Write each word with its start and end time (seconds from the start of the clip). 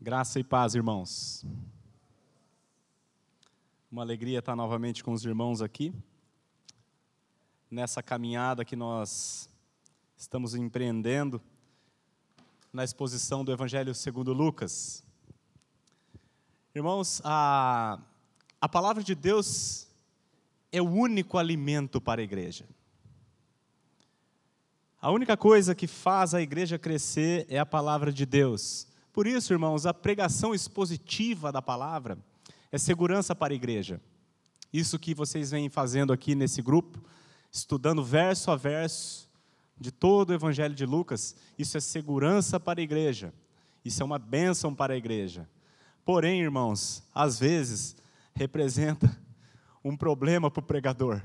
Graça 0.00 0.38
e 0.38 0.44
paz, 0.44 0.76
irmãos. 0.76 1.44
Uma 3.90 4.02
alegria 4.02 4.38
estar 4.38 4.54
novamente 4.54 5.02
com 5.02 5.12
os 5.12 5.24
irmãos 5.24 5.60
aqui, 5.60 5.92
nessa 7.68 8.00
caminhada 8.00 8.64
que 8.64 8.76
nós 8.76 9.50
estamos 10.16 10.54
empreendendo 10.54 11.42
na 12.72 12.84
exposição 12.84 13.44
do 13.44 13.50
Evangelho 13.50 13.92
segundo 13.92 14.32
Lucas. 14.32 15.02
Irmãos, 16.72 17.20
a, 17.24 18.00
a 18.60 18.68
palavra 18.68 19.02
de 19.02 19.16
Deus 19.16 19.88
é 20.70 20.80
o 20.80 20.88
único 20.88 21.38
alimento 21.38 22.00
para 22.00 22.20
a 22.20 22.24
igreja. 22.24 22.68
A 25.02 25.10
única 25.10 25.36
coisa 25.36 25.74
que 25.74 25.88
faz 25.88 26.34
a 26.34 26.40
igreja 26.40 26.78
crescer 26.78 27.46
é 27.48 27.58
a 27.58 27.66
palavra 27.66 28.12
de 28.12 28.24
Deus. 28.24 28.87
Por 29.18 29.26
isso, 29.26 29.52
irmãos, 29.52 29.84
a 29.84 29.92
pregação 29.92 30.54
expositiva 30.54 31.50
da 31.50 31.60
palavra 31.60 32.16
é 32.70 32.78
segurança 32.78 33.34
para 33.34 33.52
a 33.52 33.56
igreja. 33.56 34.00
Isso 34.72 34.96
que 34.96 35.12
vocês 35.12 35.50
vêm 35.50 35.68
fazendo 35.68 36.12
aqui 36.12 36.36
nesse 36.36 36.62
grupo, 36.62 37.02
estudando 37.50 38.04
verso 38.04 38.52
a 38.52 38.54
verso 38.54 39.28
de 39.76 39.90
todo 39.90 40.30
o 40.30 40.34
Evangelho 40.34 40.72
de 40.72 40.86
Lucas, 40.86 41.34
isso 41.58 41.76
é 41.76 41.80
segurança 41.80 42.60
para 42.60 42.80
a 42.80 42.82
igreja. 42.84 43.34
Isso 43.84 44.00
é 44.00 44.06
uma 44.06 44.20
bênção 44.20 44.72
para 44.72 44.94
a 44.94 44.96
igreja. 44.96 45.48
Porém, 46.04 46.40
irmãos, 46.40 47.02
às 47.12 47.40
vezes 47.40 47.96
representa 48.36 49.20
um 49.82 49.96
problema 49.96 50.48
para 50.48 50.60
o 50.60 50.64
pregador. 50.64 51.20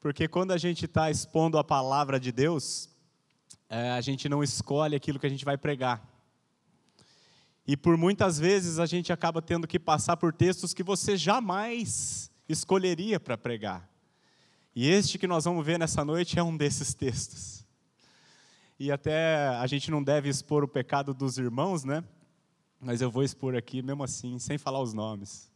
Porque 0.00 0.26
quando 0.26 0.50
a 0.50 0.58
gente 0.58 0.86
está 0.86 1.08
expondo 1.08 1.56
a 1.56 1.62
palavra 1.62 2.18
de 2.18 2.32
Deus, 2.32 2.90
é, 3.70 3.92
a 3.92 4.00
gente 4.00 4.28
não 4.28 4.42
escolhe 4.42 4.96
aquilo 4.96 5.20
que 5.20 5.26
a 5.26 5.30
gente 5.30 5.44
vai 5.44 5.56
pregar. 5.56 6.17
E 7.68 7.76
por 7.76 7.98
muitas 7.98 8.38
vezes 8.38 8.78
a 8.78 8.86
gente 8.86 9.12
acaba 9.12 9.42
tendo 9.42 9.68
que 9.68 9.78
passar 9.78 10.16
por 10.16 10.32
textos 10.32 10.72
que 10.72 10.82
você 10.82 11.18
jamais 11.18 12.30
escolheria 12.48 13.20
para 13.20 13.36
pregar. 13.36 13.86
E 14.74 14.88
este 14.88 15.18
que 15.18 15.26
nós 15.26 15.44
vamos 15.44 15.66
ver 15.66 15.78
nessa 15.78 16.02
noite 16.02 16.38
é 16.38 16.42
um 16.42 16.56
desses 16.56 16.94
textos. 16.94 17.66
E 18.80 18.90
até 18.90 19.48
a 19.48 19.66
gente 19.66 19.90
não 19.90 20.02
deve 20.02 20.30
expor 20.30 20.64
o 20.64 20.68
pecado 20.68 21.12
dos 21.12 21.36
irmãos, 21.36 21.84
né? 21.84 22.02
Mas 22.80 23.02
eu 23.02 23.10
vou 23.10 23.22
expor 23.22 23.54
aqui 23.54 23.82
mesmo 23.82 24.02
assim, 24.02 24.38
sem 24.38 24.56
falar 24.56 24.80
os 24.80 24.94
nomes. 24.94 25.52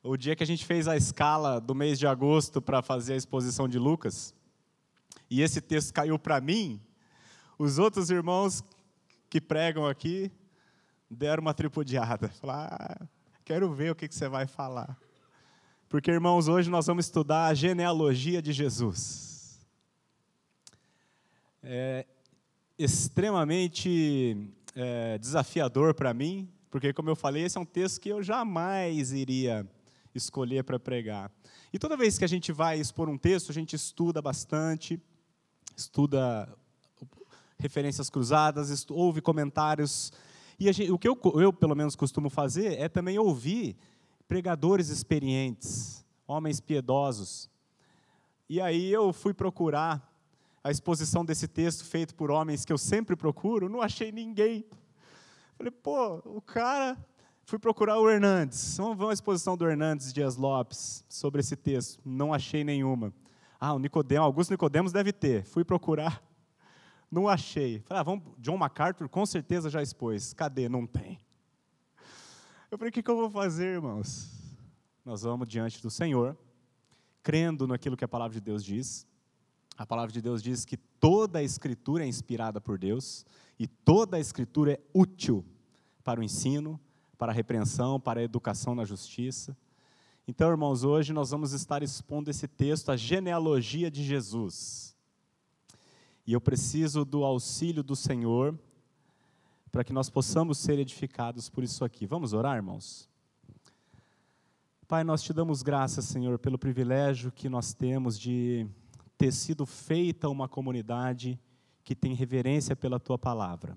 O 0.00 0.16
dia 0.16 0.36
que 0.36 0.44
a 0.44 0.46
gente 0.46 0.64
fez 0.64 0.86
a 0.86 0.96
escala 0.96 1.60
do 1.60 1.74
mês 1.74 1.98
de 1.98 2.06
agosto 2.06 2.62
para 2.62 2.82
fazer 2.82 3.14
a 3.14 3.16
exposição 3.16 3.66
de 3.66 3.80
Lucas, 3.80 4.32
e 5.28 5.42
esse 5.42 5.60
texto 5.60 5.92
caiu 5.92 6.20
para 6.20 6.40
mim, 6.40 6.80
os 7.58 7.78
outros 7.78 8.10
irmãos 8.10 8.62
que 9.28 9.40
pregam 9.40 9.88
aqui 9.88 10.30
deram 11.12 11.42
uma 11.42 11.54
tripudiada. 11.54 12.28
Falaram, 12.28 12.76
ah, 12.80 13.06
quero 13.44 13.72
ver 13.72 13.92
o 13.92 13.94
que, 13.94 14.08
que 14.08 14.14
você 14.14 14.28
vai 14.28 14.46
falar. 14.46 14.96
Porque, 15.88 16.10
irmãos, 16.10 16.48
hoje 16.48 16.70
nós 16.70 16.86
vamos 16.86 17.04
estudar 17.04 17.46
a 17.46 17.54
genealogia 17.54 18.40
de 18.40 18.52
Jesus. 18.52 19.60
É 21.62 22.06
extremamente 22.78 24.50
é, 24.74 25.18
desafiador 25.18 25.94
para 25.94 26.14
mim, 26.14 26.48
porque, 26.70 26.92
como 26.92 27.10
eu 27.10 27.14
falei, 27.14 27.44
esse 27.44 27.58
é 27.58 27.60
um 27.60 27.66
texto 27.66 28.00
que 28.00 28.08
eu 28.08 28.22
jamais 28.22 29.12
iria 29.12 29.68
escolher 30.14 30.64
para 30.64 30.80
pregar. 30.80 31.30
E 31.72 31.78
toda 31.78 31.96
vez 31.96 32.18
que 32.18 32.24
a 32.24 32.28
gente 32.28 32.52
vai 32.52 32.80
expor 32.80 33.08
um 33.08 33.18
texto, 33.18 33.50
a 33.50 33.54
gente 33.54 33.76
estuda 33.76 34.20
bastante, 34.20 35.00
estuda 35.76 36.48
referências 37.58 38.10
cruzadas, 38.10 38.84
ouve 38.90 39.20
comentários 39.20 40.12
e 40.58 40.72
gente, 40.72 40.90
o 40.90 40.98
que 40.98 41.08
eu, 41.08 41.18
eu, 41.36 41.52
pelo 41.52 41.74
menos, 41.74 41.96
costumo 41.96 42.30
fazer 42.30 42.78
é 42.78 42.88
também 42.88 43.18
ouvir 43.18 43.76
pregadores 44.28 44.88
experientes, 44.88 46.04
homens 46.26 46.60
piedosos. 46.60 47.50
E 48.48 48.60
aí 48.60 48.92
eu 48.92 49.12
fui 49.12 49.34
procurar 49.34 50.10
a 50.62 50.70
exposição 50.70 51.24
desse 51.24 51.48
texto 51.48 51.84
feito 51.84 52.14
por 52.14 52.30
homens 52.30 52.64
que 52.64 52.72
eu 52.72 52.78
sempre 52.78 53.16
procuro, 53.16 53.68
não 53.68 53.82
achei 53.82 54.12
ninguém. 54.12 54.64
Falei, 55.56 55.70
pô, 55.70 56.22
o 56.24 56.40
cara. 56.40 56.96
Fui 57.44 57.58
procurar 57.58 57.98
o 57.98 58.08
Hernandes. 58.08 58.76
Vamos 58.76 58.96
ver 58.96 59.04
uma 59.04 59.12
exposição 59.12 59.56
do 59.56 59.68
Hernandes 59.68 60.12
Dias 60.12 60.36
Lopes 60.36 61.04
sobre 61.08 61.40
esse 61.40 61.56
texto. 61.56 62.00
Não 62.04 62.32
achei 62.32 62.62
nenhuma. 62.62 63.12
Ah, 63.60 63.74
o 63.74 63.78
Nicodemo, 63.78 64.24
Augusto 64.24 64.52
Nicodemos 64.52 64.92
deve 64.92 65.12
ter. 65.12 65.44
Fui 65.44 65.64
procurar. 65.64 66.22
Não 67.12 67.28
achei. 67.28 67.80
Falei, 67.80 68.00
ah, 68.00 68.02
vamos, 68.02 68.24
John 68.38 68.56
MacArthur 68.56 69.06
com 69.06 69.26
certeza 69.26 69.68
já 69.68 69.82
expôs. 69.82 70.32
Cadê? 70.32 70.66
Não 70.66 70.86
tem. 70.86 71.20
Eu 72.70 72.78
falei, 72.78 72.88
o 72.88 72.92
que, 72.92 73.02
que 73.02 73.10
eu 73.10 73.16
vou 73.16 73.28
fazer, 73.28 73.74
irmãos? 73.74 74.30
Nós 75.04 75.20
vamos 75.20 75.46
diante 75.46 75.82
do 75.82 75.90
Senhor, 75.90 76.34
crendo 77.22 77.66
naquilo 77.66 77.98
que 77.98 78.04
a 78.04 78.08
palavra 78.08 78.32
de 78.32 78.40
Deus 78.40 78.64
diz. 78.64 79.06
A 79.76 79.84
palavra 79.84 80.10
de 80.10 80.22
Deus 80.22 80.42
diz 80.42 80.64
que 80.64 80.78
toda 80.78 81.40
a 81.40 81.42
Escritura 81.42 82.02
é 82.02 82.06
inspirada 82.06 82.62
por 82.62 82.78
Deus 82.78 83.26
e 83.58 83.66
toda 83.66 84.16
a 84.16 84.20
Escritura 84.20 84.72
é 84.72 84.80
útil 84.94 85.44
para 86.02 86.18
o 86.18 86.24
ensino, 86.24 86.80
para 87.18 87.30
a 87.30 87.34
repreensão, 87.34 88.00
para 88.00 88.20
a 88.20 88.24
educação 88.24 88.74
na 88.74 88.86
justiça. 88.86 89.54
Então, 90.26 90.48
irmãos, 90.48 90.82
hoje 90.82 91.12
nós 91.12 91.30
vamos 91.30 91.52
estar 91.52 91.82
expondo 91.82 92.30
esse 92.30 92.48
texto, 92.48 92.90
a 92.90 92.96
genealogia 92.96 93.90
de 93.90 94.02
Jesus. 94.02 94.91
E 96.32 96.34
eu 96.34 96.40
preciso 96.40 97.04
do 97.04 97.24
auxílio 97.24 97.82
do 97.82 97.94
Senhor 97.94 98.58
para 99.70 99.84
que 99.84 99.92
nós 99.92 100.08
possamos 100.08 100.56
ser 100.56 100.78
edificados 100.78 101.50
por 101.50 101.62
isso 101.62 101.84
aqui. 101.84 102.06
Vamos 102.06 102.32
orar, 102.32 102.56
irmãos? 102.56 103.06
Pai, 104.88 105.04
nós 105.04 105.22
te 105.22 105.30
damos 105.34 105.62
graças, 105.62 106.06
Senhor, 106.06 106.38
pelo 106.38 106.56
privilégio 106.56 107.30
que 107.30 107.50
nós 107.50 107.74
temos 107.74 108.18
de 108.18 108.66
ter 109.18 109.30
sido 109.30 109.66
feita 109.66 110.26
uma 110.30 110.48
comunidade 110.48 111.38
que 111.84 111.94
tem 111.94 112.14
reverência 112.14 112.74
pela 112.74 112.98
tua 112.98 113.18
palavra. 113.18 113.76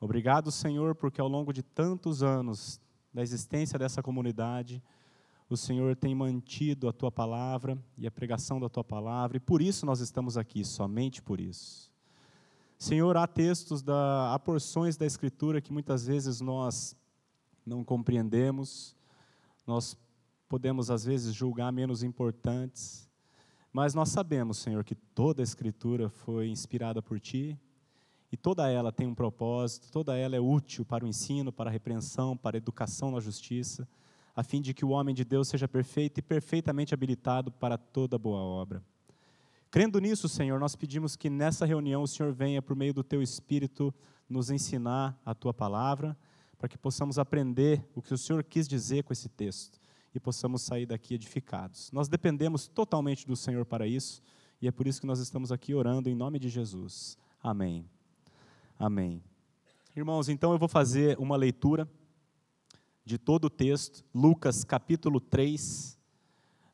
Obrigado, 0.00 0.50
Senhor, 0.50 0.94
porque 0.94 1.20
ao 1.20 1.28
longo 1.28 1.52
de 1.52 1.62
tantos 1.62 2.22
anos 2.22 2.80
da 3.12 3.20
existência 3.20 3.78
dessa 3.78 4.02
comunidade, 4.02 4.82
o 5.50 5.56
Senhor 5.56 5.96
tem 5.96 6.14
mantido 6.14 6.88
a 6.88 6.92
tua 6.92 7.10
palavra 7.10 7.78
e 7.96 8.06
a 8.06 8.10
pregação 8.10 8.60
da 8.60 8.68
tua 8.68 8.84
palavra, 8.84 9.38
e 9.38 9.40
por 9.40 9.62
isso 9.62 9.86
nós 9.86 10.00
estamos 10.00 10.36
aqui, 10.36 10.64
somente 10.64 11.22
por 11.22 11.40
isso. 11.40 11.90
Senhor, 12.78 13.16
há 13.16 13.26
textos, 13.26 13.82
da, 13.82 14.34
há 14.34 14.38
porções 14.38 14.96
da 14.96 15.06
Escritura 15.06 15.60
que 15.60 15.72
muitas 15.72 16.06
vezes 16.06 16.40
nós 16.40 16.94
não 17.64 17.82
compreendemos, 17.82 18.94
nós 19.66 19.96
podemos 20.48 20.90
às 20.90 21.04
vezes 21.04 21.34
julgar 21.34 21.72
menos 21.72 22.02
importantes, 22.02 23.08
mas 23.72 23.94
nós 23.94 24.10
sabemos, 24.10 24.58
Senhor, 24.58 24.84
que 24.84 24.94
toda 24.94 25.42
a 25.42 25.44
Escritura 25.44 26.10
foi 26.10 26.48
inspirada 26.48 27.00
por 27.00 27.18
Ti, 27.18 27.58
e 28.30 28.36
toda 28.36 28.70
ela 28.70 28.92
tem 28.92 29.06
um 29.06 29.14
propósito, 29.14 29.90
toda 29.90 30.14
ela 30.14 30.36
é 30.36 30.40
útil 30.40 30.84
para 30.84 31.06
o 31.06 31.08
ensino, 31.08 31.50
para 31.50 31.70
a 31.70 31.72
repreensão, 31.72 32.36
para 32.36 32.56
a 32.56 32.58
educação 32.58 33.10
na 33.10 33.20
justiça 33.20 33.88
a 34.38 34.42
fim 34.44 34.60
de 34.60 34.72
que 34.72 34.84
o 34.84 34.90
homem 34.90 35.12
de 35.12 35.24
Deus 35.24 35.48
seja 35.48 35.66
perfeito 35.66 36.18
e 36.18 36.22
perfeitamente 36.22 36.94
habilitado 36.94 37.50
para 37.50 37.76
toda 37.76 38.16
boa 38.16 38.38
obra. 38.38 38.80
Crendo 39.68 39.98
nisso, 39.98 40.28
Senhor, 40.28 40.60
nós 40.60 40.76
pedimos 40.76 41.16
que 41.16 41.28
nessa 41.28 41.66
reunião 41.66 42.04
o 42.04 42.06
Senhor 42.06 42.32
venha, 42.32 42.62
por 42.62 42.76
meio 42.76 42.94
do 42.94 43.02
Teu 43.02 43.20
Espírito, 43.20 43.92
nos 44.30 44.48
ensinar 44.48 45.20
a 45.26 45.34
Tua 45.34 45.52
palavra, 45.52 46.16
para 46.56 46.68
que 46.68 46.78
possamos 46.78 47.18
aprender 47.18 47.84
o 47.96 48.00
que 48.00 48.14
o 48.14 48.16
Senhor 48.16 48.44
quis 48.44 48.68
dizer 48.68 49.02
com 49.02 49.12
esse 49.12 49.28
texto 49.28 49.80
e 50.14 50.20
possamos 50.20 50.62
sair 50.62 50.86
daqui 50.86 51.14
edificados. 51.14 51.90
Nós 51.90 52.06
dependemos 52.06 52.68
totalmente 52.68 53.26
do 53.26 53.34
Senhor 53.34 53.64
para 53.64 53.88
isso 53.88 54.22
e 54.62 54.68
é 54.68 54.70
por 54.70 54.86
isso 54.86 55.00
que 55.00 55.06
nós 55.08 55.18
estamos 55.18 55.50
aqui 55.50 55.74
orando 55.74 56.08
em 56.08 56.14
nome 56.14 56.38
de 56.38 56.48
Jesus. 56.48 57.18
Amém. 57.42 57.84
Amém. 58.78 59.20
Irmãos, 59.96 60.28
então 60.28 60.52
eu 60.52 60.58
vou 60.60 60.68
fazer 60.68 61.18
uma 61.18 61.34
leitura 61.36 61.90
de 63.08 63.16
todo 63.16 63.46
o 63.46 63.50
texto, 63.50 64.04
Lucas 64.14 64.64
capítulo 64.64 65.18
3, 65.18 65.98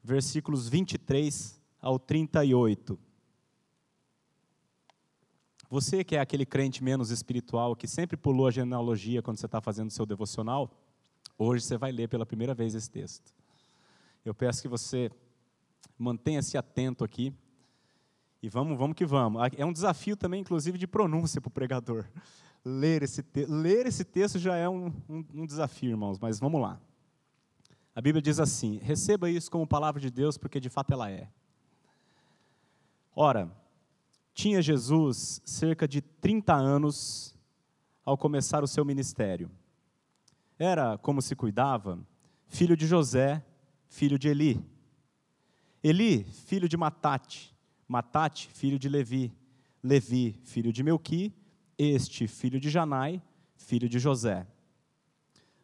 versículos 0.03 0.69
23 0.69 1.61
ao 1.81 1.97
38. 1.97 2.99
Você 5.71 6.03
que 6.03 6.17
é 6.17 6.21
aquele 6.21 6.45
crente 6.45 6.83
menos 6.83 7.13
espiritual, 7.13 7.77
que 7.77 7.87
sempre 7.87 8.17
pulou 8.17 8.49
a 8.49 8.51
genealogia 8.51 9.23
quando 9.23 9.39
você 9.39 9.47
está 9.47 9.61
fazendo 9.61 9.93
seu 9.93 10.05
devocional, 10.05 10.77
hoje 11.39 11.65
você 11.65 11.79
vai 11.79 11.93
ler 11.93 12.09
pela 12.09 12.27
primeira 12.27 12.53
vez 12.53 12.75
esse 12.75 12.91
texto. 12.91 13.33
Eu 14.25 14.35
peço 14.35 14.61
que 14.61 14.67
você 14.67 15.13
mantenha-se 15.97 16.59
atento 16.59 17.05
aqui 17.05 17.33
e 18.43 18.49
vamos, 18.49 18.77
vamos 18.77 18.97
que 18.97 19.07
vamos. 19.07 19.41
É 19.57 19.65
um 19.65 19.73
desafio 19.73 20.17
também, 20.17 20.41
inclusive, 20.41 20.79
de 20.79 20.89
pronúncia 20.89 21.41
para 21.41 21.49
o 21.49 21.53
pregador 21.53 22.05
ler 22.65 23.03
esse, 23.03 23.23
te 23.23 23.45
ler 23.47 23.87
esse 23.87 24.05
texto 24.05 24.39
já 24.39 24.57
é 24.57 24.69
um, 24.69 24.87
um, 25.09 25.25
um 25.35 25.47
desafio, 25.47 25.91
irmãos, 25.91 26.19
mas 26.19 26.41
vamos 26.41 26.61
lá. 26.61 26.81
A 27.95 28.01
Bíblia 28.01 28.23
diz 28.23 28.41
assim: 28.41 28.79
receba 28.79 29.31
isso 29.31 29.51
como 29.51 29.67
palavra 29.67 30.01
de 30.01 30.11
Deus, 30.11 30.39
porque 30.39 30.59
de 30.59 30.71
fato 30.71 30.93
ela 30.93 31.11
é. 31.11 31.29
Ora, 33.15 33.51
tinha 34.33 34.61
Jesus 34.61 35.41
cerca 35.45 35.87
de 35.87 36.01
30 36.01 36.55
anos 36.55 37.37
ao 38.05 38.19
começar 38.19 38.65
o 38.65 38.67
seu 38.67 38.85
ministério. 38.85 39.51
era 40.59 40.99
como 40.99 41.23
se 41.23 41.37
cuidava, 41.37 41.99
filho 42.47 42.77
de 42.77 42.87
José, 42.87 43.45
filho 43.89 44.19
de 44.19 44.29
Eli. 44.29 44.65
Eli, 45.83 46.25
filho 46.25 46.69
de 46.69 46.77
Matate, 46.77 47.55
Matate, 47.87 48.49
filho 48.49 48.79
de 48.79 48.89
Levi, 48.89 49.33
Levi, 49.83 50.41
filho 50.45 50.73
de 50.73 50.83
Melqui, 50.83 51.33
este, 51.79 52.27
filho 52.27 52.61
de 52.61 52.71
Janai, 52.71 53.23
filho 53.57 53.89
de 53.89 53.99
José. 53.99 54.47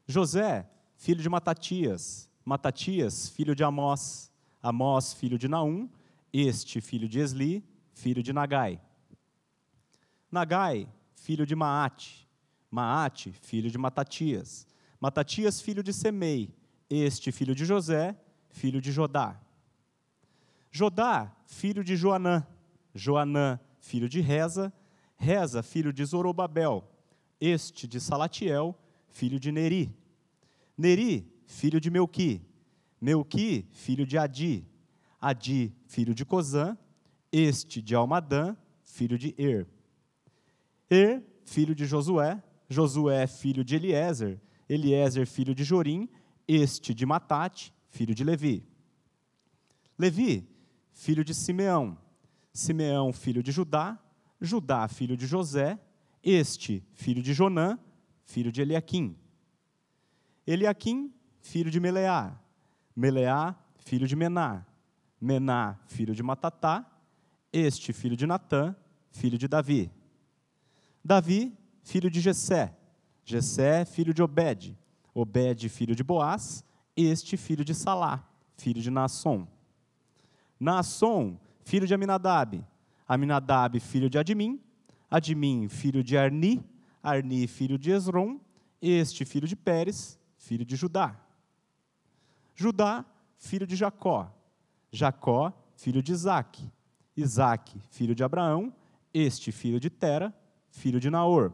José, 0.07 0.69
filho 0.97 1.23
de 1.23 1.29
Matatias, 1.29 2.29
Matatias, 2.45 3.29
filho 3.29 3.55
de 3.55 3.63
Amós, 3.63 4.31
Amós, 4.63 5.13
filho 5.13 5.39
de 5.39 5.49
Naum, 5.49 5.89
este, 6.33 6.81
filho 6.81 7.09
de 7.09 7.21
Esli, 7.21 7.65
filho 7.93 8.23
de 8.23 8.33
Nagai. 8.33 8.81
Nagai, 10.31 10.89
filho 11.15 11.47
de 11.47 11.55
Maate, 11.55 12.29
Maate, 12.71 13.33
filho 13.33 13.71
de 13.71 13.79
Matatias, 13.79 14.67
Matatias, 15.01 15.61
filho 15.61 15.83
de 15.83 15.93
Semei, 15.93 16.55
este, 16.89 17.33
filho 17.33 17.55
de 17.55 17.65
José, 17.65 18.17
filho 18.51 18.81
de 18.81 18.93
Jodá. 18.93 19.41
Jodá, 20.71 21.35
filho 21.47 21.83
de 21.83 21.97
Joanã, 21.97 22.47
Joanã, 22.95 23.59
filho 23.81 24.09
de 24.09 24.21
Reza, 24.21 24.73
Reza, 25.21 25.63
filho 25.63 25.93
de 25.93 26.03
Zorobabel, 26.03 26.83
este 27.39 27.87
de 27.87 28.01
Salatiel, 28.01 28.75
filho 29.11 29.39
de 29.39 29.53
Neri. 29.53 29.95
Neri, 30.79 31.31
filho 31.47 31.79
de 31.79 31.91
Melqui, 31.91 32.41
Melqui, 32.99 33.67
filho 33.71 34.07
de 34.07 34.17
Adi, 34.17 34.67
Adi, 35.21 35.77
filho 35.87 36.15
de 36.15 36.25
Cozã, 36.25 36.75
este 37.31 37.83
de 37.83 37.95
Almadã, 37.95 38.57
filho 38.83 39.19
de 39.19 39.35
Er. 39.37 39.69
Er, 40.89 41.23
filho 41.45 41.75
de 41.75 41.85
Josué, 41.85 42.43
Josué, 42.67 43.27
filho 43.27 43.63
de 43.63 43.77
Eliezer, 43.77 44.41
Eliezer, 44.67 45.27
filho 45.27 45.55
de 45.55 45.65
Jorim, 45.65 46.09
este 46.49 46.95
de 46.95 47.05
Matate, 47.05 47.75
filho 47.91 48.15
de 48.15 48.25
Levi. 48.25 48.67
Levi, 49.99 50.49
filho 50.95 51.23
de 51.23 51.35
Simeão, 51.35 51.99
Simeão, 52.55 53.13
filho 53.13 53.43
de 53.43 53.53
Judá, 53.53 53.99
Judá, 54.41 54.89
filho 54.89 55.17
de 55.17 55.27
José, 55.27 55.79
este, 56.23 56.85
filho 56.93 57.23
de 57.23 57.33
Jonã, 57.33 57.79
filho 58.25 58.51
de 58.51 58.63
Eliaquim. 58.63 59.17
Eliaquim, 60.47 61.13
filho 61.41 61.71
de 61.71 61.79
Meleá, 61.79 62.39
Meleá, 62.95 63.55
filho 63.79 64.07
de 64.07 64.17
Mená, 64.17 64.67
Mená, 65.21 65.79
filho 65.87 66.15
de 66.15 66.23
Matatá, 66.23 66.87
este, 67.53 67.93
filho 67.93 68.17
de 68.17 68.27
Natã, 68.27 68.75
filho 69.11 69.37
de 69.37 69.49
Davi. 69.49 69.91
Davi, 71.05 71.57
filho 71.83 72.11
de 72.11 72.21
Jessé, 72.21 72.75
Jessé, 73.25 73.85
filho 73.85 74.15
de 74.15 74.23
Obed, 74.23 74.77
Obed, 75.15 75.69
filho 75.69 75.95
de 75.95 76.03
Boaz, 76.03 76.65
este, 76.97 77.37
filho 77.37 77.65
de 77.65 77.75
Salá, 77.75 78.29
filho 78.57 78.81
de 78.81 78.91
Naasson. 78.91 79.47
Naasson, 80.59 81.39
filho 81.65 81.87
de 81.87 81.95
Aminadab, 81.95 82.65
Aminadab, 83.11 83.81
filho 83.81 84.09
de 84.09 84.19
Admim, 84.19 84.61
Admim, 85.11 85.69
filho 85.69 86.01
de 86.05 86.17
Arni, 86.17 86.65
Arni, 87.03 87.49
filho 87.49 87.77
de 87.77 87.91
Esrom, 87.91 88.39
este, 88.81 89.25
filho 89.25 89.49
de 89.49 89.57
Pérez, 89.57 90.17
filho 90.39 90.65
de 90.65 90.77
Judá. 90.77 91.21
Judá, 92.55 93.05
filho 93.37 93.67
de 93.67 93.75
Jacó, 93.75 94.33
Jacó, 94.93 95.53
filho 95.75 96.01
de 96.01 96.13
Isaac, 96.13 96.63
Isaac, 97.17 97.83
filho 97.91 98.15
de 98.15 98.23
Abraão, 98.23 98.73
este, 99.13 99.51
filho 99.51 99.81
de 99.81 99.91
Tera, 99.91 100.33
filho 100.71 101.01
de 101.01 101.11
Naor. 101.11 101.53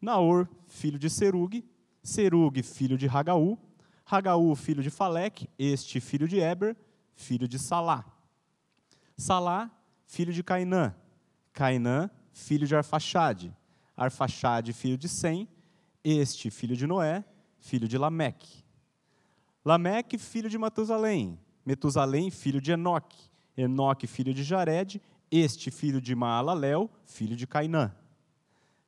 Naor, 0.00 0.48
filho 0.68 1.00
de 1.00 1.10
Serug, 1.10 1.64
Serug, 2.00 2.62
filho 2.62 2.96
de 2.96 3.08
Hagaú, 3.08 3.58
Hagaú, 4.06 4.54
filho 4.54 4.84
de 4.84 4.90
Faleque, 4.90 5.50
este, 5.58 5.98
filho 5.98 6.28
de 6.28 6.38
Eber, 6.38 6.76
filho 7.16 7.48
de 7.48 7.58
Salá. 7.58 8.04
Salá, 9.16 9.68
filho 10.06 10.32
de 10.32 10.42
Cainã, 10.42 10.94
Cainã, 11.52 12.10
filho 12.32 12.66
de 12.66 12.74
Arfaxade, 12.74 13.54
Arfaxade, 13.96 14.72
filho 14.72 14.98
de 14.98 15.08
Sem, 15.08 15.48
este, 16.02 16.50
filho 16.50 16.76
de 16.76 16.86
Noé, 16.86 17.24
filho 17.58 17.88
de 17.88 17.96
Lameque. 17.96 18.64
Lameque, 19.64 20.18
filho 20.18 20.50
de 20.50 20.58
Matusalém, 20.58 21.38
Metusalém, 21.64 22.30
filho 22.30 22.60
de 22.60 22.72
Enoque, 22.72 23.30
Enoque, 23.56 24.06
filho 24.06 24.34
de 24.34 24.42
Jared, 24.42 25.00
este, 25.30 25.70
filho 25.70 26.00
de 26.00 26.14
Maalalel, 26.14 26.90
filho 27.06 27.34
de 27.34 27.46
Cainã. 27.46 27.94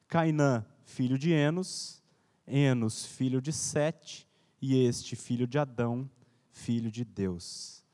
Cainã, 0.08 0.64
filho 0.84 1.18
de 1.18 1.32
Enos, 1.32 2.02
Enos, 2.46 3.06
filho 3.06 3.40
de 3.40 3.52
Sete, 3.52 4.26
e 4.60 4.84
este, 4.84 5.16
filho 5.16 5.46
de 5.46 5.58
Adão, 5.58 6.08
filho 6.50 6.90
de 6.90 7.04
Deus. 7.04 7.84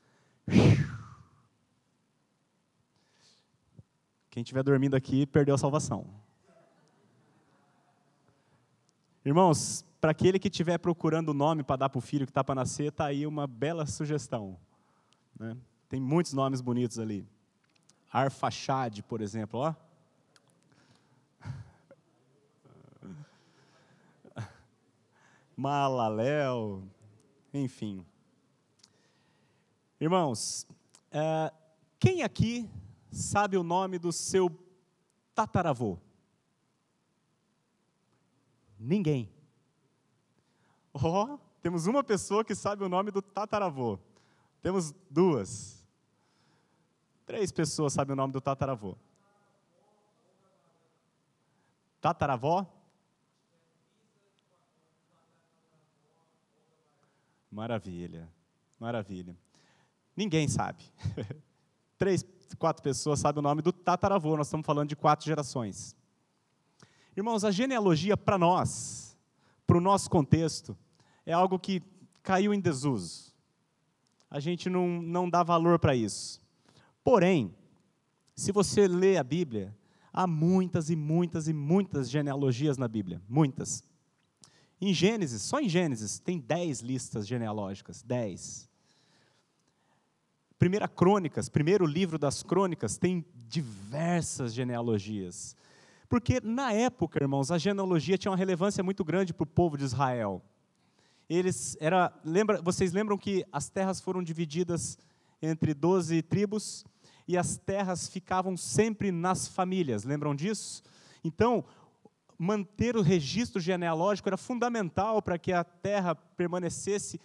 Quem 4.33 4.41
estiver 4.41 4.63
dormindo 4.63 4.95
aqui 4.95 5.27
perdeu 5.27 5.53
a 5.53 5.57
salvação. 5.59 6.07
Irmãos, 9.23 9.85
para 10.01 10.09
aquele 10.09 10.39
que 10.39 10.47
estiver 10.47 10.79
procurando 10.79 11.29
o 11.29 11.35
nome 11.35 11.61
para 11.61 11.75
dar 11.75 11.89
para 11.89 11.99
o 11.99 12.01
filho 12.01 12.25
que 12.25 12.31
está 12.31 12.43
para 12.43 12.55
nascer, 12.55 12.85
está 12.85 13.05
aí 13.05 13.27
uma 13.27 13.45
bela 13.45 13.85
sugestão. 13.85 14.57
Né? 15.39 15.55
Tem 15.87 15.99
muitos 16.01 16.33
nomes 16.33 16.61
bonitos 16.61 16.97
ali. 16.97 17.27
Arfaxade, 18.11 19.03
por 19.03 19.21
exemplo, 19.21 19.59
ó. 19.59 19.75
Malaléu, 25.55 26.81
enfim. 27.53 28.03
Irmãos, 30.01 30.65
é, 31.11 31.53
quem 31.99 32.23
aqui 32.23 32.67
sabe 33.13 33.57
o 33.57 33.63
nome 33.63 33.99
do 33.99 34.11
seu 34.11 34.49
tataravô? 35.33 35.97
Ninguém. 38.79 39.31
Ó, 40.93 41.23
oh, 41.23 41.39
temos 41.61 41.87
uma 41.87 42.03
pessoa 42.03 42.43
que 42.43 42.53
sabe 42.53 42.83
o 42.83 42.89
nome 42.89 43.11
do 43.11 43.21
tataravô. 43.21 43.97
Temos 44.61 44.93
duas. 45.09 45.83
Três 47.25 47.51
pessoas 47.51 47.93
sabem 47.93 48.13
o 48.13 48.17
nome 48.17 48.33
do 48.33 48.41
tataravô. 48.41 48.95
Tataravó? 52.01 52.67
Maravilha, 57.49 58.27
maravilha. 58.79 59.37
Ninguém 60.15 60.47
sabe. 60.47 60.83
Três, 62.03 62.25
quatro 62.59 62.83
pessoas 62.83 63.21
sabem 63.21 63.39
o 63.39 63.41
nome 63.41 63.61
do 63.61 63.71
tataravô, 63.71 64.35
nós 64.35 64.47
estamos 64.47 64.65
falando 64.65 64.89
de 64.89 64.95
quatro 64.97 65.25
gerações. 65.25 65.95
Irmãos, 67.15 67.45
a 67.45 67.49
genealogia 67.49 68.17
para 68.17 68.37
nós, 68.37 69.17
para 69.65 69.77
o 69.77 69.79
nosso 69.79 70.09
contexto, 70.09 70.77
é 71.25 71.31
algo 71.31 71.57
que 71.57 71.81
caiu 72.21 72.53
em 72.53 72.59
desuso. 72.59 73.33
A 74.29 74.41
gente 74.41 74.69
não, 74.69 75.01
não 75.01 75.29
dá 75.29 75.43
valor 75.43 75.79
para 75.79 75.95
isso. 75.95 76.41
Porém, 77.05 77.55
se 78.35 78.51
você 78.51 78.85
lê 78.85 79.15
a 79.15 79.23
Bíblia, 79.23 79.73
há 80.11 80.27
muitas 80.27 80.89
e 80.89 80.97
muitas 80.97 81.47
e 81.47 81.53
muitas 81.53 82.09
genealogias 82.09 82.77
na 82.77 82.89
Bíblia, 82.89 83.21
muitas. 83.29 83.81
Em 84.81 84.93
Gênesis, 84.93 85.41
só 85.41 85.57
em 85.57 85.69
Gênesis, 85.69 86.19
tem 86.19 86.37
dez 86.37 86.81
listas 86.81 87.25
genealógicas, 87.25 88.03
dez. 88.03 88.69
Primeira 90.63 90.87
Crônicas, 90.87 91.49
primeiro 91.49 91.85
livro 91.85 92.17
das 92.17 92.41
Crônicas, 92.41 92.95
tem 92.95 93.25
diversas 93.49 94.53
genealogias. 94.53 95.57
Porque 96.07 96.39
na 96.41 96.71
época, 96.71 97.21
irmãos, 97.21 97.51
a 97.51 97.57
genealogia 97.57 98.17
tinha 98.17 98.31
uma 98.31 98.37
relevância 98.37 98.81
muito 98.81 99.03
grande 99.03 99.33
para 99.33 99.43
o 99.43 99.45
povo 99.45 99.77
de 99.77 99.83
Israel. 99.83 100.41
Eles 101.29 101.75
era, 101.81 102.13
lembra, 102.23 102.61
vocês 102.61 102.93
lembram 102.93 103.17
que 103.17 103.45
as 103.51 103.69
terras 103.69 103.99
foram 103.99 104.23
divididas 104.23 104.97
entre 105.41 105.73
12 105.73 106.21
tribos 106.21 106.85
e 107.27 107.37
as 107.37 107.57
terras 107.57 108.07
ficavam 108.07 108.55
sempre 108.55 109.11
nas 109.11 109.49
famílias, 109.49 110.05
lembram 110.05 110.33
disso? 110.33 110.81
Então, 111.25 111.65
manter 112.39 112.95
o 112.95 113.01
registro 113.01 113.59
genealógico 113.59 114.29
era 114.29 114.37
fundamental 114.37 115.21
para 115.21 115.37
que 115.37 115.51
a 115.51 115.65
terra 115.65 116.15
permanecesse 116.15 117.19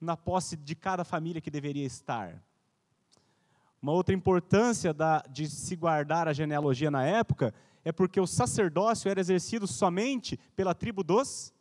na 0.00 0.16
posse 0.16 0.56
de 0.56 0.76
cada 0.76 1.02
família 1.02 1.40
que 1.40 1.50
deveria 1.50 1.84
estar. 1.84 2.40
Uma 3.84 3.92
outra 3.92 4.14
importância 4.14 4.94
da, 4.94 5.22
de 5.30 5.46
se 5.46 5.76
guardar 5.76 6.26
a 6.26 6.32
genealogia 6.32 6.90
na 6.90 7.04
época 7.04 7.52
é 7.84 7.92
porque 7.92 8.18
o 8.18 8.26
sacerdócio 8.26 9.10
era 9.10 9.20
exercido 9.20 9.66
somente 9.66 10.40
pela 10.56 10.74
tribo 10.74 11.04
dos 11.04 11.52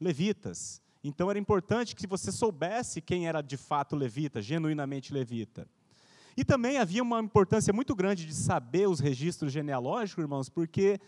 levitas. 0.00 0.80
Então 1.04 1.28
era 1.28 1.38
importante 1.38 1.94
que 1.94 2.06
você 2.06 2.32
soubesse 2.32 3.02
quem 3.02 3.28
era 3.28 3.42
de 3.42 3.58
fato 3.58 3.94
levita, 3.94 4.40
genuinamente 4.40 5.12
levita. 5.12 5.68
E 6.34 6.42
também 6.42 6.78
havia 6.78 7.02
uma 7.02 7.20
importância 7.20 7.70
muito 7.70 7.94
grande 7.94 8.24
de 8.24 8.32
saber 8.32 8.88
os 8.88 8.98
registros 8.98 9.52
genealógicos, 9.52 10.22
irmãos, 10.22 10.48
porque 10.48 10.98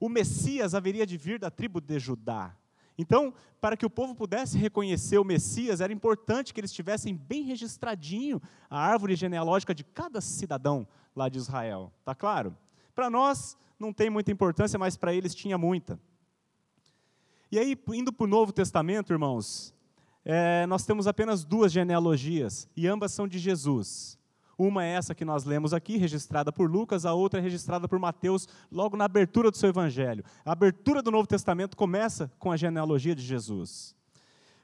o 0.00 0.08
Messias 0.08 0.74
haveria 0.74 1.04
de 1.04 1.18
vir 1.18 1.38
da 1.38 1.50
tribo 1.50 1.78
de 1.78 1.98
Judá. 1.98 2.56
Então, 3.00 3.32
para 3.62 3.78
que 3.78 3.86
o 3.86 3.90
povo 3.90 4.14
pudesse 4.14 4.58
reconhecer 4.58 5.16
o 5.16 5.24
Messias, 5.24 5.80
era 5.80 5.90
importante 5.90 6.52
que 6.52 6.60
eles 6.60 6.70
tivessem 6.70 7.16
bem 7.16 7.44
registradinho 7.44 8.42
a 8.68 8.78
árvore 8.78 9.16
genealógica 9.16 9.74
de 9.74 9.82
cada 9.82 10.20
cidadão 10.20 10.86
lá 11.16 11.26
de 11.30 11.38
Israel. 11.38 11.90
Tá 12.04 12.14
claro? 12.14 12.54
Para 12.94 13.08
nós 13.08 13.56
não 13.78 13.90
tem 13.90 14.10
muita 14.10 14.30
importância, 14.30 14.78
mas 14.78 14.98
para 14.98 15.14
eles 15.14 15.34
tinha 15.34 15.56
muita. 15.56 15.98
E 17.50 17.58
aí, 17.58 17.74
indo 17.88 18.12
para 18.12 18.24
o 18.24 18.28
Novo 18.28 18.52
Testamento, 18.52 19.14
irmãos, 19.14 19.74
é, 20.22 20.66
nós 20.66 20.84
temos 20.84 21.06
apenas 21.06 21.42
duas 21.42 21.72
genealogias, 21.72 22.68
e 22.76 22.86
ambas 22.86 23.12
são 23.12 23.26
de 23.26 23.38
Jesus. 23.38 24.18
Uma 24.60 24.84
é 24.84 24.90
essa 24.90 25.14
que 25.14 25.24
nós 25.24 25.44
lemos 25.44 25.72
aqui, 25.72 25.96
registrada 25.96 26.52
por 26.52 26.70
Lucas, 26.70 27.06
a 27.06 27.14
outra 27.14 27.40
é 27.40 27.42
registrada 27.42 27.88
por 27.88 27.98
Mateus, 27.98 28.46
logo 28.70 28.94
na 28.94 29.06
abertura 29.06 29.50
do 29.50 29.56
seu 29.56 29.70
evangelho. 29.70 30.22
A 30.44 30.52
abertura 30.52 31.00
do 31.00 31.10
Novo 31.10 31.26
Testamento 31.26 31.74
começa 31.74 32.30
com 32.38 32.52
a 32.52 32.58
genealogia 32.58 33.14
de 33.14 33.22
Jesus. 33.22 33.96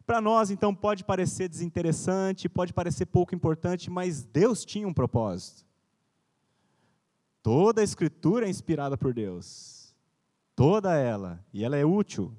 Para 0.07 0.21
nós, 0.21 0.51
então, 0.51 0.75
pode 0.75 1.03
parecer 1.03 1.49
desinteressante, 1.49 2.47
pode 2.47 2.75
parecer 2.75 3.07
pouco 3.07 3.35
importante, 3.35 3.89
mas 3.89 4.23
Deus 4.23 4.67
tinha 4.67 4.87
um 4.87 4.93
propósito. 4.93 5.65
Toda 7.43 7.81
a 7.81 7.85
Escritura 7.85 8.45
é 8.45 8.51
inspirada 8.51 8.99
por 8.99 9.15
Deus. 9.15 9.97
Toda 10.55 10.95
ela. 10.95 11.43
E 11.55 11.65
ela 11.65 11.75
é 11.75 11.87
útil. 11.87 12.37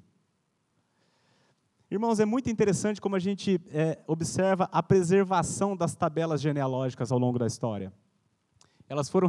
Irmãos, 1.90 2.20
é 2.20 2.26
muito 2.26 2.50
interessante 2.50 3.00
como 3.00 3.16
a 3.16 3.18
gente 3.18 3.58
é, 3.70 3.98
observa 4.06 4.68
a 4.70 4.82
preservação 4.82 5.74
das 5.74 5.94
tabelas 5.94 6.38
genealógicas 6.38 7.10
ao 7.10 7.18
longo 7.18 7.38
da 7.38 7.46
história. 7.46 7.90
Elas 8.86 9.08
foram 9.08 9.26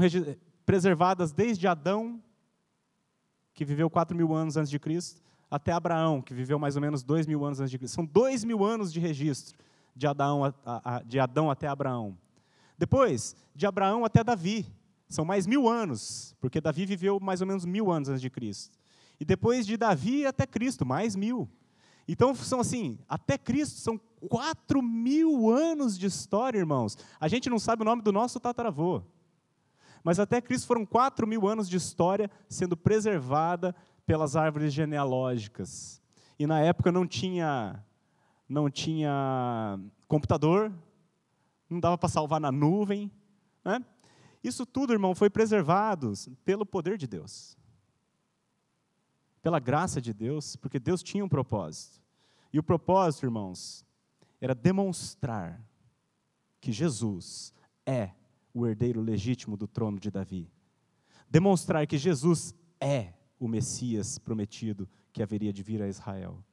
preservadas 0.65 1.31
desde 1.31 1.67
Adão, 1.67 2.21
que 3.53 3.63
viveu 3.63 3.89
4 3.89 4.15
mil 4.15 4.33
anos 4.33 4.57
antes 4.57 4.69
de 4.69 4.77
Cristo, 4.77 5.21
até 5.49 5.71
Abraão, 5.71 6.21
que 6.21 6.33
viveu 6.33 6.59
mais 6.59 6.75
ou 6.75 6.81
menos 6.81 7.01
2 7.01 7.27
mil 7.27 7.45
anos 7.45 7.61
antes 7.61 7.71
de 7.71 7.77
Cristo. 7.77 7.95
São 7.95 8.05
2 8.05 8.43
mil 8.43 8.65
anos 8.65 8.91
de 8.91 8.99
registro 8.99 9.57
de 9.95 10.05
Adão, 10.05 10.43
a, 10.43 10.53
a, 10.65 11.01
de 11.01 11.17
Adão 11.17 11.49
até 11.49 11.65
Abraão. 11.65 12.17
Depois, 12.77 13.37
de 13.55 13.65
Abraão 13.65 14.03
até 14.03 14.21
Davi, 14.21 14.65
são 15.07 15.23
mais 15.23 15.47
mil 15.47 15.67
anos, 15.69 16.35
porque 16.41 16.59
Davi 16.59 16.85
viveu 16.85 17.21
mais 17.21 17.39
ou 17.39 17.47
menos 17.47 17.63
mil 17.63 17.89
anos 17.89 18.09
antes 18.09 18.21
de 18.21 18.29
Cristo. 18.29 18.77
E 19.17 19.23
depois 19.23 19.65
de 19.65 19.77
Davi 19.77 20.25
até 20.25 20.45
Cristo, 20.45 20.85
mais 20.85 21.15
mil. 21.15 21.49
Então, 22.11 22.33
são 22.33 22.59
assim, 22.59 22.97
até 23.07 23.37
Cristo, 23.37 23.79
são 23.81 23.95
quatro 24.27 24.81
mil 24.81 25.47
anos 25.47 25.95
de 25.95 26.07
história, 26.07 26.57
irmãos. 26.57 26.97
A 27.19 27.27
gente 27.27 27.51
não 27.51 27.59
sabe 27.59 27.83
o 27.83 27.85
nome 27.85 28.01
do 28.01 28.11
nosso 28.11 28.39
tataravô. 28.39 29.03
Mas 30.03 30.19
até 30.19 30.41
Cristo 30.41 30.65
foram 30.65 30.87
quatro 30.87 31.27
mil 31.27 31.47
anos 31.47 31.69
de 31.69 31.77
história 31.77 32.31
sendo 32.49 32.75
preservada 32.75 33.75
pelas 34.07 34.35
árvores 34.35 34.73
genealógicas. 34.73 36.01
E 36.39 36.47
na 36.47 36.59
época 36.59 36.91
não 36.91 37.05
tinha, 37.05 37.79
não 38.49 38.71
tinha 38.71 39.79
computador, 40.07 40.73
não 41.69 41.79
dava 41.79 41.95
para 41.95 42.09
salvar 42.09 42.41
na 42.41 42.51
nuvem. 42.51 43.11
Né? 43.63 43.85
Isso 44.43 44.65
tudo, 44.65 44.93
irmão, 44.93 45.13
foi 45.13 45.29
preservado 45.29 46.11
pelo 46.43 46.65
poder 46.65 46.97
de 46.97 47.05
Deus 47.05 47.58
pela 49.41 49.59
graça 49.59 50.01
de 50.01 50.13
Deus, 50.13 50.55
porque 50.55 50.79
Deus 50.79 51.01
tinha 51.01 51.23
um 51.23 51.29
propósito. 51.29 52.01
E 52.51 52.59
o 52.59 52.63
propósito, 52.63 53.25
irmãos, 53.25 53.85
era 54.41 54.55
demonstrar 54.55 55.61
que 56.59 56.71
Jesus 56.71 57.53
é 57.85 58.11
o 58.53 58.65
herdeiro 58.65 59.01
legítimo 59.01 59.55
do 59.55 59.67
trono 59.67 59.99
de 59.99 60.09
Davi. 60.11 60.51
Demonstrar 61.29 61.85
que 61.85 61.97
Jesus 61.97 62.53
é 62.79 63.13
o 63.39 63.47
Messias 63.47 64.17
prometido 64.17 64.89
que 65.13 65.23
haveria 65.23 65.53
de 65.53 65.63
vir 65.63 65.81
a 65.81 65.87
Israel. 65.87 66.43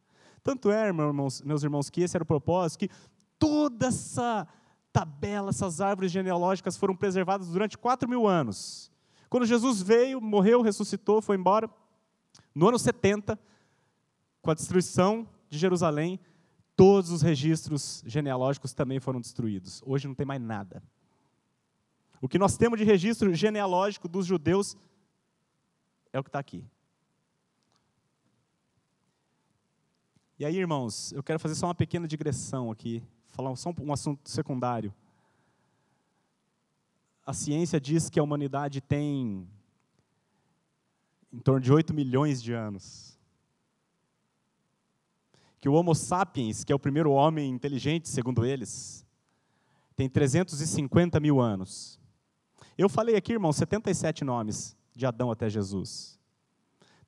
Tanto 0.42 0.70
é, 0.70 0.86
irmãos, 0.86 1.42
meus 1.42 1.62
irmãos, 1.62 1.90
que 1.90 2.02
esse 2.02 2.16
era 2.16 2.22
o 2.22 2.26
propósito, 2.26 2.80
que 2.80 2.90
toda 3.38 3.88
essa 3.88 4.46
tabela, 4.92 5.50
essas 5.50 5.80
árvores 5.80 6.12
genealógicas 6.12 6.76
foram 6.76 6.94
preservadas 6.94 7.48
durante 7.48 7.76
quatro 7.76 8.08
mil 8.08 8.26
anos. 8.26 8.90
Quando 9.28 9.44
Jesus 9.44 9.82
veio, 9.82 10.20
morreu, 10.20 10.62
ressuscitou, 10.62 11.20
foi 11.20 11.36
embora, 11.36 11.68
no 12.56 12.68
ano 12.68 12.78
70, 12.78 13.38
com 14.40 14.50
a 14.50 14.54
destruição 14.54 15.28
de 15.50 15.58
Jerusalém, 15.58 16.18
todos 16.74 17.10
os 17.10 17.20
registros 17.20 18.02
genealógicos 18.06 18.72
também 18.72 18.98
foram 18.98 19.20
destruídos. 19.20 19.82
Hoje 19.84 20.08
não 20.08 20.14
tem 20.14 20.26
mais 20.26 20.40
nada. 20.40 20.82
O 22.18 22.26
que 22.26 22.38
nós 22.38 22.56
temos 22.56 22.78
de 22.78 22.84
registro 22.84 23.34
genealógico 23.34 24.08
dos 24.08 24.24
judeus 24.24 24.74
é 26.14 26.18
o 26.18 26.22
que 26.24 26.30
está 26.30 26.38
aqui. 26.38 26.64
E 30.38 30.44
aí, 30.46 30.56
irmãos, 30.56 31.12
eu 31.12 31.22
quero 31.22 31.38
fazer 31.38 31.56
só 31.56 31.66
uma 31.66 31.74
pequena 31.74 32.08
digressão 32.08 32.70
aqui, 32.70 33.02
falar 33.28 33.54
só 33.56 33.70
um 33.78 33.92
assunto 33.92 34.30
secundário. 34.30 34.94
A 37.26 37.34
ciência 37.34 37.78
diz 37.78 38.08
que 38.08 38.18
a 38.18 38.22
humanidade 38.22 38.80
tem 38.80 39.46
em 41.32 41.38
torno 41.38 41.60
de 41.60 41.72
8 41.72 41.92
milhões 41.92 42.42
de 42.42 42.52
anos. 42.52 43.18
Que 45.60 45.68
o 45.68 45.72
Homo 45.72 45.94
sapiens, 45.94 46.64
que 46.64 46.72
é 46.72 46.76
o 46.76 46.78
primeiro 46.78 47.10
homem 47.10 47.50
inteligente, 47.50 48.08
segundo 48.08 48.44
eles, 48.44 49.04
tem 49.96 50.08
350 50.08 51.18
mil 51.18 51.40
anos. 51.40 51.98
Eu 52.76 52.88
falei 52.88 53.16
aqui, 53.16 53.32
irmão, 53.32 53.52
77 53.52 54.24
nomes 54.24 54.76
de 54.94 55.06
Adão 55.06 55.30
até 55.30 55.48
Jesus. 55.48 56.18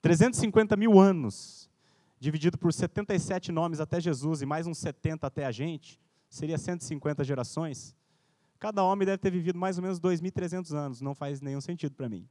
350 0.00 0.76
mil 0.76 0.98
anos, 0.98 1.68
dividido 2.18 2.56
por 2.56 2.72
77 2.72 3.52
nomes 3.52 3.80
até 3.80 4.00
Jesus 4.00 4.42
e 4.42 4.46
mais 4.46 4.66
uns 4.66 4.78
70 4.78 5.26
até 5.26 5.44
a 5.44 5.52
gente, 5.52 6.00
seria 6.28 6.56
150 6.56 7.25
gerações. 7.25 7.94
Cada 8.58 8.82
homem 8.82 9.06
deve 9.06 9.18
ter 9.18 9.30
vivido 9.30 9.58
mais 9.58 9.78
ou 9.78 9.82
menos 9.82 10.00
2.300 10.00 10.75
anos, 10.75 11.00
não 11.00 11.14
faz 11.14 11.40
nenhum 11.40 11.60
sentido 11.60 11.94
para 11.94 12.08
mim. 12.08 12.28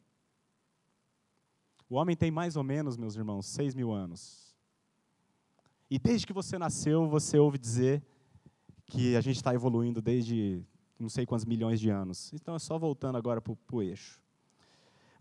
O 1.90 1.96
homem 1.96 2.16
tem 2.16 2.30
mais 2.30 2.56
ou 2.56 2.64
menos, 2.64 2.98
meus 2.98 3.16
irmãos, 3.16 3.46
seis 3.46 3.74
mil 3.74 3.92
anos. 3.92 4.56
E 5.90 5.98
desde 5.98 6.28
que 6.28 6.34
você 6.34 6.58
nasceu, 6.58 7.08
você 7.08 7.38
ouve 7.38 7.58
dizer 7.58 8.04
que 8.86 9.16
a 9.16 9.22
gente 9.22 9.38
está 9.38 9.54
evoluindo 9.54 10.02
desde 10.02 10.62
não 11.00 11.08
sei 11.10 11.26
quantos 11.26 11.46
milhões 11.46 11.80
de 11.80 11.90
anos. 11.90 12.32
Então 12.34 12.56
é 12.56 12.60
só 12.60 12.78
voltando 12.78 13.18
agora 13.18 13.40
para 13.42 13.56
o 13.72 13.82
eixo. 13.82 14.22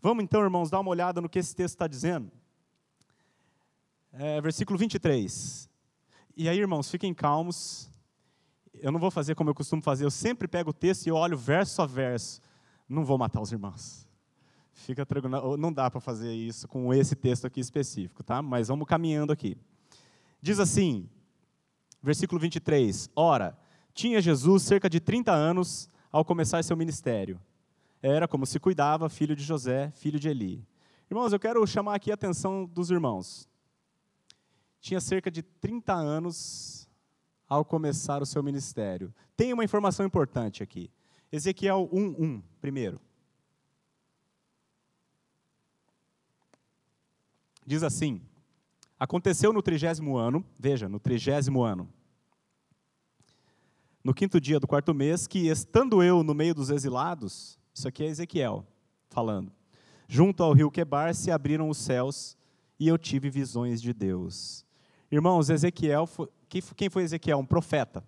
Vamos 0.02 0.25
então, 0.25 0.42
irmãos, 0.42 0.70
dar 0.70 0.80
uma 0.80 0.90
olhada 0.90 1.20
no 1.20 1.28
que 1.28 1.38
esse 1.38 1.54
texto 1.54 1.75
está 1.75 1.87
dizendo. 1.87 2.30
É, 4.12 4.40
versículo 4.40 4.78
23. 4.78 5.68
E 6.37 6.49
aí, 6.49 6.58
irmãos, 6.58 6.90
fiquem 6.90 7.14
calmos. 7.14 7.90
Eu 8.75 8.90
não 8.90 9.00
vou 9.00 9.11
fazer 9.11 9.35
como 9.35 9.50
eu 9.50 9.54
costumo 9.54 9.82
fazer, 9.82 10.04
eu 10.04 10.11
sempre 10.11 10.46
pego 10.46 10.70
o 10.70 10.73
texto 10.73 11.06
e 11.06 11.12
olho 11.12 11.37
verso 11.37 11.80
a 11.80 11.87
verso. 11.87 12.40
Não 12.88 13.04
vou 13.04 13.16
matar 13.16 13.40
os 13.40 13.52
irmãos. 13.52 14.05
Fica 14.76 15.06
tranquilo, 15.06 15.56
não 15.56 15.73
dá 15.73 15.90
para 15.90 16.00
fazer 16.00 16.33
isso 16.35 16.68
com 16.68 16.92
esse 16.92 17.16
texto 17.16 17.47
aqui 17.47 17.61
específico, 17.61 18.23
tá? 18.23 18.42
Mas 18.42 18.68
vamos 18.68 18.87
caminhando 18.87 19.33
aqui. 19.33 19.56
Diz 20.40 20.61
assim, 20.61 21.09
versículo 22.02 22.38
23: 22.38 23.09
Ora, 23.16 23.59
tinha 23.95 24.21
Jesus 24.21 24.62
cerca 24.62 24.88
de 24.88 25.00
30 25.00 25.33
anos 25.33 25.88
ao 26.12 26.25
começar 26.26 26.62
seu 26.62 26.76
ministério. 26.76 27.40
Era 28.02 28.28
como 28.28 28.45
se 28.45 28.61
cuidava, 28.61 29.09
filho 29.09 29.35
de 29.35 29.42
José, 29.42 29.90
filho 29.92 30.21
de 30.21 30.28
Eli. 30.28 30.62
Irmãos, 31.11 31.33
eu 31.33 31.40
quero 31.40 31.66
chamar 31.66 31.95
aqui 31.95 32.11
a 32.11 32.14
atenção 32.14 32.66
dos 32.66 32.90
irmãos. 32.90 33.49
Tinha 34.78 35.00
cerca 35.00 35.30
de 35.30 35.42
30 35.42 35.95
anos 35.95 36.87
ao 37.49 37.64
começar 37.64 38.21
o 38.23 38.26
seu 38.26 38.42
ministério. 38.42 39.12
Tem 39.35 39.54
uma 39.54 39.64
informação 39.64 40.04
importante 40.04 40.62
aqui. 40.62 40.90
Ezequiel 41.33 41.88
1:1, 41.90 42.42
primeiro. 42.61 43.00
Diz 47.66 47.82
assim: 47.82 48.23
Aconteceu 48.99 49.52
no 49.52 49.61
trigésimo 49.61 50.16
ano, 50.16 50.44
veja, 50.58 50.88
no 50.88 51.00
trigésimo 51.00 51.62
ano, 51.62 51.88
no 54.02 54.14
quinto 54.14 54.40
dia 54.40 54.61
do 54.61 54.68
quarto 54.68 54.94
mês, 54.94 55.26
que 55.26 55.49
estando 55.49 56.02
eu 56.02 56.23
no 56.23 56.32
meio 56.32 56.54
dos 56.54 56.70
exilados, 56.70 57.58
isso 57.75 57.88
aqui 57.88 58.04
é 58.04 58.06
Ezequiel 58.06 58.64
falando, 59.11 59.52
junto 60.06 60.42
ao 60.42 60.52
rio 60.52 60.70
Quebar 60.70 61.14
se 61.14 61.30
abriram 61.30 61.68
os 61.68 61.78
céus 61.78 62.37
e 62.78 62.87
eu 62.87 62.96
tive 62.96 63.28
visões 63.28 63.82
de 63.82 63.92
Deus. 63.92 64.64
Irmãos, 65.11 65.50
Ezequiel, 65.50 66.08
quem 66.49 66.88
foi 66.88 67.02
Ezequiel? 67.02 67.38
Um 67.38 67.46
profeta. 67.46 68.04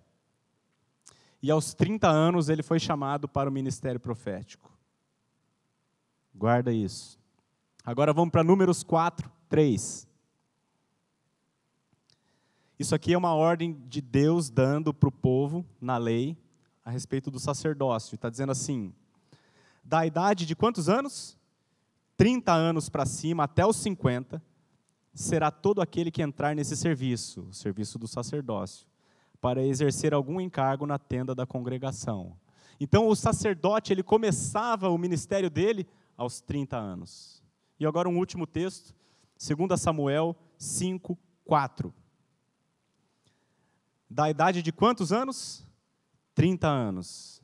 E 1.43 1.51
aos 1.51 1.75
30 1.75 2.09
anos 2.09 2.49
ele 2.49 2.63
foi 2.63 2.79
chamado 2.79 3.29
para 3.29 3.49
o 3.49 3.53
ministério 3.53 4.01
profético. 4.01 4.73
Guarda 6.35 6.73
isso. 6.73 7.19
Agora 7.85 8.13
vamos 8.13 8.31
para 8.31 8.45
Números 8.45 8.83
4, 8.83 9.31
3. 9.49 10.07
Isso 12.79 12.95
aqui 12.95 13.13
é 13.13 13.19
uma 13.19 13.35
ordem 13.35 13.83
de 13.89 14.01
Deus 14.01 14.51
dando 14.51 14.95
para 14.95 15.09
o 15.09 15.13
povo, 15.13 15.67
na 15.81 15.97
lei, 15.97 16.37
a 16.85 16.91
respeito 16.91 17.31
do 17.31 17.41
sacerdócio. 17.41 18.15
Está 18.15 18.31
dizendo 18.31 18.53
assim: 18.53 18.95
da 19.83 20.07
idade 20.07 20.47
de 20.47 20.55
quantos 20.55 20.89
anos? 20.89 21.37
30 22.17 22.53
anos 22.53 22.89
para 22.89 23.07
cima, 23.07 23.45
até 23.45 23.65
os 23.65 23.77
50, 23.77 24.43
será 25.15 25.51
todo 25.51 25.81
aquele 25.81 26.11
que 26.11 26.21
entrar 26.21 26.55
nesse 26.55 26.77
serviço, 26.77 27.43
o 27.43 27.55
serviço 27.55 27.99
do 27.99 28.09
sacerdócio, 28.09 28.87
para 29.41 29.65
exercer 29.65 30.13
algum 30.13 30.41
encargo 30.41 30.85
na 30.85 30.99
tenda 30.99 31.35
da 31.35 31.47
congregação. 31.47 32.37
Então, 32.81 33.09
o 33.09 33.15
sacerdote, 33.15 33.93
ele 33.93 34.03
começava 34.03 34.89
o 34.89 34.99
ministério 34.99 35.49
dele 35.49 35.87
aos 36.17 36.41
30 36.41 36.77
anos. 36.77 37.43
E 37.79 37.87
agora 37.87 38.09
um 38.09 38.19
último 38.19 38.47
texto, 38.47 38.95
2 39.39 39.81
Samuel 39.81 40.37
5, 40.57 41.17
4. 41.45 41.95
Da 44.11 44.29
idade 44.29 44.63
de 44.63 44.73
quantos 44.73 45.13
anos? 45.13 45.65
30 46.35 46.67
anos. 46.67 47.43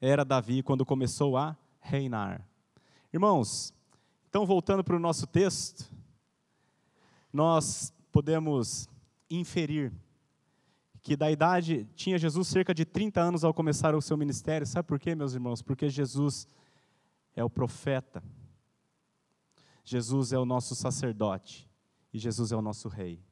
Era 0.00 0.24
Davi 0.24 0.62
quando 0.62 0.84
começou 0.84 1.36
a 1.36 1.56
reinar. 1.80 2.46
Irmãos, 3.12 3.72
então 4.28 4.44
voltando 4.44 4.84
para 4.84 4.96
o 4.96 5.00
nosso 5.00 5.26
texto, 5.26 5.90
nós 7.32 7.92
podemos 8.12 8.88
inferir 9.30 9.92
que 11.02 11.16
da 11.16 11.30
idade 11.30 11.88
tinha 11.94 12.18
Jesus 12.18 12.48
cerca 12.48 12.74
de 12.74 12.84
30 12.84 13.20
anos 13.20 13.44
ao 13.44 13.54
começar 13.54 13.94
o 13.94 14.02
seu 14.02 14.16
ministério. 14.16 14.66
Sabe 14.66 14.88
por 14.88 14.98
quê, 14.98 15.14
meus 15.14 15.34
irmãos? 15.34 15.62
Porque 15.62 15.88
Jesus 15.88 16.48
é 17.34 17.44
o 17.44 17.48
profeta. 17.48 18.22
Jesus 19.86 20.32
é 20.32 20.38
o 20.38 20.44
nosso 20.44 20.74
sacerdote 20.74 21.70
e 22.12 22.18
Jesus 22.18 22.50
é 22.50 22.56
o 22.56 22.60
nosso 22.60 22.88
rei. 22.88 23.24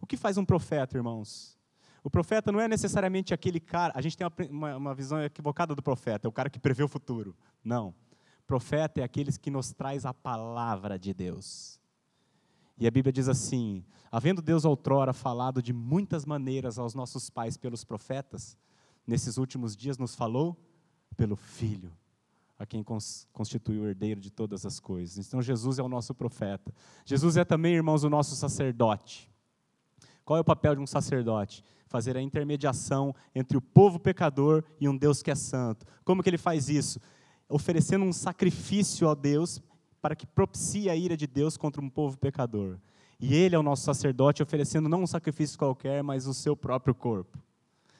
O 0.00 0.06
que 0.06 0.16
faz 0.16 0.38
um 0.38 0.44
profeta, 0.44 0.96
irmãos? 0.96 1.58
O 2.04 2.08
profeta 2.08 2.52
não 2.52 2.60
é 2.60 2.68
necessariamente 2.68 3.34
aquele 3.34 3.58
cara. 3.58 3.92
A 3.96 4.00
gente 4.00 4.16
tem 4.16 4.48
uma, 4.48 4.76
uma 4.76 4.94
visão 4.94 5.20
equivocada 5.20 5.74
do 5.74 5.82
profeta, 5.82 6.28
é 6.28 6.30
o 6.30 6.32
cara 6.32 6.48
que 6.48 6.60
prevê 6.60 6.84
o 6.84 6.88
futuro. 6.88 7.36
Não. 7.64 7.92
Profeta 8.46 9.00
é 9.00 9.02
aqueles 9.02 9.36
que 9.36 9.50
nos 9.50 9.72
traz 9.72 10.06
a 10.06 10.14
palavra 10.14 10.96
de 10.96 11.12
Deus. 11.12 11.80
E 12.78 12.86
a 12.86 12.90
Bíblia 12.90 13.12
diz 13.12 13.28
assim: 13.28 13.84
havendo 14.12 14.40
Deus 14.40 14.64
outrora 14.64 15.12
falado 15.12 15.60
de 15.60 15.72
muitas 15.72 16.24
maneiras 16.24 16.78
aos 16.78 16.94
nossos 16.94 17.28
pais 17.28 17.56
pelos 17.56 17.82
profetas, 17.82 18.56
nesses 19.04 19.36
últimos 19.36 19.74
dias 19.74 19.98
nos 19.98 20.14
falou 20.14 20.56
pelo 21.16 21.34
Filho, 21.34 21.92
a 22.58 22.64
quem 22.64 22.84
constitui 23.32 23.78
o 23.78 23.86
herdeiro 23.86 24.20
de 24.20 24.30
todas 24.30 24.64
as 24.64 24.78
coisas. 24.78 25.26
Então 25.26 25.42
Jesus 25.42 25.78
é 25.78 25.82
o 25.82 25.88
nosso 25.88 26.14
profeta. 26.14 26.72
Jesus 27.04 27.36
é 27.36 27.44
também, 27.44 27.74
irmãos, 27.74 28.04
o 28.04 28.10
nosso 28.10 28.36
sacerdote. 28.36 29.30
Qual 30.24 30.36
é 30.36 30.40
o 30.40 30.44
papel 30.44 30.76
de 30.76 30.80
um 30.80 30.86
sacerdote? 30.86 31.64
Fazer 31.86 32.16
a 32.16 32.22
intermediação 32.22 33.14
entre 33.34 33.56
o 33.56 33.60
povo 33.60 33.98
pecador 33.98 34.64
e 34.80 34.88
um 34.88 34.96
Deus 34.96 35.22
que 35.22 35.30
é 35.30 35.34
santo. 35.34 35.84
Como 36.04 36.22
que 36.22 36.30
ele 36.30 36.38
faz 36.38 36.68
isso? 36.68 37.00
Oferecendo 37.48 38.04
um 38.04 38.12
sacrifício 38.12 39.08
a 39.08 39.14
Deus 39.14 39.60
para 40.00 40.16
que 40.16 40.26
propicie 40.26 40.88
a 40.88 40.96
ira 40.96 41.16
de 41.16 41.26
Deus 41.26 41.56
contra 41.56 41.82
um 41.82 41.90
povo 41.90 42.16
pecador. 42.16 42.78
E 43.20 43.34
ele 43.34 43.54
é 43.54 43.58
o 43.58 43.62
nosso 43.62 43.84
sacerdote, 43.84 44.42
oferecendo 44.42 44.88
não 44.88 45.02
um 45.02 45.06
sacrifício 45.06 45.58
qualquer, 45.58 46.02
mas 46.02 46.26
o 46.26 46.34
seu 46.34 46.56
próprio 46.56 46.94
corpo. 46.94 47.38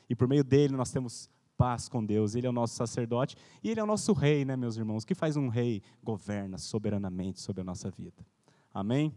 E 0.09 0.15
por 0.15 0.29
meio 0.29 0.45
dele 0.45 0.77
nós 0.77 0.91
temos 0.91 1.31
paz 1.57 1.89
com 1.89 2.05
Deus. 2.05 2.35
Ele 2.35 2.47
é 2.47 2.51
o 2.51 2.53
nosso 2.53 2.75
sacerdote 2.75 3.37
e 3.63 3.71
ele 3.71 3.81
é 3.81 3.83
o 3.83 3.87
nosso 3.87 4.13
rei, 4.13 4.45
né, 4.45 4.57
meus 4.57 4.77
irmãos? 4.77 5.03
O 5.03 5.07
que 5.07 5.15
faz 5.15 5.37
um 5.37 5.49
rei? 5.49 5.83
Governa 6.03 6.59
soberanamente 6.59 7.41
sobre 7.41 7.63
a 7.63 7.65
nossa 7.65 7.91
vida. 7.91 8.25
Amém? 8.73 9.15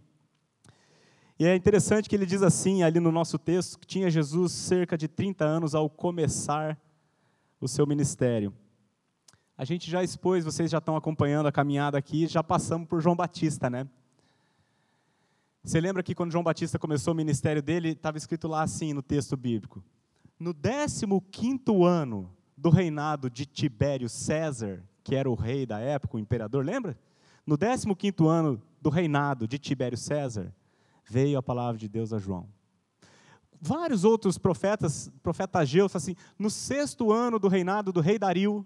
E 1.39 1.45
é 1.45 1.55
interessante 1.55 2.09
que 2.09 2.15
ele 2.15 2.25
diz 2.25 2.41
assim, 2.41 2.81
ali 2.81 2.99
no 2.99 3.11
nosso 3.11 3.37
texto, 3.37 3.77
que 3.77 3.85
tinha 3.85 4.09
Jesus 4.09 4.51
cerca 4.51 4.97
de 4.97 5.07
30 5.07 5.45
anos 5.45 5.75
ao 5.75 5.87
começar 5.89 6.79
o 7.61 7.67
seu 7.67 7.85
ministério. 7.85 8.53
A 9.55 9.65
gente 9.65 9.89
já 9.89 10.03
expôs, 10.03 10.45
vocês 10.45 10.69
já 10.69 10.77
estão 10.79 10.95
acompanhando 10.95 11.47
a 11.47 11.51
caminhada 11.51 11.97
aqui, 11.97 12.27
já 12.27 12.43
passamos 12.43 12.87
por 12.87 13.01
João 13.01 13.15
Batista, 13.15 13.69
né? 13.69 13.87
Você 15.63 15.81
lembra 15.81 16.01
que 16.01 16.15
quando 16.15 16.31
João 16.31 16.43
Batista 16.43 16.79
começou 16.79 17.13
o 17.13 17.17
ministério 17.17 17.61
dele, 17.61 17.89
estava 17.89 18.17
escrito 18.17 18.47
lá 18.47 18.61
assim 18.61 18.93
no 18.93 19.01
texto 19.01 19.35
bíblico: 19.35 19.83
No 20.39 20.53
15 20.53 21.05
ano 21.83 22.31
do 22.57 22.69
reinado 22.69 23.29
de 23.29 23.45
Tibério 23.45 24.09
César, 24.09 24.83
que 25.03 25.15
era 25.15 25.29
o 25.29 25.35
rei 25.35 25.65
da 25.65 25.79
época, 25.79 26.17
o 26.17 26.19
imperador, 26.19 26.65
lembra? 26.65 26.97
No 27.45 27.57
15 27.57 27.87
ano 28.27 28.61
do 28.81 28.89
reinado 28.89 29.47
de 29.47 29.59
Tibério 29.59 29.97
César, 29.97 30.53
veio 31.05 31.37
a 31.37 31.43
palavra 31.43 31.77
de 31.77 31.87
Deus 31.87 32.11
a 32.11 32.17
João. 32.17 32.49
Vários 33.61 34.03
outros 34.03 34.37
profetas, 34.37 35.09
profeta 35.23 35.59
Ageu, 35.59 35.87
assim, 35.93 36.15
no 36.37 36.49
sexto 36.49 37.11
ano 37.11 37.39
do 37.39 37.47
reinado 37.47 37.91
do 37.91 38.01
rei 38.01 38.19
Dario, 38.19 38.65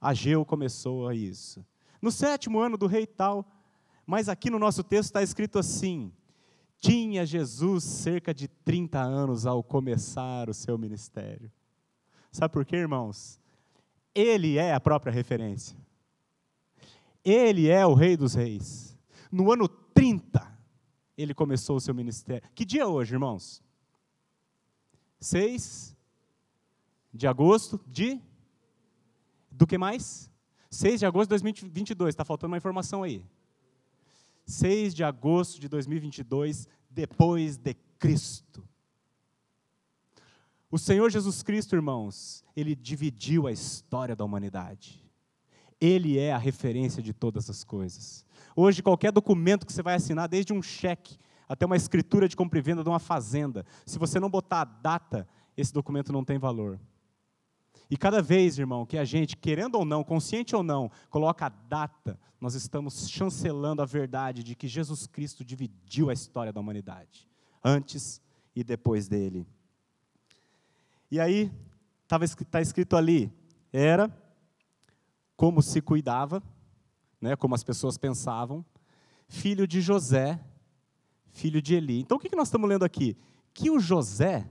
Ageu 0.00 0.44
começou 0.44 1.08
a 1.08 1.14
isso. 1.14 1.64
No 2.00 2.10
sétimo 2.10 2.60
ano 2.60 2.76
do 2.76 2.86
rei 2.86 3.06
tal, 3.06 3.46
mas 4.06 4.28
aqui 4.28 4.48
no 4.48 4.58
nosso 4.58 4.82
texto 4.82 5.10
está 5.10 5.22
escrito 5.22 5.58
assim: 5.58 6.12
tinha 6.78 7.26
Jesus 7.26 7.84
cerca 7.84 8.32
de 8.32 8.48
30 8.48 8.98
anos 8.98 9.44
ao 9.44 9.62
começar 9.62 10.48
o 10.48 10.54
seu 10.54 10.78
ministério. 10.78 11.50
Sabe 12.30 12.52
por 12.52 12.64
quê, 12.64 12.76
irmãos? 12.76 13.40
Ele 14.14 14.56
é 14.56 14.72
a 14.72 14.80
própria 14.80 15.12
referência. 15.12 15.76
Ele 17.24 17.68
é 17.68 17.84
o 17.84 17.94
Rei 17.94 18.16
dos 18.16 18.34
Reis. 18.34 18.96
No 19.30 19.52
ano 19.52 19.68
30, 19.68 20.58
ele 21.16 21.34
começou 21.34 21.76
o 21.76 21.80
seu 21.80 21.94
ministério. 21.94 22.48
Que 22.54 22.64
dia 22.64 22.82
é 22.82 22.86
hoje, 22.86 23.14
irmãos? 23.14 23.62
6 25.20 25.96
de 27.12 27.26
agosto 27.26 27.80
de. 27.86 28.20
Do 29.50 29.66
que 29.66 29.76
mais? 29.76 30.30
6 30.70 31.00
de 31.00 31.06
agosto 31.06 31.26
de 31.26 31.30
2022. 31.30 32.08
Está 32.10 32.24
faltando 32.24 32.52
uma 32.52 32.56
informação 32.56 33.02
aí. 33.02 33.24
6 34.46 34.94
de 34.94 35.04
agosto 35.04 35.60
de 35.60 35.68
2022, 35.68 36.66
depois 36.88 37.56
de 37.56 37.74
Cristo. 37.98 38.66
O 40.70 40.78
Senhor 40.78 41.10
Jesus 41.10 41.42
Cristo, 41.42 41.74
irmãos, 41.74 42.44
ele 42.54 42.76
dividiu 42.76 43.48
a 43.48 43.52
história 43.52 44.14
da 44.14 44.24
humanidade. 44.24 45.04
Ele 45.80 46.16
é 46.16 46.32
a 46.32 46.38
referência 46.38 47.02
de 47.02 47.12
todas 47.12 47.50
as 47.50 47.64
coisas. 47.64 48.24
Hoje, 48.54 48.82
qualquer 48.82 49.10
documento 49.10 49.66
que 49.66 49.72
você 49.72 49.82
vai 49.82 49.96
assinar, 49.96 50.28
desde 50.28 50.52
um 50.52 50.62
cheque 50.62 51.18
até 51.48 51.66
uma 51.66 51.76
escritura 51.76 52.28
de 52.28 52.36
compra 52.36 52.60
e 52.60 52.62
venda 52.62 52.84
de 52.84 52.88
uma 52.88 53.00
fazenda, 53.00 53.66
se 53.84 53.98
você 53.98 54.20
não 54.20 54.30
botar 54.30 54.60
a 54.60 54.64
data, 54.64 55.26
esse 55.56 55.72
documento 55.72 56.12
não 56.12 56.24
tem 56.24 56.38
valor. 56.38 56.78
E 57.90 57.96
cada 57.96 58.22
vez, 58.22 58.56
irmão, 58.56 58.86
que 58.86 58.96
a 58.96 59.04
gente, 59.04 59.36
querendo 59.36 59.74
ou 59.74 59.84
não, 59.84 60.04
consciente 60.04 60.54
ou 60.54 60.62
não, 60.62 60.88
coloca 61.08 61.46
a 61.46 61.48
data, 61.48 62.16
nós 62.40 62.54
estamos 62.54 63.08
chancelando 63.10 63.82
a 63.82 63.86
verdade 63.86 64.44
de 64.44 64.54
que 64.54 64.68
Jesus 64.68 65.08
Cristo 65.08 65.44
dividiu 65.44 66.10
a 66.10 66.12
história 66.12 66.52
da 66.52 66.60
humanidade, 66.60 67.28
antes 67.64 68.22
e 68.54 68.62
depois 68.62 69.08
dele. 69.08 69.44
E 71.10 71.18
aí, 71.18 71.50
está 72.02 72.60
escrito 72.60 72.96
ali, 72.96 73.32
era 73.72 74.10
como 75.36 75.62
se 75.62 75.80
cuidava, 75.80 76.42
né, 77.20 77.34
como 77.36 77.54
as 77.54 77.64
pessoas 77.64 77.96
pensavam, 77.96 78.64
filho 79.26 79.66
de 79.66 79.80
José, 79.80 80.38
filho 81.28 81.62
de 81.62 81.74
Eli. 81.74 82.00
Então 82.00 82.16
o 82.16 82.20
que 82.20 82.34
nós 82.36 82.48
estamos 82.48 82.68
lendo 82.68 82.84
aqui? 82.84 83.16
Que 83.54 83.70
o 83.70 83.80
José 83.80 84.48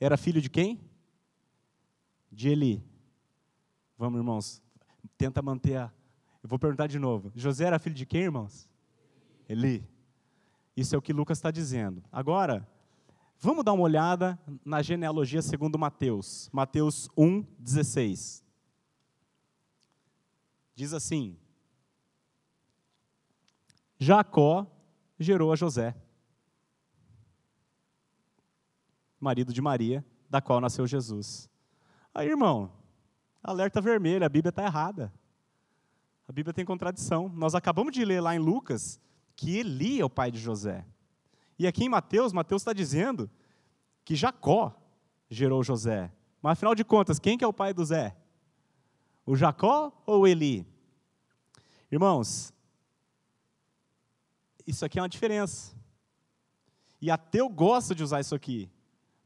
era 0.00 0.16
filho 0.16 0.40
de 0.40 0.50
quem? 0.50 0.80
De 2.30 2.48
Eli. 2.48 2.82
Vamos, 3.96 4.18
irmãos, 4.18 4.62
tenta 5.16 5.42
manter 5.42 5.76
a. 5.76 5.92
Eu 6.42 6.48
vou 6.48 6.58
perguntar 6.58 6.86
de 6.86 6.98
novo. 6.98 7.32
José 7.34 7.64
era 7.64 7.78
filho 7.78 7.94
de 7.94 8.06
quem, 8.06 8.22
irmãos? 8.22 8.68
Eli. 9.48 9.86
Isso 10.76 10.94
é 10.94 10.98
o 10.98 11.02
que 11.02 11.12
Lucas 11.12 11.38
está 11.38 11.50
dizendo. 11.50 12.02
Agora, 12.12 12.66
vamos 13.38 13.64
dar 13.64 13.72
uma 13.72 13.82
olhada 13.82 14.38
na 14.64 14.82
genealogia 14.82 15.42
segundo 15.42 15.78
Mateus. 15.78 16.48
Mateus 16.52 17.08
1, 17.16 17.42
16. 17.58 18.44
Diz 20.74 20.92
assim: 20.92 21.36
Jacó 23.98 24.66
gerou 25.18 25.52
a 25.52 25.56
José, 25.56 25.96
marido 29.18 29.52
de 29.52 29.60
Maria, 29.60 30.04
da 30.30 30.40
qual 30.40 30.60
nasceu 30.60 30.86
Jesus. 30.86 31.50
Aí, 32.14 32.28
irmão, 32.28 32.72
alerta 33.42 33.80
vermelho, 33.80 34.24
a 34.24 34.28
Bíblia 34.28 34.50
está 34.50 34.64
errada. 34.64 35.12
A 36.28 36.32
Bíblia 36.32 36.52
tem 36.52 36.64
contradição. 36.64 37.28
Nós 37.30 37.54
acabamos 37.54 37.92
de 37.92 38.04
ler 38.04 38.20
lá 38.20 38.34
em 38.34 38.38
Lucas 38.38 39.00
que 39.34 39.56
Eli 39.56 40.00
é 40.00 40.04
o 40.04 40.10
pai 40.10 40.30
de 40.30 40.38
José. 40.38 40.84
E 41.58 41.66
aqui 41.66 41.84
em 41.84 41.88
Mateus, 41.88 42.32
Mateus 42.32 42.62
está 42.62 42.72
dizendo 42.72 43.30
que 44.04 44.14
Jacó 44.14 44.74
gerou 45.28 45.62
José. 45.62 46.12
Mas 46.40 46.52
afinal 46.52 46.74
de 46.74 46.84
contas, 46.84 47.18
quem 47.18 47.36
que 47.36 47.44
é 47.44 47.46
o 47.46 47.52
pai 47.52 47.74
do 47.74 47.84
Zé? 47.84 48.16
O 49.26 49.36
Jacó 49.36 49.92
ou 50.06 50.26
Eli? 50.26 50.66
Irmãos, 51.90 52.52
isso 54.66 54.84
aqui 54.84 54.98
é 54.98 55.02
uma 55.02 55.08
diferença. 55.08 55.76
E 57.00 57.10
ateu 57.10 57.48
gosta 57.48 57.94
de 57.94 58.02
usar 58.02 58.20
isso 58.20 58.34
aqui, 58.34 58.70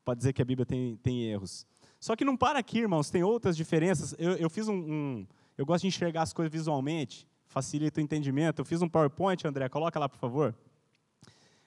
para 0.05 0.14
dizer 0.14 0.33
que 0.33 0.42
a 0.42 0.45
Bíblia 0.45 0.66
tem, 0.66 0.97
tem 0.97 1.25
erros. 1.25 1.66
Só 2.01 2.16
que 2.16 2.25
não 2.25 2.37
para 2.37 2.59
aqui, 2.59 2.79
irmãos, 2.79 3.11
tem 3.11 3.23
outras 3.23 3.57
diferenças. 3.57 4.14
Eu, 4.18 4.33
eu 4.33 4.51
fiz 4.51 4.68
um, 4.68 4.75
um, 4.75 5.27
Eu 5.57 5.64
gosto 5.64 5.83
de 5.83 5.88
enxergar 5.88 6.23
as 6.23 6.33
coisas 6.33 6.53
visualmente, 6.53 7.29
facilita 7.47 8.01
o 8.01 8.03
entendimento. 8.03 8.61
Eu 8.61 8.64
fiz 8.64 8.83
um 8.83 8.88
PowerPoint, 8.88 9.47
André, 9.47 9.68
coloca 9.68 9.99
lá, 9.99 10.09
por 10.09 10.18
favor. 10.18 10.55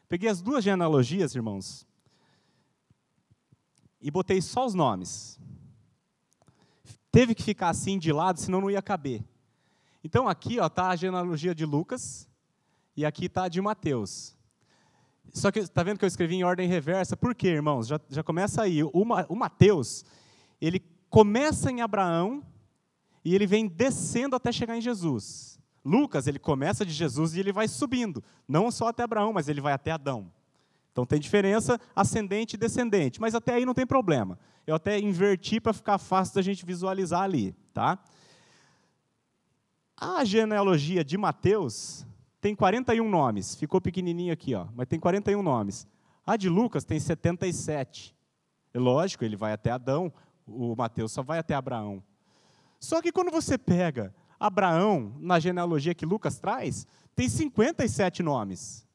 Peguei 0.07 0.29
as 0.29 0.41
duas 0.41 0.63
genealogias, 0.63 1.35
irmãos, 1.35 1.85
e 3.99 4.11
botei 4.11 4.41
só 4.41 4.65
os 4.65 4.73
nomes. 4.73 5.39
Teve 7.11 7.33
que 7.33 7.43
ficar 7.43 7.69
assim 7.69 7.97
de 7.97 8.11
lado, 8.11 8.39
senão 8.39 8.61
não 8.61 8.69
ia 8.69 8.81
caber. 8.81 9.23
Então 10.03 10.27
aqui 10.27 10.57
está 10.57 10.89
a 10.89 10.95
genealogia 10.95 11.55
de 11.55 11.65
Lucas 11.65 12.27
e 12.95 13.05
aqui 13.05 13.25
está 13.25 13.45
a 13.45 13.49
de 13.49 13.59
Mateus. 13.59 14.35
Só 15.33 15.51
que 15.51 15.59
está 15.59 15.81
vendo 15.81 15.97
que 15.97 16.05
eu 16.05 16.07
escrevi 16.07 16.35
em 16.35 16.43
ordem 16.43 16.67
reversa? 16.67 17.17
Por 17.17 17.33
quê, 17.33 17.47
irmãos? 17.47 17.87
Já, 17.87 17.99
já 18.09 18.23
começa 18.23 18.61
aí. 18.61 18.83
O, 18.83 18.91
o 18.93 19.35
Mateus, 19.35 20.05
ele 20.61 20.79
começa 21.09 21.71
em 21.71 21.81
Abraão 21.81 22.43
e 23.23 23.33
ele 23.33 23.47
vem 23.47 23.67
descendo 23.67 24.35
até 24.35 24.51
chegar 24.51 24.77
em 24.77 24.81
Jesus. 24.81 25.54
Lucas, 25.85 26.25
ele 26.25 26.39
começa 26.39 26.83
de 26.83 26.91
Jesus 26.91 27.35
e 27.35 27.39
ele 27.39 27.51
vai 27.51 27.67
subindo, 27.67 28.23
não 28.47 28.71
só 28.71 28.87
até 28.87 29.03
Abraão, 29.03 29.31
mas 29.31 29.47
ele 29.47 29.61
vai 29.61 29.71
até 29.71 29.91
Adão. 29.91 30.31
Então 30.91 31.05
tem 31.05 31.19
diferença 31.19 31.79
ascendente 31.95 32.55
e 32.55 32.57
descendente, 32.57 33.21
mas 33.21 33.35
até 33.35 33.53
aí 33.53 33.65
não 33.65 33.73
tem 33.73 33.85
problema. 33.85 34.39
Eu 34.65 34.73
até 34.73 34.97
inverti 34.97 35.59
para 35.59 35.73
ficar 35.73 35.99
fácil 35.99 36.35
da 36.35 36.41
gente 36.41 36.65
visualizar 36.65 37.21
ali, 37.21 37.55
tá? 37.71 37.99
A 39.95 40.25
genealogia 40.25 41.03
de 41.03 41.17
Mateus 41.17 42.05
tem 42.41 42.55
41 42.55 43.07
nomes, 43.07 43.55
ficou 43.55 43.79
pequenininho 43.79 44.33
aqui, 44.33 44.55
ó, 44.55 44.67
mas 44.75 44.87
tem 44.87 44.99
41 44.99 45.43
nomes. 45.43 45.87
A 46.25 46.35
de 46.35 46.49
Lucas 46.49 46.83
tem 46.83 46.99
77. 46.99 48.15
É 48.73 48.79
lógico, 48.79 49.23
ele 49.23 49.35
vai 49.35 49.53
até 49.53 49.69
Adão, 49.69 50.11
o 50.47 50.75
Mateus 50.75 51.11
só 51.11 51.21
vai 51.21 51.37
até 51.37 51.53
Abraão. 51.53 52.03
Só 52.79 53.01
que 53.01 53.11
quando 53.11 53.31
você 53.31 53.57
pega 53.57 54.13
Abraão, 54.45 55.15
na 55.19 55.39
genealogia 55.39 55.95
que 55.95 56.05
Lucas 56.05 56.37
traz, 56.37 56.85
tem 57.15 57.27
57 57.27 58.21
nomes. 58.21 58.85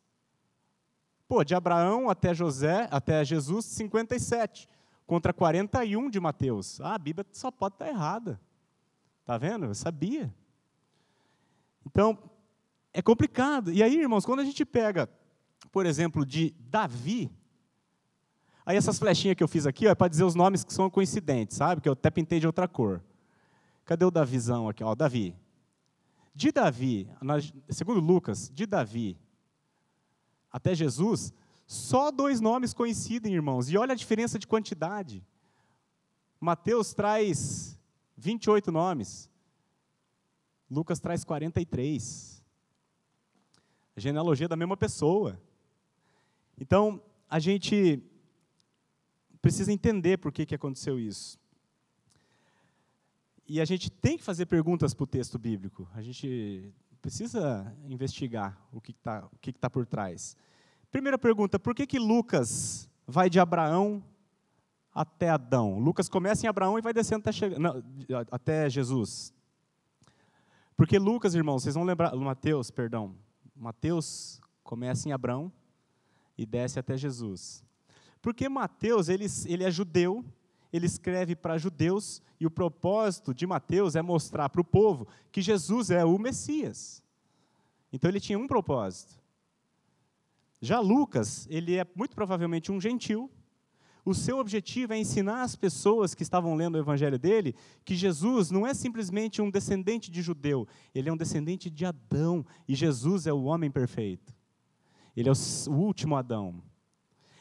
Pô, 1.26 1.42
de 1.44 1.54
Abraão 1.54 2.08
até 2.08 2.34
José, 2.34 2.88
até 2.90 3.24
Jesus, 3.24 3.64
57, 3.64 4.68
contra 5.06 5.32
41 5.32 6.10
de 6.10 6.20
Mateus. 6.20 6.80
Ah, 6.80 6.94
a 6.94 6.98
Bíblia 6.98 7.26
só 7.32 7.50
pode 7.50 7.74
estar 7.74 7.88
errada. 7.88 8.40
Tá 9.24 9.36
vendo? 9.38 9.66
Eu 9.66 9.74
sabia. 9.74 10.32
Então, 11.86 12.18
é 12.92 13.02
complicado. 13.02 13.72
E 13.72 13.82
aí, 13.82 14.00
irmãos, 14.00 14.24
quando 14.24 14.40
a 14.40 14.44
gente 14.44 14.64
pega, 14.64 15.08
por 15.72 15.86
exemplo, 15.86 16.24
de 16.24 16.54
Davi, 16.58 17.30
aí 18.64 18.76
essas 18.76 18.98
flechinhas 18.98 19.36
que 19.36 19.42
eu 19.42 19.48
fiz 19.48 19.66
aqui 19.66 19.86
ó, 19.86 19.90
é 19.90 19.94
para 19.94 20.08
dizer 20.08 20.24
os 20.24 20.34
nomes 20.34 20.64
que 20.64 20.72
são 20.72 20.90
coincidentes, 20.90 21.56
sabe? 21.56 21.80
Que 21.80 21.88
eu 21.88 21.94
até 21.94 22.10
pintei 22.10 22.38
de 22.38 22.46
outra 22.46 22.68
cor. 22.68 23.02
Cadê 23.90 24.04
o 24.04 24.10
Davizão 24.12 24.68
aqui? 24.68 24.84
Ó, 24.84 24.94
Davi. 24.94 25.36
De 26.32 26.52
Davi, 26.52 27.10
segundo 27.68 27.98
Lucas, 27.98 28.48
de 28.48 28.64
Davi 28.64 29.18
até 30.48 30.76
Jesus, 30.76 31.32
só 31.66 32.12
dois 32.12 32.40
nomes 32.40 32.72
coincidem, 32.72 33.34
irmãos. 33.34 33.68
E 33.68 33.76
olha 33.76 33.90
a 33.90 33.96
diferença 33.96 34.38
de 34.38 34.46
quantidade. 34.46 35.26
Mateus 36.38 36.94
traz 36.94 37.76
28 38.16 38.70
nomes. 38.70 39.28
Lucas 40.70 41.00
traz 41.00 41.24
43. 41.24 42.44
A 43.96 44.00
genealogia 44.00 44.46
da 44.46 44.54
mesma 44.54 44.76
pessoa. 44.76 45.36
Então, 46.56 47.02
a 47.28 47.40
gente 47.40 48.00
precisa 49.42 49.72
entender 49.72 50.18
por 50.18 50.30
que, 50.30 50.46
que 50.46 50.54
aconteceu 50.54 50.96
isso. 50.96 51.39
E 53.52 53.60
a 53.60 53.64
gente 53.64 53.90
tem 53.90 54.16
que 54.16 54.22
fazer 54.22 54.46
perguntas 54.46 54.94
para 54.94 55.02
o 55.02 55.06
texto 55.08 55.36
bíblico. 55.36 55.88
A 55.92 56.00
gente 56.00 56.72
precisa 57.02 57.76
investigar 57.84 58.56
o 58.72 58.80
que 58.80 58.92
está 58.92 59.28
tá 59.58 59.68
por 59.68 59.84
trás. 59.84 60.36
Primeira 60.88 61.18
pergunta: 61.18 61.58
por 61.58 61.74
que, 61.74 61.84
que 61.84 61.98
Lucas 61.98 62.88
vai 63.08 63.28
de 63.28 63.40
Abraão 63.40 64.04
até 64.94 65.30
Adão? 65.30 65.80
Lucas 65.80 66.08
começa 66.08 66.46
em 66.46 66.48
Abraão 66.48 66.78
e 66.78 66.80
vai 66.80 66.92
descendo 66.92 67.28
até, 67.28 67.58
não, 67.58 67.82
até 68.30 68.70
Jesus. 68.70 69.34
Porque 70.76 70.96
Lucas, 70.96 71.34
irmãos, 71.34 71.64
vocês 71.64 71.74
vão 71.74 71.82
lembrar, 71.82 72.14
Mateus, 72.14 72.70
perdão, 72.70 73.16
Mateus 73.56 74.40
começa 74.62 75.08
em 75.08 75.12
Abraão 75.12 75.50
e 76.38 76.46
desce 76.46 76.78
até 76.78 76.96
Jesus. 76.96 77.64
Porque 78.22 78.48
Mateus, 78.48 79.08
ele, 79.08 79.26
ele 79.46 79.64
é 79.64 79.72
judeu, 79.72 80.24
ele 80.72 80.86
escreve 80.86 81.34
para 81.34 81.58
judeus, 81.58 82.22
e 82.38 82.46
o 82.46 82.50
propósito 82.50 83.34
de 83.34 83.46
Mateus 83.46 83.96
é 83.96 84.02
mostrar 84.02 84.48
para 84.48 84.60
o 84.60 84.64
povo 84.64 85.06
que 85.30 85.42
Jesus 85.42 85.90
é 85.90 86.04
o 86.04 86.18
Messias. 86.18 87.02
Então 87.92 88.10
ele 88.10 88.20
tinha 88.20 88.38
um 88.38 88.46
propósito. 88.46 89.20
Já 90.60 90.78
Lucas, 90.78 91.46
ele 91.50 91.76
é 91.76 91.86
muito 91.94 92.14
provavelmente 92.14 92.70
um 92.70 92.80
gentil. 92.80 93.30
O 94.04 94.14
seu 94.14 94.38
objetivo 94.38 94.92
é 94.92 94.98
ensinar 94.98 95.42
as 95.42 95.54
pessoas 95.54 96.14
que 96.14 96.22
estavam 96.22 96.54
lendo 96.54 96.76
o 96.76 96.78
evangelho 96.78 97.18
dele 97.18 97.54
que 97.84 97.94
Jesus 97.94 98.50
não 98.50 98.66
é 98.66 98.72
simplesmente 98.72 99.42
um 99.42 99.50
descendente 99.50 100.10
de 100.10 100.22
judeu, 100.22 100.66
ele 100.94 101.08
é 101.08 101.12
um 101.12 101.16
descendente 101.16 101.68
de 101.68 101.84
Adão, 101.84 102.44
e 102.66 102.74
Jesus 102.74 103.26
é 103.26 103.32
o 103.32 103.44
homem 103.44 103.70
perfeito. 103.70 104.34
Ele 105.16 105.28
é 105.28 105.32
o 105.32 105.72
último 105.72 106.16
Adão. 106.16 106.62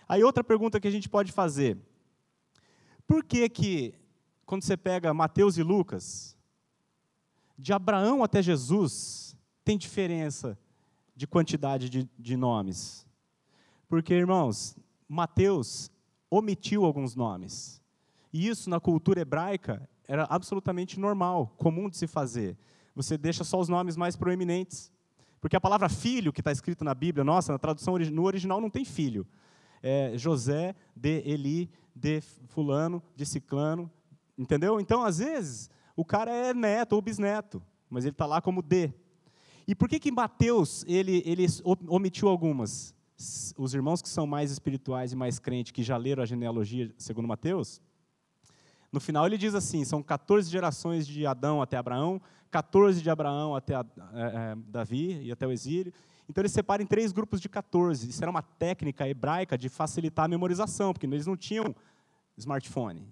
Aí 0.08 0.24
outra 0.24 0.44
pergunta 0.44 0.80
que 0.80 0.88
a 0.88 0.92
gente 0.92 1.08
pode 1.08 1.32
fazer: 1.32 1.78
por 3.10 3.24
que, 3.24 3.50
que, 3.50 3.96
quando 4.46 4.64
você 4.64 4.78
pega 4.78 5.12
Mateus 5.16 5.58
e 5.58 5.64
Lucas, 5.64 6.38
de 7.58 7.74
Abraão 7.74 8.24
até 8.24 8.40
Jesus, 8.40 9.36
tem 9.66 9.80
diferença 9.80 10.56
de 11.16 11.26
quantidade 11.26 11.90
de, 11.90 12.08
de 12.20 12.38
nomes? 12.38 13.08
Porque, 13.88 14.14
irmãos, 14.14 14.78
Mateus 15.08 15.90
omitiu 16.30 16.86
alguns 16.86 17.16
nomes. 17.16 17.82
E 18.32 18.48
isso, 18.48 18.70
na 18.70 18.80
cultura 18.80 19.22
hebraica, 19.22 19.90
era 20.08 20.28
absolutamente 20.30 21.00
normal, 21.00 21.52
comum 21.58 21.90
de 21.90 21.98
se 21.98 22.06
fazer. 22.06 22.56
Você 22.94 23.18
deixa 23.18 23.44
só 23.44 23.60
os 23.60 23.70
nomes 23.70 23.98
mais 23.98 24.16
proeminentes. 24.16 24.92
Porque 25.42 25.56
a 25.56 25.62
palavra 25.62 25.90
filho, 25.90 26.32
que 26.32 26.42
está 26.42 26.52
escrito 26.52 26.84
na 26.84 26.94
Bíblia, 26.94 27.24
nossa, 27.24 27.54
na 27.54 27.58
tradução 27.58 27.98
no 27.98 28.26
original 28.26 28.62
não 28.62 28.70
tem 28.70 28.86
filho. 28.86 29.26
É 29.82 30.18
José 30.18 30.76
de 30.96 31.22
Eli, 31.26 31.70
de 31.96 32.22
fulano, 32.48 33.02
de 33.16 33.26
ciclano, 33.26 33.90
entendeu? 34.38 34.80
Então, 34.80 35.04
às 35.04 35.20
vezes, 35.20 35.70
o 35.96 36.06
cara 36.06 36.32
é 36.32 36.54
neto 36.54 36.94
ou 36.94 37.02
bisneto, 37.02 37.62
mas 37.90 38.06
ele 38.06 38.14
está 38.14 38.26
lá 38.26 38.42
como 38.42 38.62
D. 38.62 38.94
E 39.68 39.76
por 39.76 39.88
que 39.88 40.00
que 40.00 40.12
Mateus 40.12 40.84
ele, 40.88 41.22
ele 41.26 41.46
omitiu 41.88 42.28
algumas? 42.28 42.96
Os 43.58 43.74
irmãos 43.74 44.02
que 44.02 44.10
são 44.10 44.26
mais 44.26 44.50
espirituais 44.50 45.12
e 45.12 45.16
mais 45.16 45.40
crentes, 45.40 45.72
que 45.72 45.84
já 45.84 45.98
leram 45.98 46.24
a 46.24 46.26
genealogia 46.26 46.92
segundo 46.98 47.28
Mateus, 47.28 47.82
no 48.92 49.00
final 49.00 49.26
ele 49.26 49.38
diz 49.38 49.54
assim: 49.54 49.84
são 49.84 50.02
14 50.02 50.50
gerações 50.50 51.06
de 51.06 51.26
Adão 51.26 51.62
até 51.62 51.78
Abraão, 51.78 52.22
14 52.50 53.02
de 53.02 53.10
Abraão 53.10 53.56
até 53.56 53.76
a, 53.76 53.86
é, 54.14 54.22
é, 54.22 54.56
Davi 54.68 55.22
e 55.22 55.32
até 55.32 55.46
o 55.46 55.52
exílio. 55.52 55.94
Então 56.30 56.44
ele 56.44 56.50
separa 56.50 56.84
em 56.84 56.86
três 56.86 57.12
grupos 57.12 57.42
de 57.42 57.50
14. 57.50 58.08
Isso 58.08 58.24
era 58.24 58.30
uma 58.30 58.44
técnica 58.44 59.10
hebraica 59.10 59.58
de 59.58 59.68
facilitar 59.68 60.26
a 60.26 60.28
memorização, 60.28 60.94
porque 60.94 61.08
eles 61.08 61.26
não 61.26 61.36
tinham 61.36 61.76
smartphone. 62.38 63.06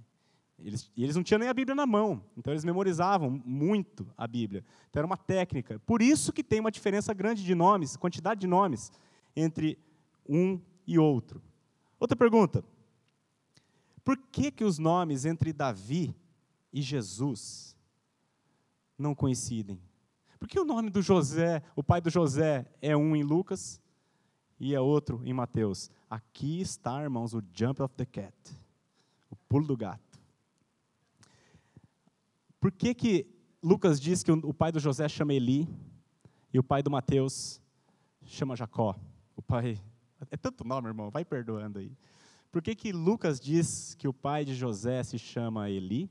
Eles, 0.59 0.91
e 0.95 1.03
eles 1.03 1.15
não 1.15 1.23
tinham 1.23 1.39
nem 1.39 1.49
a 1.49 1.53
Bíblia 1.53 1.75
na 1.75 1.85
mão, 1.85 2.23
então 2.35 2.51
eles 2.51 2.63
memorizavam 2.63 3.41
muito 3.45 4.07
a 4.17 4.27
Bíblia. 4.27 4.63
Então 4.89 5.01
era 5.01 5.05
uma 5.05 5.17
técnica. 5.17 5.79
Por 5.79 6.01
isso 6.01 6.31
que 6.31 6.43
tem 6.43 6.59
uma 6.59 6.71
diferença 6.71 7.13
grande 7.13 7.43
de 7.43 7.53
nomes, 7.53 7.95
quantidade 7.95 8.41
de 8.41 8.47
nomes, 8.47 8.91
entre 9.35 9.77
um 10.27 10.59
e 10.85 10.97
outro. 10.97 11.41
Outra 11.99 12.15
pergunta. 12.15 12.63
Por 14.03 14.17
que, 14.17 14.51
que 14.51 14.63
os 14.63 14.79
nomes 14.79 15.25
entre 15.25 15.51
Davi 15.51 16.15
e 16.71 16.81
Jesus 16.81 17.75
não 18.97 19.13
coincidem? 19.13 19.79
Por 20.39 20.47
que 20.47 20.59
o 20.59 20.65
nome 20.65 20.89
do 20.89 21.01
José, 21.01 21.63
o 21.75 21.83
pai 21.83 21.99
do 22.01 22.09
José, 22.09 22.65
é 22.81 22.95
um 22.95 23.15
em 23.15 23.23
Lucas 23.23 23.81
e 24.59 24.73
é 24.75 24.79
outro 24.79 25.21
em 25.23 25.33
Mateus? 25.33 25.89
Aqui 26.09 26.61
está, 26.61 27.01
irmãos, 27.01 27.33
o 27.33 27.43
jump 27.53 27.81
of 27.81 27.93
the 27.95 28.05
cat 28.05 28.35
o 29.29 29.35
pulo 29.35 29.65
do 29.65 29.75
gato. 29.75 30.19
Por 32.59 32.71
que, 32.71 32.93
que 32.93 33.27
Lucas 33.61 33.99
diz 33.99 34.23
que 34.23 34.31
o 34.31 34.53
pai 34.53 34.71
do 34.71 34.79
José 34.79 35.07
chama 35.07 35.33
Eli 35.33 35.67
e 36.53 36.59
o 36.59 36.63
pai 36.63 36.81
do 36.81 36.89
Mateus 36.89 37.61
chama 38.25 38.55
Jacó? 38.55 38.95
O 39.35 39.41
pai. 39.41 39.81
É 40.31 40.37
tanto 40.37 40.63
nome, 40.63 40.87
irmão, 40.87 41.11
vai 41.11 41.23
perdoando 41.23 41.79
aí. 41.79 41.95
Por 42.51 42.61
que, 42.61 42.73
que 42.73 42.91
Lucas 42.91 43.39
diz 43.39 43.93
que 43.95 44.07
o 44.07 44.13
pai 44.13 44.43
de 44.43 44.55
José 44.55 45.03
se 45.03 45.19
chama 45.19 45.69
Eli, 45.69 46.09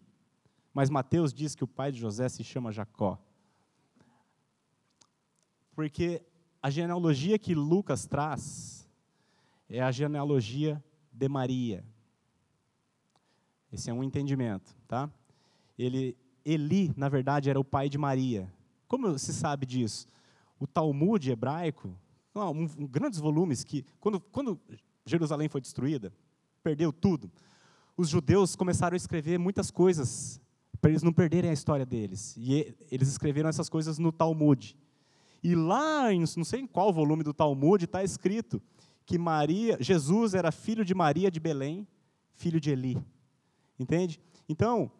mas 0.72 0.90
Mateus 0.90 1.32
diz 1.32 1.54
que 1.54 1.64
o 1.64 1.66
pai 1.66 1.90
de 1.90 1.98
José 1.98 2.28
se 2.28 2.44
chama 2.44 2.70
Jacó? 2.70 3.18
Porque 5.76 6.22
a 6.60 6.70
genealogia 6.70 7.38
que 7.38 7.54
Lucas 7.54 8.06
traz 8.06 8.88
é 9.68 9.80
a 9.80 9.92
genealogia 9.92 10.82
de 11.12 11.28
Maria. 11.28 11.84
Esse 13.70 13.90
é 13.90 13.92
um 13.92 14.02
entendimento, 14.02 14.74
tá? 14.88 15.08
Ele, 15.78 16.16
Eli, 16.44 16.92
na 16.96 17.08
verdade, 17.08 17.50
era 17.50 17.60
o 17.60 17.64
pai 17.64 17.88
de 17.88 17.98
Maria. 17.98 18.52
Como 18.88 19.18
se 19.18 19.32
sabe 19.34 19.66
disso? 19.66 20.08
O 20.58 20.66
Talmud 20.66 21.30
hebraico 21.30 21.94
um, 22.34 22.62
um, 22.62 22.86
grandes 22.86 23.18
volumes 23.18 23.62
que, 23.62 23.84
quando, 24.00 24.20
quando 24.20 24.58
Jerusalém 25.04 25.48
foi 25.48 25.60
destruída, 25.60 26.12
perdeu 26.62 26.92
tudo, 26.92 27.30
os 27.96 28.08
judeus 28.08 28.56
começaram 28.56 28.94
a 28.94 28.96
escrever 28.96 29.38
muitas 29.38 29.70
coisas 29.70 30.40
para 30.80 30.90
eles 30.90 31.02
não 31.02 31.12
perderem 31.12 31.50
a 31.50 31.52
história 31.52 31.86
deles. 31.86 32.34
E 32.36 32.74
eles 32.90 33.08
escreveram 33.08 33.48
essas 33.48 33.68
coisas 33.68 33.98
no 33.98 34.12
Talmud. 34.12 34.76
E 35.46 35.54
lá, 35.54 36.12
em, 36.12 36.24
não 36.36 36.42
sei 36.42 36.62
em 36.62 36.66
qual 36.66 36.92
volume 36.92 37.22
do 37.22 37.32
Talmud, 37.32 37.84
está 37.84 38.02
escrito 38.02 38.60
que 39.04 39.16
Maria, 39.16 39.76
Jesus 39.78 40.34
era 40.34 40.50
filho 40.50 40.84
de 40.84 40.92
Maria 40.92 41.30
de 41.30 41.38
Belém, 41.38 41.86
filho 42.34 42.58
de 42.58 42.70
Eli. 42.70 42.98
Entende? 43.78 44.18
Então, 44.48 44.90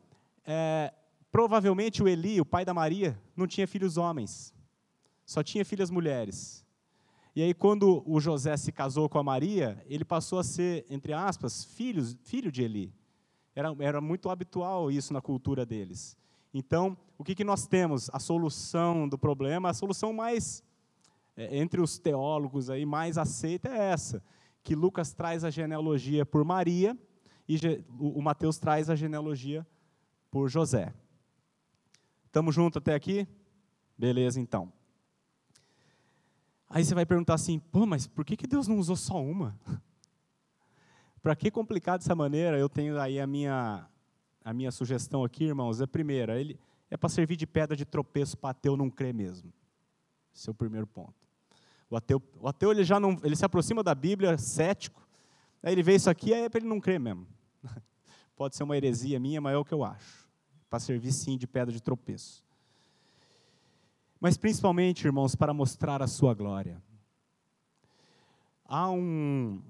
é, 0.44 0.94
provavelmente 1.32 2.00
o 2.00 2.06
Eli, 2.06 2.40
o 2.40 2.44
pai 2.44 2.64
da 2.64 2.72
Maria, 2.72 3.20
não 3.34 3.48
tinha 3.48 3.66
filhos 3.66 3.96
homens, 3.96 4.54
só 5.24 5.42
tinha 5.42 5.64
filhas 5.64 5.90
mulheres. 5.90 6.64
E 7.34 7.42
aí, 7.42 7.52
quando 7.52 8.04
o 8.06 8.20
José 8.20 8.56
se 8.56 8.70
casou 8.70 9.08
com 9.08 9.18
a 9.18 9.24
Maria, 9.24 9.84
ele 9.88 10.04
passou 10.04 10.38
a 10.38 10.44
ser, 10.44 10.86
entre 10.88 11.12
aspas, 11.12 11.64
filhos, 11.64 12.16
filho 12.22 12.52
de 12.52 12.62
Eli. 12.62 12.94
Era, 13.52 13.74
era 13.80 14.00
muito 14.00 14.30
habitual 14.30 14.92
isso 14.92 15.12
na 15.12 15.20
cultura 15.20 15.66
deles. 15.66 16.16
Então, 16.58 16.96
o 17.18 17.22
que, 17.22 17.34
que 17.34 17.44
nós 17.44 17.66
temos? 17.66 18.08
A 18.14 18.18
solução 18.18 19.06
do 19.06 19.18
problema, 19.18 19.68
a 19.68 19.74
solução 19.74 20.10
mais, 20.10 20.64
é, 21.36 21.58
entre 21.58 21.82
os 21.82 21.98
teólogos, 21.98 22.70
aí, 22.70 22.86
mais 22.86 23.18
aceita 23.18 23.68
é 23.68 23.92
essa, 23.92 24.24
que 24.62 24.74
Lucas 24.74 25.12
traz 25.12 25.44
a 25.44 25.50
genealogia 25.50 26.24
por 26.24 26.42
Maria 26.46 26.98
e 27.46 27.58
o, 27.98 28.22
Mateus 28.22 28.56
traz 28.56 28.88
a 28.88 28.96
genealogia 28.96 29.66
por 30.30 30.48
José. 30.48 30.94
Estamos 32.24 32.54
juntos 32.54 32.78
até 32.78 32.94
aqui? 32.94 33.28
Beleza, 33.98 34.40
então. 34.40 34.72
Aí 36.70 36.82
você 36.82 36.94
vai 36.94 37.04
perguntar 37.04 37.34
assim, 37.34 37.58
pô, 37.58 37.84
mas 37.84 38.06
por 38.06 38.24
que, 38.24 38.34
que 38.34 38.46
Deus 38.46 38.66
não 38.66 38.78
usou 38.78 38.96
só 38.96 39.22
uma? 39.22 39.60
Para 41.22 41.36
que 41.36 41.50
complicar 41.50 41.98
dessa 41.98 42.14
maneira? 42.14 42.58
Eu 42.58 42.68
tenho 42.70 42.98
aí 42.98 43.20
a 43.20 43.26
minha, 43.26 43.86
a 44.46 44.54
minha 44.54 44.70
sugestão 44.70 45.24
aqui, 45.24 45.44
irmãos. 45.44 45.80
É 45.80 45.86
primeira, 45.86 46.40
ele 46.40 46.58
é 46.88 46.96
para 46.96 47.08
servir 47.08 47.36
de 47.36 47.46
pedra 47.46 47.76
de 47.76 47.84
tropeço 47.84 48.38
para 48.38 48.50
ateu 48.50 48.76
não 48.76 48.88
crer 48.88 49.12
mesmo. 49.12 49.52
Esse 50.34 50.48
é 50.48 50.52
o 50.52 50.54
primeiro 50.54 50.86
ponto. 50.86 51.14
O 51.90 51.96
ateu, 51.96 52.22
o 52.40 52.48
ateu 52.48 52.70
ele 52.70 52.84
já 52.84 53.00
não, 53.00 53.18
ele 53.24 53.34
se 53.34 53.44
aproxima 53.44 53.82
da 53.82 53.94
Bíblia 53.94 54.38
cético. 54.38 55.04
Aí 55.62 55.72
ele 55.72 55.82
vê 55.82 55.96
isso 55.96 56.08
aqui, 56.08 56.32
é 56.32 56.48
para 56.48 56.60
ele 56.60 56.68
não 56.68 56.80
crer 56.80 57.00
mesmo. 57.00 57.26
Pode 58.36 58.54
ser 58.54 58.62
uma 58.62 58.76
heresia 58.76 59.18
minha, 59.18 59.40
mas 59.40 59.54
é 59.54 59.56
o 59.56 59.64
que 59.64 59.74
eu 59.74 59.82
acho. 59.82 60.28
Para 60.70 60.78
servir 60.78 61.12
sim 61.12 61.36
de 61.36 61.46
pedra 61.46 61.72
de 61.72 61.82
tropeço 61.82 62.46
mas 64.20 64.36
principalmente, 64.36 65.04
irmãos, 65.04 65.34
para 65.34 65.52
mostrar 65.52 66.02
a 66.02 66.06
sua 66.06 66.34
glória. 66.34 66.82
Há 68.64 68.90
um, 68.90 69.62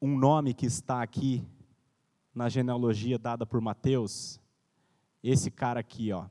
um 0.00 0.16
nome 0.16 0.54
que 0.54 0.66
está 0.66 1.02
aqui 1.02 1.44
na 2.34 2.48
genealogia 2.48 3.18
dada 3.18 3.44
por 3.44 3.60
Mateus, 3.60 4.40
esse 5.22 5.50
cara 5.50 5.80
aqui, 5.80 6.12
ó. 6.12 6.26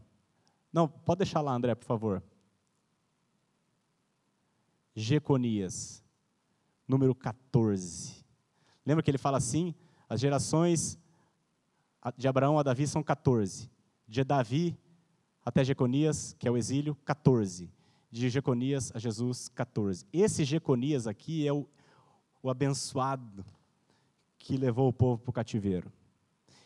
Não, 0.71 0.88
pode 0.88 1.19
deixar 1.19 1.41
lá, 1.41 1.53
André, 1.53 1.75
por 1.75 1.85
favor. 1.85 2.23
Jeconias, 4.95 6.03
número 6.88 7.13
14. 7.13 8.25
Lembra 8.85 9.03
que 9.03 9.12
ele 9.12 9.17
fala 9.17 9.38
assim? 9.38 9.73
As 10.07 10.19
gerações 10.19 10.97
de 12.17 12.27
Abraão 12.27 12.57
a 12.57 12.63
Davi 12.63 12.88
são 12.88 13.03
14. 13.03 13.69
De 14.07 14.23
Davi 14.23 14.77
até 15.45 15.63
Jeconias, 15.63 16.35
que 16.38 16.47
é 16.47 16.51
o 16.51 16.57
exílio, 16.57 16.95
14. 17.05 17.71
De 18.12 18.29
Jeconias 18.29 18.91
a 18.95 18.99
Jesus, 18.99 19.49
14. 19.49 20.05
Esse 20.12 20.43
Jeconias 20.43 21.07
aqui 21.07 21.47
é 21.47 21.53
o, 21.53 21.67
o 22.41 22.49
abençoado 22.49 23.45
que 24.49 24.57
levou 24.57 24.88
o 24.88 24.93
povo 24.93 25.21
para 25.21 25.29
o 25.29 25.33
cativeiro. 25.33 25.91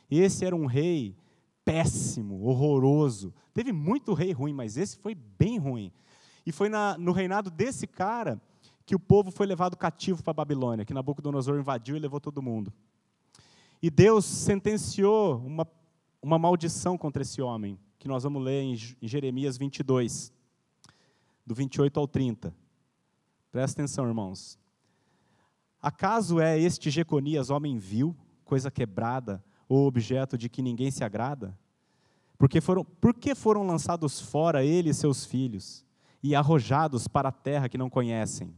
Esse 0.10 0.46
era 0.46 0.56
um 0.56 0.66
rei 0.66 1.18
péssimo, 1.66 2.42
horroroso. 2.46 3.34
Teve 3.54 3.74
muito 3.74 4.14
rei 4.14 4.32
ruim, 4.32 4.54
mas 4.54 4.78
esse 4.78 4.96
foi 4.96 5.14
bem 5.14 5.58
ruim. 5.58 5.92
E 6.46 6.52
foi 6.54 6.70
na, 6.70 6.98
no 6.98 7.12
reinado 7.12 7.52
desse 7.52 7.86
cara 7.86 8.42
que 8.86 8.96
o 8.96 9.00
povo 9.00 9.32
foi 9.32 9.46
levado 9.46 9.76
cativo 9.76 10.24
para 10.24 10.32
a 10.32 10.34
Babilônia, 10.34 10.86
que 10.86 10.94
Nabucodonosor 10.94 11.60
invadiu 11.60 11.98
e 11.98 12.00
levou 12.00 12.22
todo 12.22 12.42
mundo. 12.42 12.72
E 13.82 13.90
Deus 13.90 14.24
sentenciou 14.24 15.40
uma, 15.46 15.68
uma 16.22 16.40
maldição 16.40 16.98
contra 16.98 17.22
esse 17.22 17.42
homem 17.42 17.78
que 18.00 18.08
nós 18.08 18.24
vamos 18.24 18.42
ler 18.42 18.62
em 18.62 18.78
Jeremias 19.02 19.58
22, 19.58 20.32
do 21.46 21.54
28 21.54 22.00
ao 22.00 22.08
30. 22.08 22.56
Presta 23.52 23.82
atenção, 23.82 24.08
irmãos. 24.08 24.58
Acaso 25.84 26.40
é 26.40 26.58
este 26.58 26.90
Jeconias 26.90 27.52
homem 27.52 27.78
vil, 27.78 28.16
coisa 28.46 28.72
quebrada, 28.72 29.44
ou 29.70 29.86
objeto 29.86 30.38
de 30.38 30.48
que 30.48 30.62
ninguém 30.62 30.90
se 30.90 31.04
agrada? 31.04 31.56
Porque 32.38 32.60
foram, 32.62 32.84
por 32.84 33.14
que 33.14 33.36
foram 33.36 33.68
lançados 33.68 34.20
fora 34.20 34.64
ele 34.64 34.90
e 34.90 34.94
seus 34.94 35.26
filhos, 35.26 35.86
e 36.24 36.34
arrojados 36.34 37.08
para 37.08 37.28
a 37.28 37.34
terra 37.34 37.68
que 37.68 37.78
não 37.78 37.90
conhecem? 37.90 38.56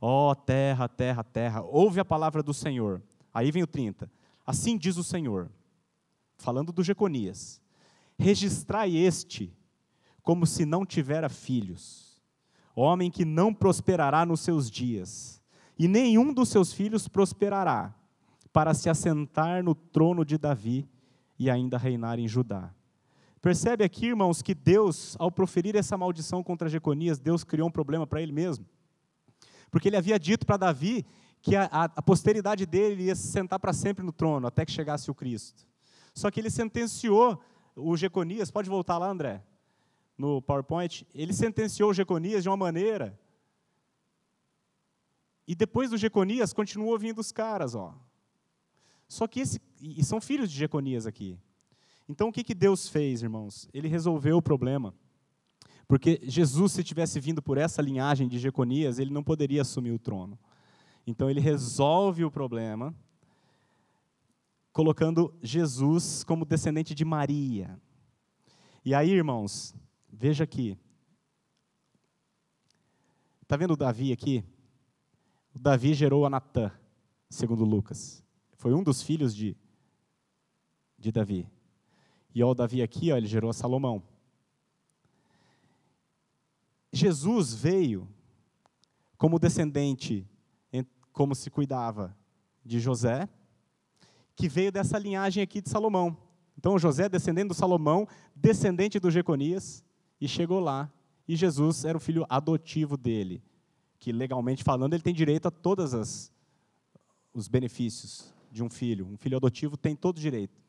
Ó 0.00 0.30
oh, 0.30 0.34
terra, 0.34 0.88
terra, 0.88 1.24
terra, 1.24 1.62
ouve 1.62 1.98
a 1.98 2.04
palavra 2.04 2.42
do 2.42 2.54
Senhor. 2.54 3.02
Aí 3.32 3.50
vem 3.50 3.64
o 3.64 3.66
30. 3.66 4.08
Assim 4.46 4.78
diz 4.78 4.96
o 4.96 5.04
Senhor, 5.04 5.50
falando 6.36 6.72
do 6.72 6.84
Jeconias 6.84 7.60
registrai 8.18 8.96
este 8.96 9.52
como 10.22 10.46
se 10.46 10.64
não 10.64 10.86
tivera 10.86 11.28
filhos, 11.28 12.20
homem 12.74 13.10
que 13.10 13.24
não 13.24 13.52
prosperará 13.52 14.24
nos 14.24 14.40
seus 14.40 14.70
dias, 14.70 15.42
e 15.78 15.88
nenhum 15.88 16.32
dos 16.32 16.48
seus 16.48 16.72
filhos 16.72 17.08
prosperará, 17.08 17.94
para 18.52 18.72
se 18.72 18.88
assentar 18.88 19.64
no 19.64 19.74
trono 19.74 20.24
de 20.24 20.38
Davi 20.38 20.88
e 21.36 21.50
ainda 21.50 21.76
reinar 21.76 22.20
em 22.20 22.28
Judá. 22.28 22.72
Percebe 23.42 23.84
aqui, 23.84 24.06
irmãos, 24.06 24.40
que 24.40 24.54
Deus, 24.54 25.16
ao 25.18 25.30
proferir 25.30 25.76
essa 25.76 25.98
maldição 25.98 26.42
contra 26.42 26.68
Jeconias, 26.68 27.18
Deus 27.18 27.44
criou 27.44 27.68
um 27.68 27.70
problema 27.70 28.06
para 28.06 28.22
ele 28.22 28.32
mesmo. 28.32 28.64
Porque 29.70 29.88
ele 29.88 29.96
havia 29.96 30.18
dito 30.18 30.46
para 30.46 30.56
Davi 30.56 31.04
que 31.42 31.54
a, 31.56 31.64
a, 31.64 31.84
a, 31.84 32.00
posteridade 32.00 32.64
dele 32.64 33.04
ia 33.04 33.14
se 33.14 33.26
sentar 33.26 33.58
para 33.58 33.72
sempre 33.72 34.02
no 34.02 34.12
trono, 34.12 34.46
até 34.46 34.64
que 34.64 34.72
chegasse 34.72 35.10
o 35.10 35.14
Cristo. 35.14 35.66
Só 36.14 36.30
que 36.30 36.40
ele 36.40 36.48
sentenciou 36.48 37.38
o 37.76 37.96
Jeconias, 37.96 38.50
pode 38.50 38.70
voltar 38.70 38.96
lá, 38.96 39.10
André, 39.10 39.42
no 40.16 40.40
PowerPoint, 40.40 41.06
ele 41.14 41.32
sentenciou 41.32 41.90
o 41.90 41.94
Jeconias 41.94 42.44
de 42.44 42.48
uma 42.48 42.56
maneira. 42.56 43.18
E 45.46 45.54
depois 45.54 45.90
do 45.90 45.98
Jeconias, 45.98 46.52
continuou 46.52 46.98
vindo 46.98 47.20
os 47.20 47.30
caras, 47.30 47.74
ó. 47.74 47.94
Só 49.06 49.26
que 49.26 49.40
esse, 49.40 49.60
e 49.80 50.02
são 50.02 50.20
filhos 50.20 50.50
de 50.50 50.56
Jeconias 50.56 51.06
aqui. 51.06 51.38
Então 52.08 52.28
o 52.28 52.32
que, 52.32 52.44
que 52.44 52.54
Deus 52.54 52.88
fez, 52.88 53.22
irmãos? 53.22 53.68
Ele 53.72 53.88
resolveu 53.88 54.38
o 54.38 54.42
problema. 54.42 54.94
Porque 55.86 56.20
Jesus, 56.24 56.72
se 56.72 56.82
tivesse 56.82 57.20
vindo 57.20 57.42
por 57.42 57.58
essa 57.58 57.82
linhagem 57.82 58.26
de 58.26 58.38
Jeconias, 58.38 58.98
ele 58.98 59.12
não 59.12 59.22
poderia 59.22 59.62
assumir 59.62 59.92
o 59.92 59.98
trono. 59.98 60.38
Então 61.06 61.28
ele 61.28 61.40
resolve 61.40 62.24
o 62.24 62.30
problema 62.30 62.94
colocando 64.72 65.32
Jesus 65.40 66.24
como 66.24 66.44
descendente 66.44 66.94
de 66.94 67.04
Maria. 67.04 67.78
E 68.84 68.94
aí, 68.94 69.10
irmãos, 69.10 69.74
veja 70.12 70.44
aqui. 70.44 70.76
Está 73.42 73.56
vendo 73.56 73.76
Davi 73.76 74.10
aqui? 74.10 74.42
O 75.54 75.58
Davi 75.58 75.94
gerou 75.94 76.26
a 76.26 76.30
Natã, 76.30 76.72
segundo 77.30 77.64
Lucas. 77.64 78.24
Foi 78.54 78.74
um 78.74 78.82
dos 78.82 79.02
filhos 79.02 79.34
de, 79.34 79.56
de 80.98 81.12
Davi. 81.12 81.48
E 82.34 82.42
ó, 82.42 82.50
o 82.50 82.54
Davi 82.54 82.82
aqui, 82.82 83.12
ó, 83.12 83.16
ele 83.16 83.28
gerou 83.28 83.48
a 83.48 83.54
Salomão. 83.54 84.02
Jesus 86.92 87.54
veio 87.54 88.08
como 89.16 89.38
descendente, 89.38 90.28
como 91.12 91.34
se 91.34 91.50
cuidava 91.50 92.16
de 92.64 92.80
José, 92.80 93.28
que 94.34 94.48
veio 94.48 94.72
dessa 94.72 94.98
linhagem 94.98 95.42
aqui 95.42 95.60
de 95.60 95.70
Salomão. 95.70 96.16
Então 96.58 96.78
José, 96.78 97.08
descendente 97.08 97.48
do 97.48 97.54
Salomão, 97.54 98.08
descendente 98.34 98.98
do 98.98 99.10
Jeconias, 99.10 99.84
e 100.20 100.26
chegou 100.26 100.58
lá. 100.58 100.90
E 101.26 101.36
Jesus 101.36 101.84
era 101.84 101.96
o 101.96 102.00
filho 102.00 102.26
adotivo 102.28 102.96
dele, 102.96 103.42
que 103.98 104.12
legalmente 104.12 104.62
falando 104.62 104.94
ele 104.94 105.02
tem 105.02 105.14
direito 105.14 105.46
a 105.46 105.50
todos 105.50 106.32
os 107.32 107.48
benefícios 107.48 108.32
de 108.50 108.62
um 108.62 108.70
filho. 108.70 109.06
Um 109.06 109.16
filho 109.16 109.36
adotivo 109.36 109.76
tem 109.76 109.96
todo 109.96 110.20
direito. 110.20 110.62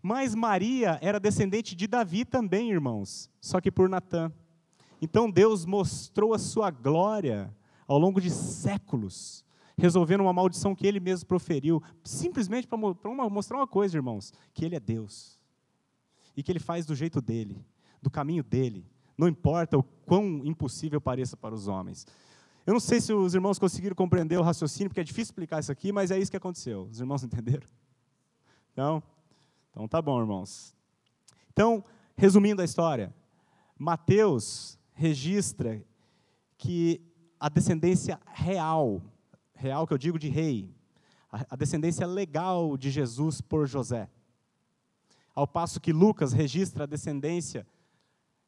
Mas 0.00 0.34
Maria 0.34 0.98
era 1.00 1.20
descendente 1.20 1.76
de 1.76 1.86
Davi 1.86 2.24
também, 2.24 2.70
irmãos, 2.70 3.30
só 3.40 3.60
que 3.60 3.70
por 3.70 3.88
Natã. 3.88 4.32
Então 5.00 5.30
Deus 5.30 5.64
mostrou 5.64 6.34
a 6.34 6.38
sua 6.38 6.70
glória 6.70 7.54
ao 7.86 7.98
longo 7.98 8.20
de 8.20 8.30
séculos 8.30 9.44
resolvendo 9.76 10.20
uma 10.20 10.32
maldição 10.32 10.74
que 10.74 10.86
ele 10.86 11.00
mesmo 11.00 11.26
proferiu, 11.26 11.82
simplesmente 12.04 12.66
para 12.66 12.78
mostrar 12.78 13.56
uma 13.56 13.66
coisa, 13.66 13.96
irmãos, 13.96 14.32
que 14.52 14.64
ele 14.64 14.76
é 14.76 14.80
Deus. 14.80 15.38
E 16.36 16.42
que 16.42 16.52
ele 16.52 16.60
faz 16.60 16.86
do 16.86 16.94
jeito 16.94 17.20
dele, 17.20 17.64
do 18.00 18.10
caminho 18.10 18.42
dele. 18.42 18.86
Não 19.16 19.28
importa 19.28 19.76
o 19.76 19.82
quão 19.82 20.40
impossível 20.44 21.00
pareça 21.00 21.36
para 21.36 21.54
os 21.54 21.68
homens. 21.68 22.06
Eu 22.64 22.72
não 22.72 22.80
sei 22.80 23.00
se 23.00 23.12
os 23.12 23.34
irmãos 23.34 23.58
conseguiram 23.58 23.94
compreender 23.96 24.38
o 24.38 24.42
raciocínio, 24.42 24.88
porque 24.88 25.00
é 25.00 25.04
difícil 25.04 25.32
explicar 25.32 25.60
isso 25.60 25.72
aqui, 25.72 25.90
mas 25.90 26.10
é 26.10 26.18
isso 26.18 26.30
que 26.30 26.36
aconteceu. 26.36 26.82
Os 26.84 27.00
irmãos 27.00 27.22
entenderam? 27.24 27.66
Então, 28.72 29.02
então 29.70 29.88
tá 29.88 30.00
bom, 30.00 30.20
irmãos. 30.20 30.74
Então, 31.52 31.84
resumindo 32.16 32.62
a 32.62 32.64
história, 32.64 33.12
Mateus 33.76 34.78
registra 34.92 35.84
que 36.56 37.00
a 37.40 37.48
descendência 37.48 38.20
real, 38.26 39.02
real 39.54 39.86
que 39.86 39.92
eu 39.92 39.98
digo 39.98 40.18
de 40.18 40.28
rei, 40.28 40.72
a 41.32 41.56
descendência 41.56 42.06
legal 42.06 42.76
de 42.76 42.90
Jesus 42.90 43.40
por 43.40 43.66
José. 43.66 44.08
Ao 45.34 45.48
passo 45.48 45.80
que 45.80 45.92
Lucas 45.92 46.32
registra 46.32 46.84
a 46.84 46.86
descendência 46.86 47.66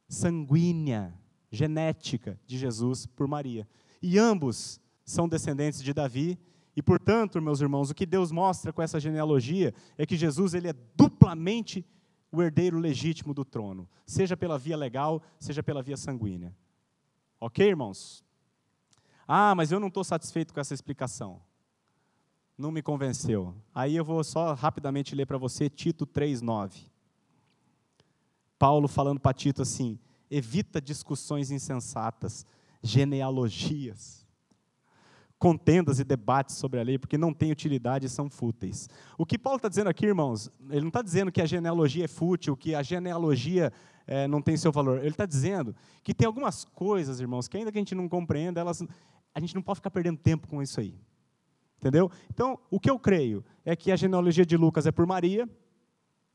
sanguínea, 0.06 1.18
genética 1.50 2.38
de 2.46 2.58
Jesus 2.58 3.06
por 3.06 3.26
Maria. 3.26 3.66
E 4.06 4.18
ambos 4.18 4.78
são 5.02 5.26
descendentes 5.26 5.82
de 5.82 5.94
Davi, 5.94 6.38
e 6.76 6.82
portanto, 6.82 7.40
meus 7.40 7.62
irmãos, 7.62 7.88
o 7.88 7.94
que 7.94 8.04
Deus 8.04 8.30
mostra 8.30 8.70
com 8.70 8.82
essa 8.82 9.00
genealogia 9.00 9.72
é 9.96 10.04
que 10.04 10.14
Jesus 10.14 10.52
ele 10.52 10.68
é 10.68 10.74
duplamente 10.94 11.86
o 12.30 12.42
herdeiro 12.42 12.78
legítimo 12.78 13.32
do 13.32 13.46
trono, 13.46 13.88
seja 14.04 14.36
pela 14.36 14.58
via 14.58 14.76
legal, 14.76 15.22
seja 15.40 15.62
pela 15.62 15.82
via 15.82 15.96
sanguínea. 15.96 16.54
Ok, 17.40 17.66
irmãos? 17.66 18.22
Ah, 19.26 19.54
mas 19.54 19.72
eu 19.72 19.80
não 19.80 19.88
estou 19.88 20.04
satisfeito 20.04 20.52
com 20.52 20.60
essa 20.60 20.74
explicação. 20.74 21.40
Não 22.58 22.70
me 22.70 22.82
convenceu. 22.82 23.56
Aí 23.74 23.96
eu 23.96 24.04
vou 24.04 24.22
só 24.22 24.52
rapidamente 24.52 25.14
ler 25.14 25.24
para 25.24 25.38
você 25.38 25.70
Tito 25.70 26.06
3,9. 26.06 26.90
Paulo 28.58 28.86
falando 28.86 29.18
para 29.18 29.32
Tito 29.32 29.62
assim: 29.62 29.98
evita 30.30 30.78
discussões 30.78 31.50
insensatas, 31.50 32.44
genealogias, 32.84 34.26
contendas 35.38 35.98
e 35.98 36.04
debates 36.04 36.56
sobre 36.56 36.78
a 36.78 36.82
lei, 36.82 36.98
porque 36.98 37.18
não 37.18 37.32
têm 37.32 37.50
utilidade 37.50 38.06
e 38.06 38.08
são 38.08 38.30
fúteis. 38.30 38.88
O 39.18 39.26
que 39.26 39.38
Paulo 39.38 39.56
está 39.56 39.68
dizendo 39.68 39.88
aqui, 39.88 40.06
irmãos, 40.06 40.50
ele 40.70 40.82
não 40.82 40.88
está 40.88 41.02
dizendo 41.02 41.32
que 41.32 41.40
a 41.40 41.46
genealogia 41.46 42.04
é 42.04 42.08
fútil, 42.08 42.56
que 42.56 42.74
a 42.74 42.82
genealogia 42.82 43.72
é, 44.06 44.28
não 44.28 44.42
tem 44.42 44.56
seu 44.56 44.70
valor. 44.70 44.98
Ele 44.98 45.08
está 45.08 45.26
dizendo 45.26 45.74
que 46.02 46.14
tem 46.14 46.26
algumas 46.26 46.64
coisas, 46.64 47.20
irmãos, 47.20 47.48
que 47.48 47.56
ainda 47.56 47.72
que 47.72 47.78
a 47.78 47.80
gente 47.80 47.94
não 47.94 48.08
compreenda, 48.08 48.60
elas, 48.60 48.82
a 49.34 49.40
gente 49.40 49.54
não 49.54 49.62
pode 49.62 49.78
ficar 49.78 49.90
perdendo 49.90 50.18
tempo 50.18 50.46
com 50.46 50.62
isso 50.62 50.78
aí. 50.78 50.94
Entendeu? 51.78 52.10
Então, 52.30 52.58
o 52.70 52.78
que 52.78 52.90
eu 52.90 52.98
creio 52.98 53.44
é 53.64 53.74
que 53.74 53.90
a 53.90 53.96
genealogia 53.96 54.46
de 54.46 54.56
Lucas 54.56 54.86
é 54.86 54.92
por 54.92 55.06
Maria 55.06 55.48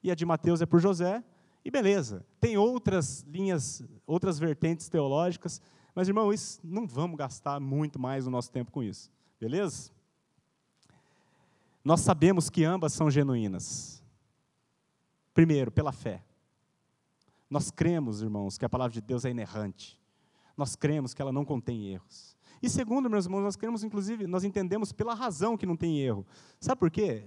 e 0.04 0.12
a 0.12 0.16
de 0.16 0.26
Mateus 0.26 0.62
é 0.62 0.66
por 0.66 0.80
José, 0.80 1.24
e 1.64 1.72
beleza. 1.72 2.26
Tem 2.40 2.58
outras 2.58 3.22
linhas, 3.28 3.84
outras 4.06 4.40
vertentes 4.40 4.88
teológicas, 4.88 5.62
mas, 6.00 6.08
irmão, 6.08 6.32
isso, 6.32 6.62
não 6.64 6.88
vamos 6.88 7.18
gastar 7.18 7.60
muito 7.60 8.00
mais 8.00 8.26
o 8.26 8.30
nosso 8.30 8.50
tempo 8.50 8.72
com 8.72 8.82
isso. 8.82 9.12
Beleza? 9.38 9.92
Nós 11.84 12.00
sabemos 12.00 12.50
que 12.50 12.64
ambas 12.64 12.94
são 12.94 13.12
genuínas. 13.12 14.02
Primeiro, 15.34 15.70
pela 15.70 15.92
fé. 15.92 16.24
Nós 17.50 17.70
cremos, 17.70 18.22
irmãos, 18.22 18.58
que 18.58 18.64
a 18.64 18.70
palavra 18.70 18.94
de 18.94 19.02
Deus 19.02 19.26
é 19.26 19.32
inerrante. 19.32 20.00
Nós 20.56 20.74
cremos 20.74 21.14
que 21.14 21.22
ela 21.22 21.34
não 21.34 21.44
contém 21.44 21.92
erros. 21.92 22.38
E 22.64 22.70
segundo, 22.70 23.10
meus 23.10 23.26
irmãos, 23.26 23.42
nós 23.42 23.58
cremos, 23.58 23.84
inclusive, 23.84 24.26
nós 24.26 24.46
entendemos 24.46 24.94
pela 24.94 25.14
razão 25.14 25.58
que 25.58 25.66
não 25.66 25.76
tem 25.76 26.00
erro. 26.00 26.26
Sabe 26.62 26.80
por 26.80 26.90
quê? 26.90 27.26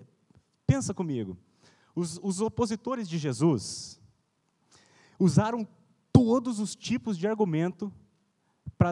Pensa 0.66 0.94
comigo. 0.94 1.37
Os, 1.94 2.18
os 2.22 2.40
opositores 2.40 3.06
de 3.06 3.18
Jesus 3.18 4.00
usaram 5.18 5.68
todos 6.11 6.58
os 6.58 6.74
tipos 6.74 7.18
de 7.18 7.28
argumento 7.28 7.92
para 8.82 8.90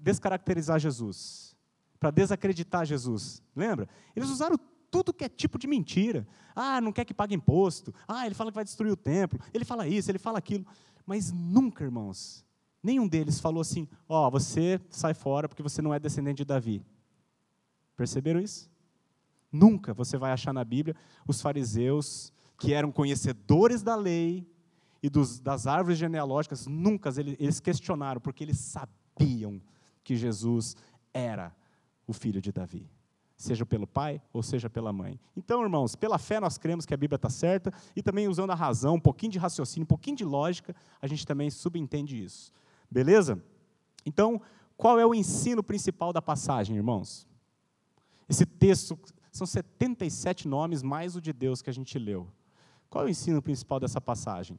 descaracterizar 0.00 0.80
Jesus, 0.80 1.56
para 2.00 2.10
desacreditar 2.10 2.84
Jesus. 2.84 3.40
Lembra? 3.54 3.88
Eles 4.16 4.30
usaram 4.30 4.58
tudo 4.90 5.12
que 5.12 5.22
é 5.22 5.28
tipo 5.28 5.60
de 5.60 5.68
mentira. 5.68 6.26
Ah, 6.56 6.80
não 6.80 6.90
quer 6.90 7.04
que 7.04 7.14
pague 7.14 7.36
imposto. 7.36 7.94
Ah, 8.08 8.26
ele 8.26 8.34
fala 8.34 8.50
que 8.50 8.56
vai 8.56 8.64
destruir 8.64 8.90
o 8.90 8.96
templo. 8.96 9.38
Ele 9.54 9.64
fala 9.64 9.86
isso, 9.86 10.10
ele 10.10 10.18
fala 10.18 10.38
aquilo. 10.38 10.66
Mas 11.06 11.30
nunca, 11.30 11.84
irmãos, 11.84 12.44
nenhum 12.82 13.06
deles 13.06 13.38
falou 13.38 13.60
assim: 13.60 13.86
ó, 14.08 14.26
oh, 14.26 14.30
você 14.32 14.80
sai 14.90 15.14
fora 15.14 15.48
porque 15.48 15.62
você 15.62 15.80
não 15.80 15.94
é 15.94 16.00
descendente 16.00 16.38
de 16.38 16.44
Davi. 16.44 16.84
Perceberam 17.96 18.40
isso? 18.40 18.68
Nunca 19.52 19.94
você 19.94 20.18
vai 20.18 20.32
achar 20.32 20.52
na 20.52 20.64
Bíblia 20.64 20.96
os 21.28 21.40
fariseus 21.40 22.32
que 22.58 22.74
eram 22.74 22.90
conhecedores 22.90 23.84
da 23.84 23.94
lei 23.94 24.50
e 25.00 25.08
dos, 25.08 25.38
das 25.38 25.68
árvores 25.68 25.96
genealógicas, 25.96 26.66
nunca 26.66 27.08
eles 27.16 27.60
questionaram, 27.60 28.20
porque 28.20 28.42
eles 28.42 28.58
sabiam 28.58 28.97
que 30.04 30.16
Jesus 30.16 30.76
era 31.12 31.54
o 32.06 32.12
filho 32.12 32.40
de 32.40 32.52
Davi 32.52 32.88
seja 33.38 33.64
pelo 33.64 33.86
pai 33.86 34.20
ou 34.32 34.42
seja 34.42 34.68
pela 34.68 34.92
mãe. 34.92 35.18
Então, 35.36 35.62
irmãos, 35.62 35.94
pela 35.94 36.18
fé 36.18 36.40
nós 36.40 36.58
cremos 36.58 36.84
que 36.84 36.92
a 36.92 36.96
Bíblia 36.96 37.14
está 37.14 37.30
certa 37.30 37.72
e 37.94 38.02
também 38.02 38.26
usando 38.26 38.50
a 38.50 38.54
razão, 38.54 38.96
um 38.96 39.00
pouquinho 39.00 39.30
de 39.30 39.38
raciocínio, 39.38 39.84
um 39.84 39.86
pouquinho 39.86 40.16
de 40.16 40.24
lógica, 40.24 40.74
a 41.00 41.06
gente 41.06 41.24
também 41.24 41.48
subentende 41.48 42.22
isso. 42.22 42.52
Beleza? 42.90 43.40
Então, 44.04 44.42
qual 44.76 44.98
é 44.98 45.06
o 45.06 45.14
ensino 45.14 45.62
principal 45.62 46.12
da 46.12 46.20
passagem, 46.20 46.76
irmãos? 46.76 47.28
Esse 48.28 48.44
texto 48.44 48.98
são 49.30 49.46
77 49.46 50.48
nomes 50.48 50.82
mais 50.82 51.14
o 51.14 51.20
de 51.20 51.32
Deus 51.32 51.62
que 51.62 51.70
a 51.70 51.72
gente 51.72 51.96
leu. 51.96 52.26
Qual 52.90 53.04
é 53.04 53.06
o 53.06 53.10
ensino 53.10 53.40
principal 53.40 53.78
dessa 53.78 54.00
passagem? 54.00 54.58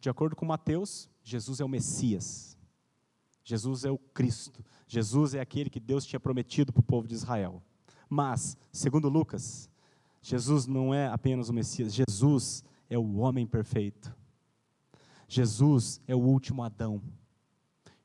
De 0.00 0.08
acordo 0.08 0.34
com 0.34 0.46
Mateus, 0.46 1.08
Jesus 1.22 1.60
é 1.60 1.64
o 1.64 1.68
Messias. 1.68 2.56
Jesus 3.44 3.84
é 3.84 3.90
o 3.90 3.98
Cristo. 3.98 4.64
Jesus 4.86 5.34
é 5.34 5.40
aquele 5.40 5.68
que 5.68 5.80
Deus 5.80 6.06
tinha 6.06 6.18
prometido 6.18 6.72
para 6.72 6.80
o 6.80 6.84
povo 6.84 7.06
de 7.06 7.14
Israel. 7.14 7.62
Mas, 8.08 8.56
segundo 8.72 9.08
Lucas, 9.08 9.68
Jesus 10.22 10.66
não 10.66 10.92
é 10.92 11.08
apenas 11.08 11.48
o 11.48 11.52
Messias, 11.52 11.94
Jesus 11.94 12.64
é 12.88 12.98
o 12.98 13.16
homem 13.18 13.46
perfeito. 13.46 14.14
Jesus 15.28 16.00
é 16.08 16.14
o 16.14 16.18
último 16.18 16.62
Adão. 16.62 17.00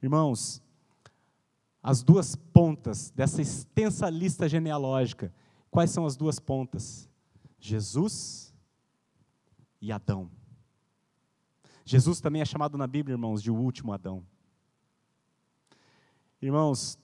Irmãos, 0.01 0.62
as 1.81 2.03
duas 2.03 2.36
pontas 2.36 3.10
dessa 3.12 3.41
extensa 3.41 4.10
lista 4.10 4.47
genealógica, 4.47 5.34
quais 5.71 5.89
são 5.89 6.05
as 6.05 6.15
duas 6.15 6.39
pontas? 6.39 7.10
Jesus 7.60 8.53
e 9.81 9.91
Adão. 9.91 10.29
Jesus 11.86 12.19
também 12.19 12.41
é 12.41 12.45
chamado 12.45 12.78
na 12.78 12.88
Bíblia, 12.88 13.13
irmãos, 13.13 13.41
de 13.41 13.52
o 13.52 13.56
último 13.56 13.93
Adão. 13.93 14.26
Irmãos, 16.41 16.98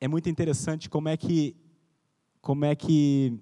é 0.00 0.06
muito 0.06 0.28
interessante 0.28 0.88
como 0.88 1.08
é 1.08 1.16
que 1.16 1.56
como 2.40 2.64
é 2.64 2.76
que 2.76 3.40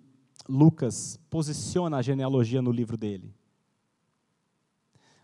Lucas 0.48 1.18
posiciona 1.28 1.96
a 1.96 2.02
genealogia 2.02 2.62
no 2.62 2.70
livro 2.70 2.96
dele. 2.96 3.34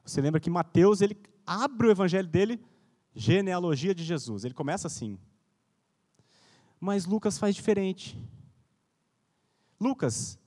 Você 0.05 0.21
lembra 0.21 0.41
que 0.41 0.51
Mateus 0.51 1.01
ele 1.01 1.17
abre 1.47 1.87
o 1.87 1.91
evangelho 1.91 2.29
dele 2.29 2.61
genealogia 3.15 3.95
de 3.95 4.05
Jesus. 4.05 4.45
Ele 4.45 4.55
começa 4.55 4.87
assim. 4.87 5.19
Mas 6.81 7.07
Lucas 7.07 7.39
faz 7.39 7.55
diferente. 7.55 8.19
Lucas, 9.81 10.39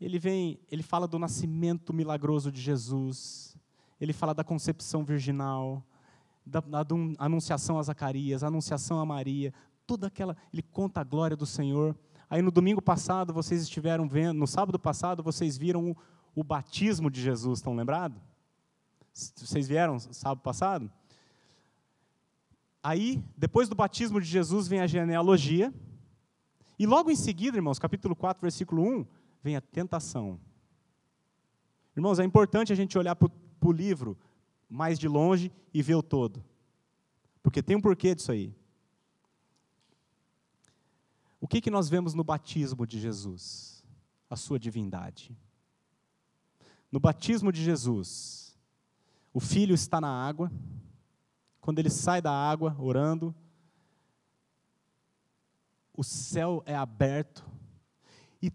ele 0.00 0.18
vem, 0.18 0.60
ele 0.70 0.82
fala 0.82 1.08
do 1.08 1.18
nascimento 1.18 1.92
milagroso 1.92 2.52
de 2.52 2.60
Jesus. 2.60 3.55
Ele 4.00 4.12
fala 4.12 4.34
da 4.34 4.44
concepção 4.44 5.04
virginal, 5.04 5.82
da, 6.44 6.60
da, 6.60 6.84
anunciação 7.18 7.78
a 7.78 7.82
Zacarias, 7.82 8.44
anunciação 8.44 9.00
a 9.00 9.06
Maria, 9.06 9.52
toda 9.86 10.06
aquela, 10.06 10.36
ele 10.52 10.62
conta 10.62 11.00
a 11.00 11.04
glória 11.04 11.36
do 11.36 11.46
Senhor. 11.46 11.96
Aí 12.28 12.42
no 12.42 12.50
domingo 12.50 12.82
passado 12.82 13.32
vocês 13.32 13.62
estiveram 13.62 14.08
vendo, 14.08 14.38
no 14.38 14.46
sábado 14.46 14.78
passado 14.78 15.22
vocês 15.22 15.56
viram 15.56 15.90
o, 15.90 15.96
o 16.34 16.44
batismo 16.44 17.10
de 17.10 17.20
Jesus, 17.20 17.58
estão 17.58 17.74
lembrados? 17.74 18.20
Vocês 19.12 19.66
vieram 19.66 19.98
sábado 19.98 20.42
passado? 20.42 20.90
Aí, 22.82 23.24
depois 23.36 23.68
do 23.68 23.74
batismo 23.74 24.20
de 24.20 24.26
Jesus, 24.28 24.68
vem 24.68 24.78
a 24.78 24.86
genealogia. 24.86 25.74
E 26.78 26.86
logo 26.86 27.10
em 27.10 27.16
seguida, 27.16 27.56
irmãos, 27.56 27.78
capítulo 27.78 28.14
4, 28.14 28.40
versículo 28.40 28.82
1, 28.82 29.06
vem 29.42 29.56
a 29.56 29.60
tentação. 29.60 30.38
Irmãos, 31.96 32.20
é 32.20 32.24
importante 32.24 32.72
a 32.72 32.76
gente 32.76 32.96
olhar 32.96 33.16
para 33.16 33.26
o 33.26 33.30
livro 33.72 34.18
mais 34.68 34.98
de 34.98 35.08
longe 35.08 35.52
e 35.72 35.82
ver 35.82 35.94
o 35.94 36.02
todo. 36.02 36.44
Porque 37.42 37.62
tem 37.62 37.76
um 37.76 37.80
porquê 37.80 38.14
disso 38.14 38.32
aí. 38.32 38.54
O 41.40 41.46
que, 41.46 41.60
que 41.60 41.70
nós 41.70 41.88
vemos 41.88 42.14
no 42.14 42.24
batismo 42.24 42.86
de 42.86 42.98
Jesus? 42.98 43.84
A 44.28 44.36
sua 44.36 44.58
divindade. 44.58 45.36
No 46.90 46.98
batismo 46.98 47.52
de 47.52 47.62
Jesus, 47.62 48.56
o 49.32 49.38
filho 49.38 49.74
está 49.74 50.00
na 50.00 50.08
água. 50.08 50.50
Quando 51.60 51.78
ele 51.78 51.90
sai 51.90 52.20
da 52.20 52.32
água, 52.32 52.76
orando, 52.78 53.34
o 55.96 56.02
céu 56.02 56.62
é 56.66 56.74
aberto 56.74 57.44
e 58.40 58.50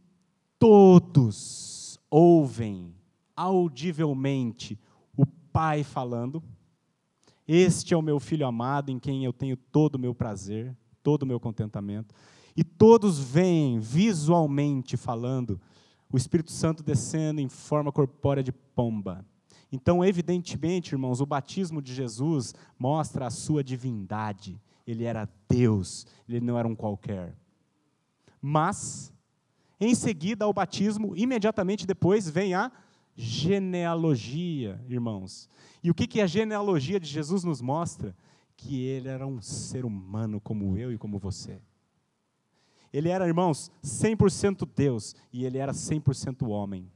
todos 0.59 1.99
ouvem 2.09 2.95
audivelmente 3.35 4.79
Pai 5.51 5.83
falando, 5.83 6.41
Este 7.47 7.93
é 7.93 7.97
o 7.97 8.01
meu 8.01 8.19
filho 8.19 8.47
amado, 8.47 8.91
em 8.91 8.99
quem 8.99 9.25
eu 9.25 9.33
tenho 9.33 9.57
todo 9.57 9.95
o 9.95 9.99
meu 9.99 10.15
prazer, 10.15 10.75
todo 11.03 11.23
o 11.23 11.25
meu 11.25 11.39
contentamento. 11.39 12.13
E 12.55 12.63
todos 12.63 13.19
veem 13.19 13.79
visualmente 13.79 14.97
falando 14.97 15.59
o 16.11 16.17
Espírito 16.17 16.51
Santo 16.51 16.83
descendo 16.83 17.39
em 17.39 17.47
forma 17.47 17.91
corpórea 17.91 18.43
de 18.43 18.51
pomba. 18.51 19.25
Então, 19.71 20.03
evidentemente, 20.03 20.91
irmãos, 20.91 21.21
o 21.21 21.25
batismo 21.25 21.81
de 21.81 21.93
Jesus 21.93 22.53
mostra 22.77 23.27
a 23.27 23.29
sua 23.29 23.63
divindade. 23.63 24.61
Ele 24.85 25.05
era 25.05 25.29
Deus, 25.47 26.05
ele 26.27 26.41
não 26.41 26.57
era 26.57 26.67
um 26.67 26.75
qualquer. 26.75 27.37
Mas, 28.41 29.13
em 29.79 29.95
seguida 29.95 30.43
ao 30.43 30.51
batismo, 30.51 31.15
imediatamente 31.15 31.87
depois 31.87 32.29
vem 32.29 32.53
a 32.53 32.69
genealogia, 33.21 34.83
irmãos. 34.89 35.47
E 35.83 35.91
o 35.91 35.93
que, 35.93 36.07
que 36.07 36.21
a 36.21 36.27
genealogia 36.27 36.99
de 36.99 37.07
Jesus 37.07 37.43
nos 37.43 37.61
mostra? 37.61 38.15
Que 38.57 38.83
ele 38.83 39.07
era 39.07 39.25
um 39.25 39.41
ser 39.41 39.85
humano 39.85 40.41
como 40.41 40.77
eu 40.77 40.91
e 40.91 40.97
como 40.97 41.19
você. 41.19 41.61
Ele 42.91 43.09
era, 43.09 43.27
irmãos, 43.27 43.71
100% 43.83 44.67
Deus 44.75 45.15
e 45.31 45.45
ele 45.45 45.57
era 45.57 45.71
100% 45.71 46.47
homem. 46.47 46.91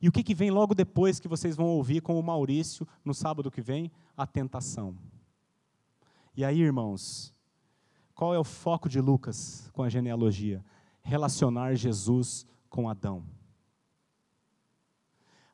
E 0.00 0.08
o 0.08 0.12
que, 0.12 0.22
que 0.22 0.34
vem 0.34 0.50
logo 0.50 0.74
depois 0.74 1.18
que 1.18 1.28
vocês 1.28 1.56
vão 1.56 1.66
ouvir 1.66 2.02
com 2.02 2.18
o 2.18 2.22
Maurício 2.22 2.86
no 3.04 3.14
sábado 3.14 3.50
que 3.50 3.60
vem? 3.60 3.90
A 4.16 4.26
tentação. 4.26 4.96
E 6.36 6.44
aí, 6.44 6.60
irmãos, 6.60 7.34
qual 8.14 8.34
é 8.34 8.38
o 8.38 8.44
foco 8.44 8.88
de 8.88 9.00
Lucas 9.00 9.70
com 9.72 9.82
a 9.82 9.88
genealogia? 9.88 10.64
Relacionar 11.02 11.74
Jesus 11.74 12.46
com 12.68 12.88
Adão. 12.88 13.24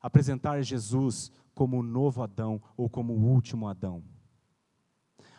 Apresentar 0.00 0.62
Jesus 0.62 1.30
como 1.54 1.78
o 1.78 1.82
novo 1.82 2.22
Adão 2.22 2.60
ou 2.76 2.88
como 2.88 3.12
o 3.14 3.24
último 3.24 3.66
Adão. 3.66 4.02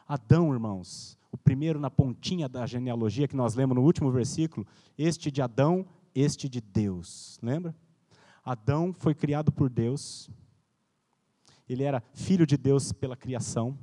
Adão, 0.08 0.54
irmãos, 0.54 1.18
o 1.32 1.38
primeiro 1.38 1.80
na 1.80 1.90
pontinha 1.90 2.48
da 2.48 2.66
genealogia 2.66 3.28
que 3.28 3.36
nós 3.36 3.56
lemos 3.56 3.76
no 3.76 3.84
último 3.84 4.12
versículo, 4.12 4.66
este 4.98 5.30
de 5.30 5.42
Adão, 5.42 5.86
este 6.16 6.48
de 6.50 6.62
Deus. 6.62 7.40
Lembra? 7.42 7.76
Adão 8.44 8.94
foi 8.94 9.14
criado 9.14 9.52
por 9.52 9.70
Deus. 9.70 10.30
Ele 11.68 11.84
era 11.84 12.02
filho 12.14 12.48
de 12.48 12.56
Deus 12.56 12.94
pela 12.94 13.18
criação. 13.18 13.78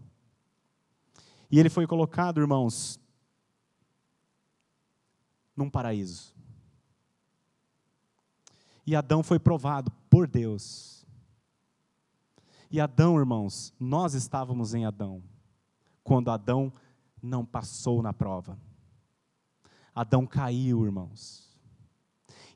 E 1.51 1.61
ele 1.61 1.69
foi 1.69 1.87
colocado, 1.87 2.41
irmãos, 2.41 2.99
num 5.55 5.71
paraíso. 5.71 6.34
E 8.87 8.95
Adão 8.95 9.23
foi 9.23 9.39
provado 9.39 9.91
por 10.11 10.27
Deus. 10.27 11.07
E 12.71 12.81
Adão, 12.81 13.19
irmãos, 13.19 13.73
nós 13.79 14.15
estávamos 14.15 14.75
em 14.75 14.85
Adão, 14.85 15.23
quando 16.03 16.31
Adão 16.31 16.73
não 17.23 17.45
passou 17.45 18.03
na 18.03 18.13
prova. 18.13 18.59
Adão 19.95 20.27
caiu, 20.27 20.85
irmãos. 20.85 21.49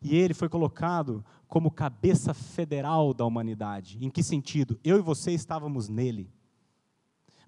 E 0.03 0.17
ele 0.17 0.35
foi 0.35 0.49
colocado 0.49 1.25
como 1.47 1.71
cabeça 1.71 2.35
federal 2.35 3.15
da 3.15 3.25
humanidade. 3.25 4.05
Em 4.05 4.11
que 4.11 4.23
sentido? 4.23 4.79
Eu 4.85 4.99
e 4.99 5.03
você 5.03 5.33
estávamos 5.33 5.89
nele. 5.89 6.31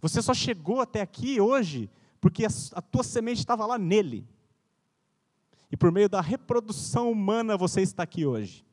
Você 0.00 0.22
só 0.22 0.32
chegou 0.32 0.80
até 0.80 1.00
aqui 1.00 1.40
hoje 1.40 1.90
porque 2.20 2.46
a, 2.46 2.80
tua 2.80 3.02
semente 3.02 3.38
estava 3.38 3.66
lá 3.66 3.78
nele. 3.78 4.26
E 5.70 5.76
por 5.76 5.92
meio 5.92 6.08
da 6.08 6.20
reprodução 6.20 7.10
humana 7.10 7.56
você 7.56 7.82
está 7.82 8.02
aqui 8.02 8.26
hoje. 8.26 8.64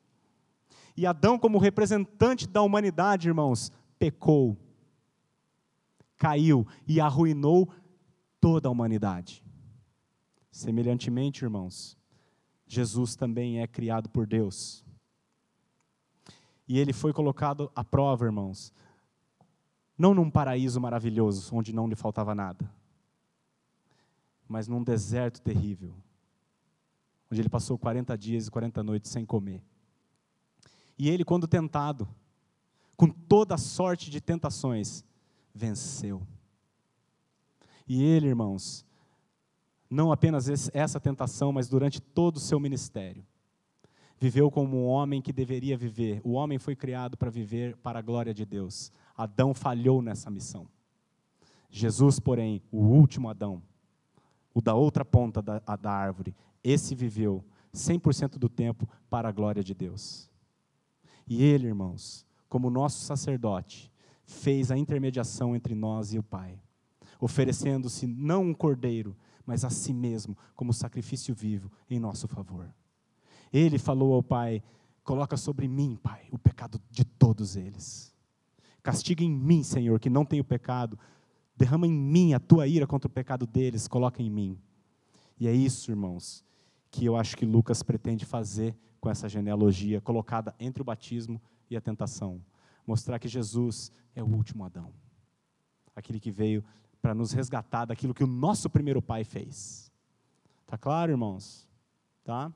E 0.98 1.06
Adão, 1.06 1.38
como 1.38 1.58
representante 1.58 2.44
da 2.44 2.60
humanidade, 2.60 3.28
irmãos, 3.28 3.70
pecou, 4.00 4.56
caiu 6.16 6.66
e 6.88 7.00
arruinou 7.00 7.72
toda 8.40 8.66
a 8.66 8.70
humanidade. 8.72 9.44
Semelhantemente, 10.50 11.44
irmãos, 11.44 11.96
Jesus 12.66 13.14
também 13.14 13.60
é 13.60 13.66
criado 13.68 14.08
por 14.08 14.26
Deus. 14.26 14.84
E 16.66 16.80
ele 16.80 16.92
foi 16.92 17.12
colocado 17.12 17.70
à 17.76 17.84
prova, 17.84 18.24
irmãos, 18.24 18.74
não 19.96 20.12
num 20.12 20.28
paraíso 20.28 20.80
maravilhoso, 20.80 21.54
onde 21.54 21.72
não 21.72 21.86
lhe 21.86 21.94
faltava 21.94 22.34
nada, 22.34 22.68
mas 24.48 24.66
num 24.66 24.82
deserto 24.82 25.40
terrível, 25.40 25.94
onde 27.30 27.40
ele 27.40 27.48
passou 27.48 27.78
40 27.78 28.18
dias 28.18 28.48
e 28.48 28.50
40 28.50 28.82
noites 28.82 29.12
sem 29.12 29.24
comer. 29.24 29.62
E 30.98 31.08
ele, 31.08 31.24
quando 31.24 31.46
tentado, 31.46 32.08
com 32.96 33.08
toda 33.08 33.54
a 33.54 33.58
sorte 33.58 34.10
de 34.10 34.20
tentações, 34.20 35.04
venceu. 35.54 36.26
E 37.86 38.02
ele, 38.02 38.26
irmãos, 38.26 38.84
não 39.88 40.12
apenas 40.12 40.68
essa 40.74 41.00
tentação, 41.00 41.52
mas 41.52 41.68
durante 41.68 42.00
todo 42.00 42.36
o 42.36 42.40
seu 42.40 42.58
ministério, 42.58 43.24
viveu 44.18 44.50
como 44.50 44.76
um 44.76 44.86
homem 44.86 45.22
que 45.22 45.32
deveria 45.32 45.76
viver. 45.76 46.20
O 46.24 46.32
homem 46.32 46.58
foi 46.58 46.74
criado 46.74 47.16
para 47.16 47.30
viver 47.30 47.76
para 47.76 48.00
a 48.00 48.02
glória 48.02 48.34
de 48.34 48.44
Deus. 48.44 48.90
Adão 49.16 49.54
falhou 49.54 50.02
nessa 50.02 50.30
missão. 50.30 50.68
Jesus, 51.70 52.18
porém, 52.18 52.62
o 52.72 52.78
último 52.78 53.28
Adão, 53.28 53.62
o 54.52 54.60
da 54.60 54.74
outra 54.74 55.04
ponta 55.04 55.40
da, 55.40 55.58
da 55.58 55.90
árvore, 55.90 56.34
esse 56.64 56.94
viveu 56.94 57.44
100% 57.72 58.38
do 58.38 58.48
tempo 58.48 58.88
para 59.08 59.28
a 59.28 59.32
glória 59.32 59.62
de 59.62 59.74
Deus. 59.74 60.28
E 61.28 61.42
ele, 61.42 61.66
irmãos, 61.66 62.26
como 62.48 62.70
nosso 62.70 63.04
sacerdote, 63.04 63.92
fez 64.24 64.70
a 64.70 64.78
intermediação 64.78 65.54
entre 65.54 65.74
nós 65.74 66.14
e 66.14 66.18
o 66.18 66.22
Pai 66.22 66.60
oferecendo-se 67.20 68.06
não 68.06 68.44
um 68.44 68.54
cordeiro, 68.54 69.16
mas 69.44 69.64
a 69.64 69.70
si 69.70 69.92
mesmo 69.92 70.36
como 70.54 70.72
sacrifício 70.72 71.34
vivo 71.34 71.70
em 71.90 71.98
nosso 71.98 72.28
favor. 72.28 72.72
Ele 73.52 73.78
falou 73.78 74.14
ao 74.14 74.22
Pai: 74.22 74.62
Coloca 75.02 75.36
sobre 75.36 75.66
mim, 75.66 75.98
Pai, 76.02 76.28
o 76.30 76.38
pecado 76.38 76.80
de 76.90 77.04
todos 77.04 77.56
eles. 77.56 78.14
Castiga 78.82 79.24
em 79.24 79.30
mim, 79.30 79.62
Senhor, 79.62 79.98
que 79.98 80.10
não 80.10 80.24
tenho 80.24 80.44
pecado. 80.44 80.98
Derrama 81.56 81.86
em 81.86 81.92
mim 81.92 82.34
a 82.34 82.40
tua 82.40 82.68
ira 82.68 82.86
contra 82.86 83.08
o 83.08 83.12
pecado 83.12 83.46
deles, 83.46 83.88
coloca 83.88 84.22
em 84.22 84.30
mim. 84.30 84.58
E 85.40 85.48
é 85.48 85.52
isso, 85.52 85.90
irmãos, 85.90 86.44
que 86.90 87.04
eu 87.04 87.16
acho 87.16 87.36
que 87.36 87.44
Lucas 87.44 87.82
pretende 87.82 88.24
fazer 88.24 88.76
com 89.00 89.10
essa 89.10 89.28
genealogia 89.28 90.00
colocada 90.00 90.54
entre 90.58 90.82
o 90.82 90.84
batismo 90.84 91.40
e 91.70 91.76
a 91.76 91.80
tentação. 91.80 92.42
Mostrar 92.86 93.18
que 93.18 93.28
Jesus 93.28 93.92
é 94.14 94.22
o 94.22 94.26
último 94.26 94.64
Adão. 94.64 94.92
Aquele 95.94 96.18
que 96.18 96.30
veio 96.30 96.64
para 97.00 97.14
nos 97.14 97.32
resgatar 97.32 97.84
daquilo 97.84 98.14
que 98.14 98.24
o 98.24 98.26
nosso 98.26 98.68
primeiro 98.68 99.00
pai 99.00 99.24
fez. 99.24 99.92
Tá 100.66 100.76
claro, 100.76 101.12
irmãos? 101.12 101.68
Tá? 102.24 102.52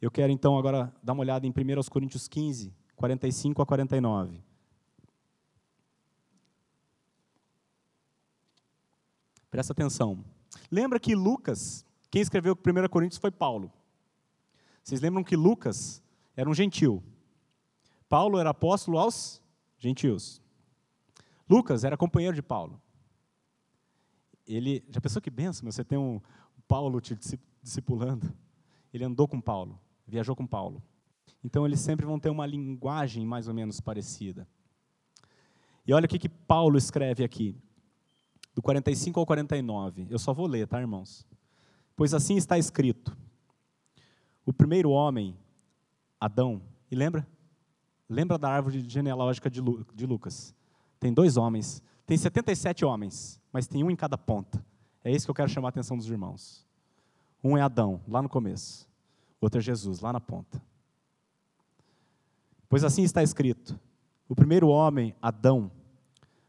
Eu 0.00 0.10
quero 0.10 0.30
então 0.30 0.56
agora 0.56 0.94
dar 1.02 1.12
uma 1.12 1.22
olhada 1.22 1.46
em 1.46 1.50
1 1.50 1.54
Coríntios 1.90 2.28
15, 2.28 2.72
45 2.94 3.62
a 3.62 3.66
49. 3.66 4.42
Presta 9.50 9.72
atenção. 9.72 10.24
Lembra 10.70 11.00
que 11.00 11.14
Lucas, 11.14 11.84
quem 12.10 12.22
escreveu 12.22 12.54
1 12.54 12.88
Coríntios 12.88 13.20
foi 13.20 13.30
Paulo. 13.30 13.72
Vocês 14.88 15.00
lembram 15.00 15.22
que 15.22 15.36
Lucas 15.36 16.02
era 16.36 16.48
um 16.48 16.54
gentil. 16.54 17.02
Paulo 18.08 18.38
era 18.38 18.50
apóstolo 18.50 18.98
aos 18.98 19.42
gentios. 19.78 20.40
Lucas 21.48 21.84
era 21.84 21.96
companheiro 21.96 22.34
de 22.34 22.42
Paulo 22.42 22.80
ele, 24.48 24.82
já 24.90 25.00
pensou 25.00 25.20
que 25.20 25.30
benção, 25.30 25.70
você 25.70 25.84
tem 25.84 25.98
um 25.98 26.20
Paulo 26.66 27.00
te 27.00 27.16
discipulando? 27.62 28.32
Ele 28.92 29.04
andou 29.04 29.28
com 29.28 29.40
Paulo, 29.40 29.78
viajou 30.06 30.34
com 30.34 30.46
Paulo. 30.46 30.82
Então 31.44 31.66
eles 31.66 31.80
sempre 31.80 32.06
vão 32.06 32.18
ter 32.18 32.30
uma 32.30 32.46
linguagem 32.46 33.24
mais 33.26 33.46
ou 33.46 33.54
menos 33.54 33.80
parecida. 33.80 34.48
E 35.86 35.92
olha 35.92 36.06
o 36.06 36.08
que, 36.08 36.18
que 36.18 36.28
Paulo 36.28 36.78
escreve 36.78 37.22
aqui, 37.22 37.54
do 38.54 38.62
45 38.62 39.20
ao 39.20 39.26
49. 39.26 40.06
Eu 40.10 40.18
só 40.18 40.32
vou 40.32 40.46
ler, 40.46 40.66
tá, 40.66 40.80
irmãos? 40.80 41.26
Pois 41.94 42.14
assim 42.14 42.36
está 42.36 42.58
escrito: 42.58 43.16
o 44.48 44.52
primeiro 44.52 44.90
homem, 44.90 45.36
Adão, 46.20 46.62
e 46.90 46.96
lembra? 46.96 47.26
Lembra 48.08 48.38
da 48.38 48.48
árvore 48.48 48.80
genealógica 48.88 49.50
de 49.50 50.06
Lucas? 50.06 50.54
Tem 50.98 51.12
dois 51.12 51.36
homens, 51.36 51.82
tem 52.06 52.16
77 52.16 52.84
homens 52.84 53.38
mas 53.52 53.66
tem 53.66 53.82
um 53.82 53.90
em 53.90 53.96
cada 53.96 54.16
ponta. 54.16 54.64
É 55.02 55.10
isso 55.10 55.26
que 55.26 55.30
eu 55.30 55.34
quero 55.34 55.48
chamar 55.48 55.68
a 55.68 55.70
atenção 55.70 55.96
dos 55.96 56.08
irmãos. 56.08 56.66
Um 57.42 57.56
é 57.56 57.62
Adão, 57.62 58.00
lá 58.06 58.20
no 58.20 58.28
começo. 58.28 58.88
Outro 59.40 59.58
é 59.58 59.62
Jesus, 59.62 60.00
lá 60.00 60.12
na 60.12 60.20
ponta. 60.20 60.62
Pois 62.68 62.84
assim 62.84 63.02
está 63.02 63.22
escrito: 63.22 63.78
o 64.28 64.34
primeiro 64.34 64.68
homem, 64.68 65.14
Adão, 65.22 65.70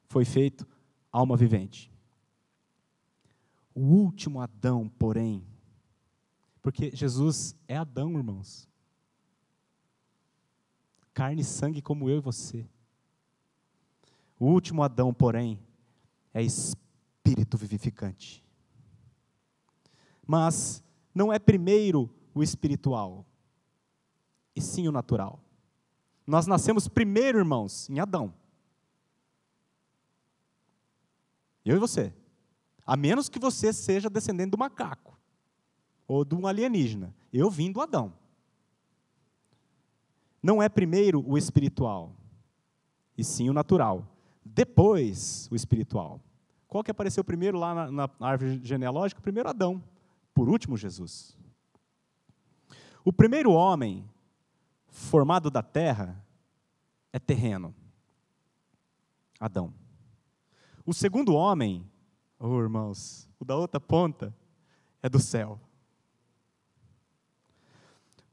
foi 0.07 0.25
feito 0.25 0.67
alma 1.11 1.37
vivente. 1.37 1.91
O 3.73 3.81
último 3.81 4.41
Adão, 4.41 4.89
porém, 4.89 5.43
porque 6.69 6.95
Jesus 6.95 7.55
é 7.67 7.75
Adão, 7.75 8.15
irmãos. 8.15 8.69
Carne 11.15 11.41
e 11.41 11.43
sangue 11.43 11.81
como 11.81 12.07
eu 12.07 12.17
e 12.17 12.21
você. 12.21 12.63
O 14.39 14.45
último 14.45 14.83
Adão, 14.83 15.11
porém, 15.11 15.59
é 16.31 16.43
espírito 16.43 17.57
vivificante. 17.57 18.45
Mas 20.27 20.83
não 21.11 21.33
é 21.33 21.39
primeiro 21.39 22.07
o 22.35 22.43
espiritual, 22.43 23.25
e 24.55 24.61
sim 24.61 24.87
o 24.87 24.91
natural. 24.91 25.43
Nós 26.23 26.45
nascemos 26.45 26.87
primeiro, 26.87 27.39
irmãos, 27.39 27.89
em 27.89 27.99
Adão. 27.99 28.31
Eu 31.65 31.77
e 31.77 31.79
você. 31.79 32.13
A 32.85 32.95
menos 32.95 33.27
que 33.27 33.39
você 33.39 33.73
seja 33.73 34.07
descendente 34.07 34.51
do 34.51 34.57
macaco 34.59 35.08
ou 36.09 36.25
de 36.25 36.33
um 36.33 36.47
alienígena. 36.47 37.15
Eu 37.31 37.51
vim 37.51 37.71
do 37.71 37.79
Adão. 37.79 38.11
Não 40.41 40.61
é 40.61 40.67
primeiro 40.67 41.23
o 41.25 41.37
espiritual, 41.37 42.15
e 43.15 43.23
sim 43.23 43.47
o 43.47 43.53
natural. 43.53 44.07
Depois 44.43 45.47
o 45.51 45.55
espiritual. 45.55 46.19
Qual 46.67 46.83
que 46.83 46.89
apareceu 46.89 47.23
primeiro 47.23 47.59
lá 47.59 47.75
na, 47.75 47.91
na 47.91 48.09
árvore 48.19 48.59
genealógica? 48.63 49.21
Primeiro 49.21 49.49
Adão. 49.49 49.83
Por 50.33 50.49
último, 50.49 50.75
Jesus. 50.75 51.37
O 53.05 53.13
primeiro 53.13 53.51
homem 53.51 54.09
formado 54.87 55.51
da 55.51 55.61
terra 55.61 56.25
é 57.13 57.19
terreno. 57.19 57.75
Adão. 59.39 59.73
O 60.85 60.93
segundo 60.93 61.35
homem, 61.35 61.85
oh 62.39 62.59
irmãos, 62.59 63.29
o 63.39 63.45
da 63.45 63.55
outra 63.55 63.79
ponta, 63.79 64.33
é 65.03 65.09
do 65.09 65.19
céu. 65.19 65.59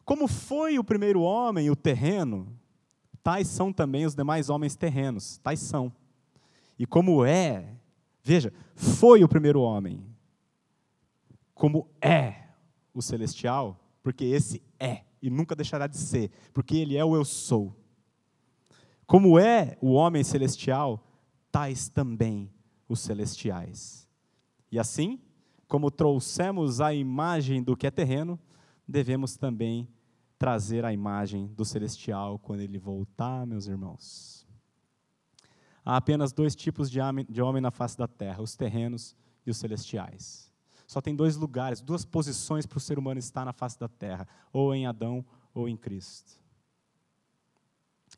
Como 0.06 0.28
foi 0.28 0.78
o 0.78 0.84
primeiro 0.84 1.20
homem, 1.20 1.68
o 1.68 1.74
terreno, 1.74 2.56
tais 3.24 3.48
são 3.48 3.72
também 3.72 4.06
os 4.06 4.14
demais 4.14 4.48
homens 4.48 4.76
terrenos, 4.76 5.38
tais 5.38 5.58
são. 5.58 5.92
E 6.78 6.86
como 6.86 7.24
é, 7.24 7.74
veja, 8.22 8.52
foi 8.76 9.24
o 9.24 9.28
primeiro 9.28 9.60
homem, 9.60 10.06
como 11.52 11.90
é 12.00 12.50
o 12.94 13.02
celestial, 13.02 13.80
porque 14.00 14.24
esse 14.24 14.62
é 14.78 15.02
e 15.20 15.28
nunca 15.28 15.56
deixará 15.56 15.88
de 15.88 15.96
ser, 15.96 16.30
porque 16.54 16.76
ele 16.76 16.96
é 16.96 17.04
o 17.04 17.16
eu 17.16 17.24
sou. 17.24 17.74
Como 19.08 19.40
é 19.40 19.76
o 19.80 19.90
homem 19.90 20.22
celestial, 20.22 21.04
tais 21.50 21.88
também 21.88 22.48
os 22.88 23.00
celestiais. 23.00 24.08
E 24.70 24.78
assim, 24.78 25.18
como 25.66 25.90
trouxemos 25.90 26.80
a 26.80 26.94
imagem 26.94 27.60
do 27.60 27.76
que 27.76 27.88
é 27.88 27.90
terreno, 27.90 28.38
devemos 28.86 29.36
também 29.36 29.88
trazer 30.38 30.84
a 30.84 30.92
imagem 30.92 31.46
do 31.48 31.64
celestial 31.64 32.38
quando 32.38 32.60
ele 32.60 32.78
voltar, 32.78 33.46
meus 33.46 33.66
irmãos. 33.66 34.46
Há 35.84 35.96
apenas 35.96 36.32
dois 36.32 36.54
tipos 36.56 36.90
de 36.90 37.00
homem 37.00 37.60
na 37.60 37.70
face 37.70 37.96
da 37.96 38.08
terra: 38.08 38.42
os 38.42 38.56
terrenos 38.56 39.14
e 39.46 39.50
os 39.50 39.56
celestiais. 39.56 40.52
Só 40.86 41.00
tem 41.00 41.14
dois 41.16 41.36
lugares, 41.36 41.80
duas 41.80 42.04
posições 42.04 42.66
para 42.66 42.78
o 42.78 42.80
ser 42.80 42.98
humano 42.98 43.18
estar 43.18 43.44
na 43.44 43.52
face 43.52 43.78
da 43.78 43.88
terra: 43.88 44.26
ou 44.52 44.74
em 44.74 44.86
Adão 44.86 45.24
ou 45.54 45.68
em 45.68 45.76
Cristo. 45.76 46.40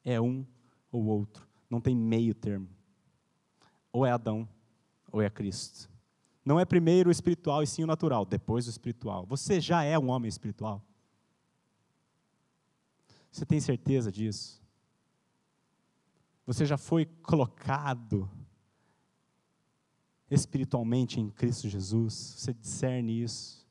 É 0.04 0.20
um 0.20 0.46
ou 0.90 1.04
outro, 1.04 1.46
não 1.68 1.80
tem 1.80 1.94
meio 1.94 2.34
termo. 2.34 2.68
Ou 3.92 4.06
é 4.06 4.10
Adão 4.10 4.48
ou 5.12 5.20
é 5.20 5.28
Cristo. 5.28 5.90
Não 6.44 6.58
é 6.58 6.64
primeiro 6.64 7.10
o 7.10 7.12
espiritual 7.12 7.62
e 7.62 7.66
sim 7.66 7.84
o 7.84 7.86
natural, 7.86 8.24
depois 8.24 8.66
o 8.66 8.70
espiritual. 8.70 9.26
Você 9.26 9.60
já 9.60 9.82
é 9.82 9.98
um 9.98 10.08
homem 10.08 10.28
espiritual? 10.28 10.82
Você 13.38 13.46
tem 13.46 13.60
certeza 13.60 14.10
disso? 14.10 14.60
Você 16.44 16.66
já 16.66 16.76
foi 16.76 17.06
colocado 17.22 18.28
espiritualmente 20.28 21.20
em 21.20 21.30
Cristo 21.30 21.68
Jesus? 21.68 22.14
Você 22.14 22.52
discerne 22.52 23.22
isso? 23.22 23.64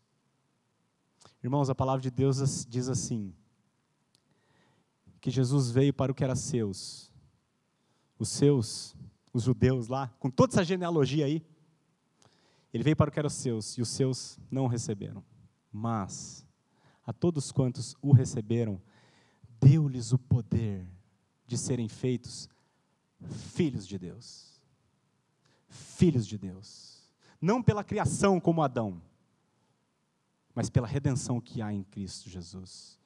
Irmãos, 1.44 1.70
a 1.70 1.76
palavra 1.76 2.02
de 2.02 2.10
Deus 2.10 2.66
diz 2.66 2.88
assim: 2.88 3.34
que 5.20 5.30
Jesus 5.30 5.70
veio 5.70 5.94
para 5.94 6.14
o 6.14 6.16
que 6.16 6.24
era 6.24 6.34
seus. 6.34 7.12
Os 8.18 8.30
seus, 8.30 8.96
os 9.34 9.44
judeus 9.44 9.90
lá, 9.90 10.08
com 10.18 10.30
toda 10.30 10.54
essa 10.54 10.64
genealogia 10.64 11.26
aí, 11.26 11.46
ele 12.74 12.86
veio 12.86 12.96
para 12.96 13.10
o 13.10 13.12
que 13.12 13.20
era 13.20 13.30
seus 13.30 13.78
e 13.78 13.82
os 13.82 13.90
seus 13.90 14.40
não 14.50 14.64
o 14.64 14.68
receberam. 14.68 15.22
Mas 15.74 16.48
a 17.06 17.12
todos 17.12 17.52
quantos 17.52 17.98
o 18.02 18.14
receberam, 18.14 18.82
deu-lhes 19.60 20.12
o 20.12 20.18
poder 20.18 20.88
de 21.46 21.58
serem 21.58 21.88
feitos 21.88 22.50
filhos 23.56 23.88
de 23.88 23.98
Deus 23.98 24.48
filhos 25.70 26.28
de 26.28 26.38
Deus. 26.38 26.98
Não 27.42 27.62
pela 27.62 27.84
criação 27.84 28.40
como 28.40 28.62
Adão, 28.62 29.02
mas 30.54 30.70
pela 30.70 30.88
redenção 30.88 31.40
que 31.40 31.62
há 31.62 31.72
em 31.72 31.84
Cristo 31.84 32.30
Jesus. 32.30 32.98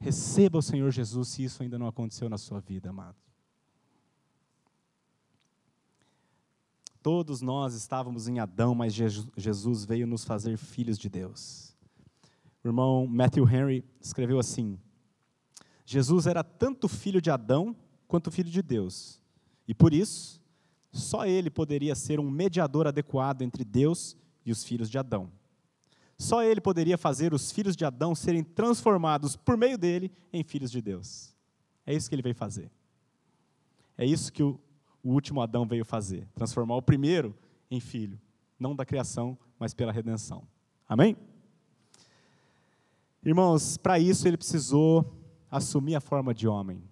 Receba 0.00 0.58
o 0.58 0.62
Senhor 0.62 0.90
Jesus 0.90 1.28
se 1.28 1.44
isso 1.44 1.62
ainda 1.62 1.78
não 1.78 1.86
aconteceu 1.86 2.28
na 2.28 2.38
sua 2.38 2.60
vida, 2.60 2.90
amado. 2.90 3.16
Todos 7.02 7.40
nós 7.40 7.74
estávamos 7.74 8.26
em 8.26 8.38
Adão, 8.38 8.74
mas 8.74 8.94
Jesus 8.94 9.84
veio 9.84 10.06
nos 10.06 10.24
fazer 10.24 10.56
filhos 10.56 10.98
de 10.98 11.08
Deus. 11.08 11.76
O 12.62 12.68
irmão 12.68 13.06
Matthew 13.06 13.48
Henry 13.48 13.84
escreveu 14.00 14.38
assim: 14.38 14.78
Jesus 15.90 16.26
era 16.26 16.44
tanto 16.44 16.86
filho 16.86 17.18
de 17.18 17.30
Adão 17.30 17.74
quanto 18.06 18.30
filho 18.30 18.50
de 18.50 18.60
Deus. 18.60 19.18
E 19.66 19.72
por 19.72 19.94
isso, 19.94 20.38
só 20.92 21.24
ele 21.24 21.48
poderia 21.48 21.94
ser 21.94 22.20
um 22.20 22.30
mediador 22.30 22.86
adequado 22.86 23.40
entre 23.40 23.64
Deus 23.64 24.14
e 24.44 24.52
os 24.52 24.62
filhos 24.62 24.90
de 24.90 24.98
Adão. 24.98 25.32
Só 26.18 26.42
ele 26.42 26.60
poderia 26.60 26.98
fazer 26.98 27.32
os 27.32 27.50
filhos 27.50 27.74
de 27.74 27.86
Adão 27.86 28.14
serem 28.14 28.44
transformados 28.44 29.34
por 29.34 29.56
meio 29.56 29.78
dele 29.78 30.12
em 30.30 30.44
filhos 30.44 30.70
de 30.70 30.82
Deus. 30.82 31.34
É 31.86 31.94
isso 31.94 32.10
que 32.10 32.14
ele 32.14 32.20
veio 32.20 32.34
fazer. 32.34 32.70
É 33.96 34.04
isso 34.04 34.30
que 34.30 34.42
o, 34.42 34.60
o 35.02 35.12
último 35.12 35.40
Adão 35.40 35.66
veio 35.66 35.86
fazer: 35.86 36.28
transformar 36.34 36.76
o 36.76 36.82
primeiro 36.82 37.34
em 37.70 37.80
filho, 37.80 38.20
não 38.60 38.76
da 38.76 38.84
criação, 38.84 39.38
mas 39.58 39.72
pela 39.72 39.90
redenção. 39.90 40.46
Amém? 40.86 41.16
Irmãos, 43.24 43.78
para 43.78 43.98
isso 43.98 44.28
ele 44.28 44.36
precisou 44.36 45.17
assumir 45.50 45.94
a 45.94 46.00
forma 46.00 46.34
de 46.34 46.46
homem. 46.46 46.82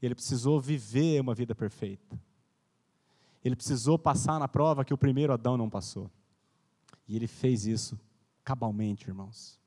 Ele 0.00 0.14
precisou 0.14 0.60
viver 0.60 1.20
uma 1.20 1.34
vida 1.34 1.54
perfeita. 1.54 2.20
Ele 3.44 3.56
precisou 3.56 3.98
passar 3.98 4.38
na 4.38 4.48
prova 4.48 4.84
que 4.84 4.94
o 4.94 4.98
primeiro 4.98 5.32
Adão 5.32 5.56
não 5.56 5.70
passou. 5.70 6.10
E 7.06 7.16
ele 7.16 7.26
fez 7.26 7.66
isso 7.66 7.98
cabalmente, 8.44 9.08
irmãos. 9.08 9.58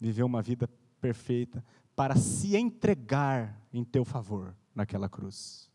Viveu 0.00 0.26
uma 0.26 0.42
vida 0.42 0.68
perfeita 1.00 1.64
para 1.94 2.16
se 2.16 2.56
entregar 2.56 3.60
em 3.72 3.84
teu 3.84 4.04
favor 4.04 4.54
naquela 4.74 5.08
cruz. 5.08 5.70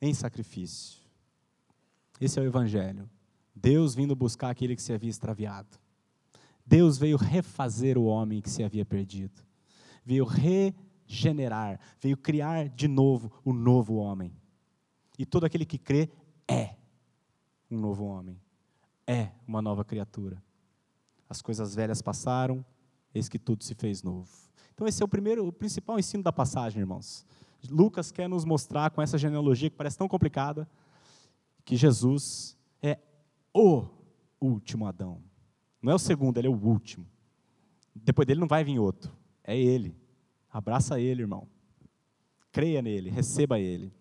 Em 0.00 0.12
sacrifício. 0.12 1.00
Esse 2.20 2.38
é 2.38 2.42
o 2.42 2.46
Evangelho. 2.46 3.08
Deus 3.54 3.94
vindo 3.94 4.14
buscar 4.14 4.50
aquele 4.50 4.76
que 4.76 4.82
se 4.82 4.92
havia 4.92 5.10
extraviado. 5.10 5.78
Deus 6.68 6.98
veio 6.98 7.16
refazer 7.16 7.96
o 7.96 8.04
homem 8.04 8.42
que 8.42 8.50
se 8.50 8.62
havia 8.62 8.84
perdido. 8.84 9.42
Veio 10.04 10.24
refazer 10.24 10.88
generar, 11.08 11.80
veio 11.98 12.16
criar 12.16 12.68
de 12.68 12.86
novo 12.86 13.32
o 13.42 13.52
novo 13.52 13.96
homem. 13.96 14.30
E 15.18 15.24
todo 15.24 15.44
aquele 15.44 15.64
que 15.64 15.78
crê 15.78 16.10
é 16.46 16.76
um 17.70 17.78
novo 17.78 18.04
homem, 18.04 18.38
é 19.06 19.30
uma 19.46 19.62
nova 19.62 19.84
criatura. 19.84 20.40
As 21.28 21.40
coisas 21.40 21.74
velhas 21.74 22.02
passaram, 22.02 22.64
eis 23.14 23.28
que 23.28 23.38
tudo 23.38 23.64
se 23.64 23.74
fez 23.74 24.02
novo. 24.02 24.30
Então 24.74 24.86
esse 24.86 25.02
é 25.02 25.04
o 25.04 25.08
primeiro, 25.08 25.46
o 25.46 25.52
principal 25.52 25.98
ensino 25.98 26.22
da 26.22 26.32
passagem, 26.32 26.80
irmãos. 26.80 27.26
Lucas 27.68 28.12
quer 28.12 28.28
nos 28.28 28.44
mostrar 28.44 28.90
com 28.90 29.02
essa 29.02 29.18
genealogia 29.18 29.70
que 29.70 29.76
parece 29.76 29.98
tão 29.98 30.06
complicada 30.06 30.68
que 31.64 31.74
Jesus 31.74 32.56
é 32.80 32.98
o 33.52 33.88
último 34.40 34.86
Adão. 34.86 35.27
Não 35.80 35.92
é 35.92 35.94
o 35.94 35.98
segundo, 35.98 36.38
ele 36.38 36.46
é 36.46 36.50
o 36.50 36.54
último. 36.54 37.06
Depois 37.94 38.26
dele 38.26 38.40
não 38.40 38.48
vai 38.48 38.64
vir 38.64 38.78
outro. 38.78 39.12
É 39.44 39.56
ele. 39.56 39.96
Abraça 40.50 41.00
ele, 41.00 41.22
irmão. 41.22 41.48
Creia 42.50 42.82
nele, 42.82 43.10
receba 43.10 43.58
ele. 43.58 43.92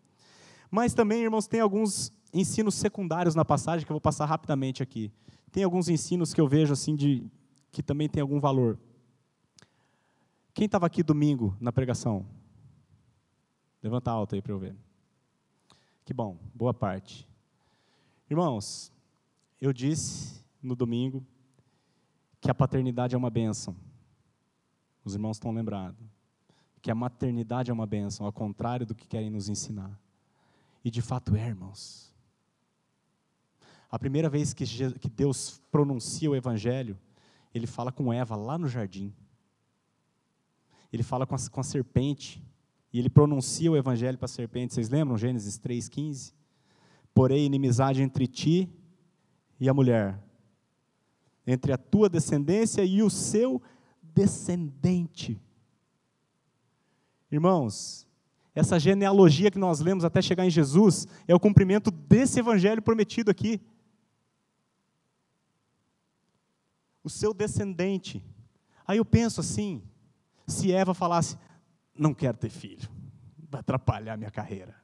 Mas 0.69 0.93
também, 0.93 1.23
irmãos, 1.23 1.47
tem 1.47 1.59
alguns 1.59 2.11
ensinos 2.33 2.75
secundários 2.75 3.35
na 3.35 3.45
passagem 3.45 3.85
que 3.85 3.91
eu 3.91 3.95
vou 3.95 4.01
passar 4.01 4.25
rapidamente 4.25 4.83
aqui. 4.83 5.11
Tem 5.51 5.63
alguns 5.63 5.87
ensinos 5.87 6.33
que 6.33 6.41
eu 6.41 6.47
vejo 6.47 6.73
assim 6.73 6.95
de 6.95 7.29
que 7.71 7.83
também 7.83 8.09
tem 8.09 8.21
algum 8.21 8.39
valor. 8.39 8.79
Quem 10.53 10.65
estava 10.65 10.85
aqui 10.87 11.03
domingo 11.03 11.55
na 11.59 11.71
pregação? 11.71 12.25
Levanta 13.81 14.11
alto 14.11 14.35
aí 14.35 14.41
para 14.41 14.51
eu 14.51 14.59
ver. 14.59 14.75
Que 16.03 16.13
bom, 16.13 16.37
boa 16.53 16.73
parte. 16.73 17.27
Irmãos, 18.29 18.91
eu 19.61 19.71
disse 19.71 20.43
no 20.61 20.75
domingo 20.75 21.25
que 22.39 22.49
a 22.49 22.55
paternidade 22.55 23.15
é 23.15 23.17
uma 23.17 23.29
bênção. 23.29 23.75
Os 25.03 25.13
irmãos 25.13 25.37
estão 25.37 25.51
lembrados 25.51 26.05
que 26.87 26.91
a 26.91 26.95
maternidade 26.95 27.69
é 27.69 27.73
uma 27.73 27.85
bênção, 27.85 28.25
ao 28.25 28.31
contrário 28.31 28.85
do 28.85 28.95
que 28.95 29.05
querem 29.05 29.29
nos 29.29 29.49
ensinar. 29.49 29.91
E 30.85 30.89
de 30.89 31.01
fato 31.01 31.35
é, 31.35 31.45
irmãos. 31.45 32.15
A 33.91 33.99
primeira 33.99 34.29
vez 34.29 34.53
que 34.53 35.09
Deus 35.09 35.61
pronuncia 35.69 36.31
o 36.31 36.35
Evangelho, 36.35 36.97
ele 37.53 37.67
fala 37.67 37.91
com 37.91 38.13
Eva 38.13 38.37
lá 38.37 38.57
no 38.57 38.69
jardim. 38.69 39.13
Ele 40.91 41.03
fala 41.03 41.27
com 41.27 41.35
a, 41.35 41.37
com 41.51 41.59
a 41.59 41.63
serpente, 41.63 42.41
e 42.93 42.99
ele 42.99 43.09
pronuncia 43.09 43.69
o 43.69 43.75
Evangelho 43.75 44.17
para 44.17 44.25
a 44.25 44.29
serpente. 44.29 44.73
Vocês 44.73 44.87
lembram 44.87 45.17
Gênesis 45.17 45.59
3,15? 45.59 46.33
Porém, 47.13 47.45
inimizade 47.45 48.01
entre 48.01 48.27
ti 48.27 48.69
e 49.59 49.67
a 49.67 49.73
mulher, 49.73 50.23
entre 51.47 51.71
a 51.71 51.77
tua 51.77 52.09
descendência 52.09 52.83
e 52.83 53.01
o 53.01 53.09
seu 53.09 53.61
descendente. 54.01 55.41
Irmãos, 57.31 58.05
essa 58.53 58.77
genealogia 58.77 59.49
que 59.49 59.57
nós 59.57 59.79
lemos 59.79 60.03
até 60.03 60.21
chegar 60.21 60.45
em 60.45 60.49
Jesus 60.49 61.07
é 61.25 61.33
o 61.33 61.39
cumprimento 61.39 61.89
desse 61.89 62.39
evangelho 62.39 62.81
prometido 62.81 63.31
aqui. 63.31 63.61
O 67.01 67.09
seu 67.09 67.33
descendente. 67.33 68.21
Aí 68.85 68.97
eu 68.97 69.05
penso 69.05 69.39
assim: 69.39 69.81
se 70.45 70.71
Eva 70.73 70.93
falasse, 70.93 71.37
não 71.95 72.13
quero 72.13 72.37
ter 72.37 72.49
filho, 72.49 72.89
vai 73.49 73.61
atrapalhar 73.61 74.17
minha 74.17 74.31
carreira. 74.31 74.75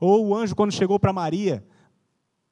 Ou 0.00 0.28
o 0.28 0.34
anjo, 0.34 0.54
quando 0.54 0.72
chegou 0.72 0.98
para 0.98 1.12
Maria, 1.12 1.66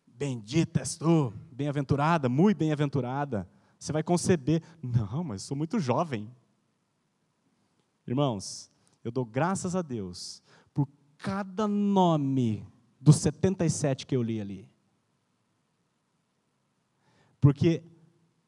bendita 0.07 0.81
és 0.81 0.97
tu, 0.97 1.33
bem-aventurada, 1.57 2.29
muito 2.29 2.59
bem-aventurada, 2.59 3.49
você 3.79 3.93
vai 3.93 4.03
conceber. 4.03 4.63
Não, 4.83 5.25
mas 5.25 5.43
sou 5.43 5.57
muito 5.57 5.81
jovem. 5.81 6.31
Irmãos, 8.07 8.71
eu 9.03 9.11
dou 9.11 9.25
graças 9.25 9.75
a 9.75 9.83
Deus 9.83 10.43
por 10.75 10.87
cada 11.17 11.67
nome 11.67 12.67
dos 13.01 13.17
77 13.17 14.07
que 14.07 14.15
eu 14.15 14.23
li 14.23 14.41
ali. 14.41 14.71
Porque 17.41 17.83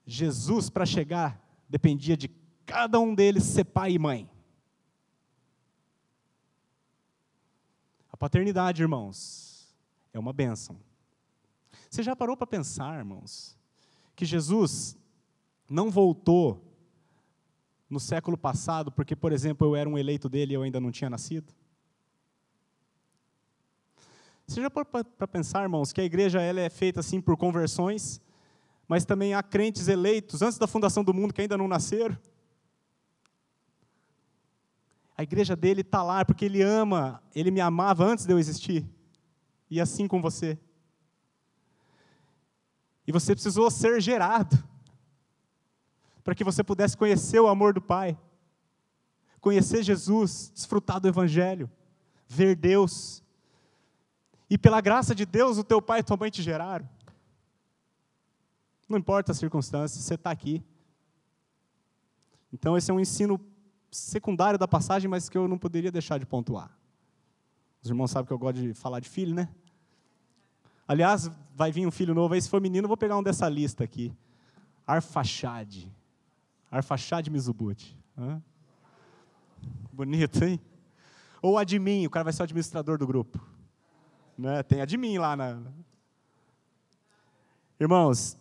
Jesus, 0.07 0.69
para 0.69 0.85
chegar, 0.85 1.43
dependia 1.69 2.17
de 2.17 2.29
cada 2.67 3.01
um 3.01 3.15
deles 3.15 3.45
ser 3.45 3.65
pai 3.65 3.93
e 3.93 3.99
mãe. 3.99 4.31
A 8.13 8.17
paternidade, 8.17 8.83
irmãos, 8.83 9.75
é 10.13 10.19
uma 10.19 10.33
bênção. 10.33 10.88
Você 11.89 12.03
já 12.03 12.15
parou 12.15 12.37
para 12.37 12.47
pensar, 12.47 12.99
irmãos, 12.99 13.57
que 14.15 14.25
Jesus 14.25 14.97
não 15.69 15.91
voltou 15.91 16.65
no 17.89 17.99
século 17.99 18.37
passado, 18.37 18.93
porque, 18.93 19.17
por 19.17 19.33
exemplo, 19.33 19.67
eu 19.67 19.77
era 19.77 19.89
um 19.89 19.97
eleito 19.97 20.29
dele 20.29 20.53
e 20.53 20.55
eu 20.55 20.63
ainda 20.63 20.81
não 20.81 20.91
tinha 20.91 21.09
nascido? 21.09 21.53
Você 24.47 24.61
já 24.61 24.71
para 24.71 25.29
pensar, 25.29 25.63
irmãos, 25.63 25.93
que 25.93 26.01
a 26.01 26.05
igreja 26.05 26.41
ela 26.41 26.61
é 26.61 26.71
feita 26.71 27.01
assim 27.01 27.21
por 27.21 27.37
conversões, 27.37 28.21
mas 28.87 29.05
também 29.05 29.35
há 29.35 29.43
crentes 29.43 29.89
eleitos 29.89 30.41
antes 30.41 30.59
da 30.59 30.67
fundação 30.67 31.05
do 31.05 31.13
mundo 31.13 31.35
que 31.35 31.43
ainda 31.43 31.57
não 31.57 31.69
nasceram? 31.69 32.17
A 35.17 35.23
igreja 35.23 35.57
dele 35.57 35.81
está 35.81 36.03
lá 36.03 36.25
porque 36.25 36.45
ele 36.45 36.63
ama, 36.63 37.23
ele 37.35 37.51
me 37.51 37.61
amava 37.61 38.05
antes 38.05 38.25
de 38.25 38.33
eu 38.33 38.39
existir. 38.39 38.87
E 39.71 39.81
assim 39.81 40.07
com 40.07 40.23
você. 40.23 40.59
E 43.09 43.13
você 43.13 43.35
precisou 43.35 43.71
ser 43.71 44.03
gerado 44.03 44.63
para 46.23 46.35
que 46.35 46.45
você 46.45 46.63
pudesse 46.63 46.95
conhecer 46.95 47.41
o 47.41 47.49
amor 47.49 47.73
do 47.73 47.81
Pai, 47.81 48.19
conhecer 49.41 49.83
Jesus, 49.83 50.53
desfrutar 50.55 51.01
do 51.01 51.09
Evangelho, 51.09 51.71
ver 52.27 52.55
Deus. 52.55 53.25
E 54.51 54.59
pela 54.59 54.83
graça 54.83 55.15
de 55.15 55.25
Deus, 55.25 55.57
o 55.57 55.65
teu 55.65 55.81
pai 55.81 56.01
e 56.01 56.03
tua 56.03 56.19
mãe 56.19 56.31
te 56.31 56.43
geraram. 56.43 56.87
Não 58.87 58.99
importa 58.99 59.33
as 59.33 59.39
circunstâncias, 59.39 60.05
você 60.05 60.15
está 60.15 60.31
aqui. 60.31 60.63
Então, 62.53 62.77
esse 62.77 62.91
é 62.91 62.95
um 62.95 63.01
ensino 63.01 63.41
secundário 63.91 64.59
da 64.59 64.69
passagem, 64.69 65.09
mas 65.09 65.31
que 65.31 65.39
eu 65.39 65.49
não 65.49 65.57
poderia 65.57 65.91
deixar 65.91 66.19
de 66.19 66.27
pontuar. 66.27 66.79
Os 67.83 67.89
irmãos 67.89 68.11
sabem 68.11 68.27
que 68.27 68.35
eu 68.35 68.39
gosto 68.39 68.61
de 68.61 68.75
falar 68.75 69.01
de 69.01 69.09
filho, 69.09 69.35
né? 69.35 69.49
Aliás, 70.89 71.31
vai 71.55 71.71
vir 71.71 71.87
um 71.87 71.91
filho 71.91 72.15
novo 72.15 72.33
aí, 72.33 72.41
se 72.41 72.49
for 72.49 72.63
menino, 72.63 72.89
vou 72.89 72.97
pegar 72.97 73.19
um 73.19 73.23
dessa 73.23 73.47
lista 73.47 73.85
aqui. 73.85 74.11
Arfaxade. 74.87 75.95
Arfaxad 76.71 77.29
Mizubuti. 77.29 77.95
Bonito, 79.93 80.43
hein? 80.43 80.59
Ou 81.43 81.59
admin, 81.59 82.07
o 82.07 82.11
cara 82.11 82.25
vai 82.25 82.33
ser 82.33 82.41
o 82.41 82.45
administrador 82.45 82.97
do 82.97 83.07
grupo. 83.07 83.39
Né? 84.37 84.63
Tem 84.63 84.81
admin 84.81 85.19
lá 85.19 85.37
na. 85.37 85.61
Irmãos, 87.79 88.39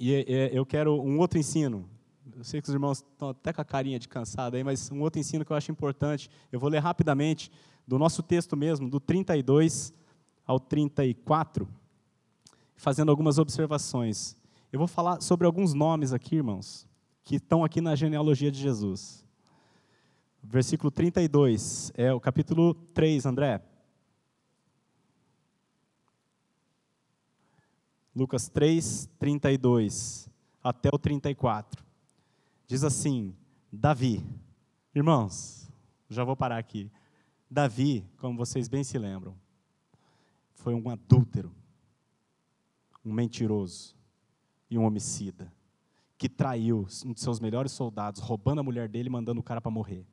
eu 0.00 0.64
quero 0.64 1.00
um 1.00 1.18
outro 1.18 1.38
ensino. 1.38 1.86
Eu 2.34 2.44
sei 2.44 2.62
que 2.62 2.68
os 2.68 2.74
irmãos 2.74 2.98
estão 2.98 3.28
até 3.28 3.52
com 3.52 3.60
a 3.60 3.64
carinha 3.64 3.98
de 3.98 4.08
cansado 4.08 4.56
aí, 4.56 4.64
mas 4.64 4.90
um 4.90 5.02
outro 5.02 5.20
ensino 5.20 5.44
que 5.44 5.52
eu 5.52 5.56
acho 5.56 5.70
importante. 5.70 6.30
Eu 6.50 6.58
vou 6.58 6.70
ler 6.70 6.78
rapidamente 6.78 7.52
do 7.86 7.98
nosso 7.98 8.22
texto 8.22 8.56
mesmo, 8.56 8.88
do 8.88 8.98
32 8.98 9.92
ao 10.46 10.60
34, 10.60 11.68
fazendo 12.76 13.10
algumas 13.10 13.38
observações. 13.38 14.36
Eu 14.72 14.78
vou 14.78 14.88
falar 14.88 15.20
sobre 15.20 15.46
alguns 15.46 15.72
nomes 15.74 16.12
aqui, 16.12 16.36
irmãos, 16.36 16.86
que 17.22 17.36
estão 17.36 17.64
aqui 17.64 17.80
na 17.80 17.94
genealogia 17.94 18.50
de 18.50 18.58
Jesus. 18.58 19.24
Versículo 20.42 20.90
32, 20.90 21.92
é 21.94 22.12
o 22.12 22.20
capítulo 22.20 22.74
3, 22.74 23.24
André. 23.26 23.62
Lucas 28.14 28.48
3, 28.48 29.08
32 29.18 30.28
até 30.62 30.88
o 30.92 30.98
34. 30.98 31.84
Diz 32.66 32.84
assim: 32.84 33.34
Davi. 33.72 34.24
Irmãos, 34.94 35.68
já 36.08 36.22
vou 36.22 36.36
parar 36.36 36.58
aqui. 36.58 36.90
Davi, 37.50 38.04
como 38.18 38.38
vocês 38.38 38.68
bem 38.68 38.84
se 38.84 38.96
lembram, 38.98 39.36
foi 40.64 40.72
um 40.72 40.88
adúltero, 40.88 41.54
um 43.04 43.12
mentiroso 43.12 43.94
e 44.70 44.78
um 44.78 44.84
homicida 44.86 45.52
que 46.16 46.26
traiu 46.26 46.86
um 47.04 47.12
de 47.12 47.20
seus 47.20 47.38
melhores 47.38 47.70
soldados, 47.70 48.22
roubando 48.22 48.60
a 48.60 48.62
mulher 48.62 48.88
dele 48.88 49.10
e 49.10 49.12
mandando 49.12 49.42
o 49.42 49.44
cara 49.44 49.60
para 49.60 49.70
morrer. 49.70 50.06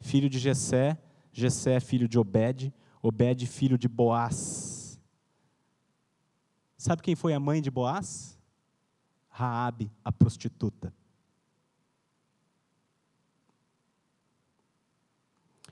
Filho 0.00 0.28
de 0.28 0.40
Jessé, 0.40 1.00
Jessé 1.32 1.78
filho 1.78 2.08
de 2.08 2.18
Obed, 2.18 2.74
Obed 3.00 3.46
filho 3.46 3.78
de 3.78 3.86
Boaz. 3.86 5.00
Sabe 6.76 7.00
quem 7.00 7.14
foi 7.14 7.32
a 7.32 7.38
mãe 7.38 7.62
de 7.62 7.70
Boaz? 7.70 8.36
Raabe, 9.28 9.88
a 10.04 10.10
prostituta. 10.10 10.92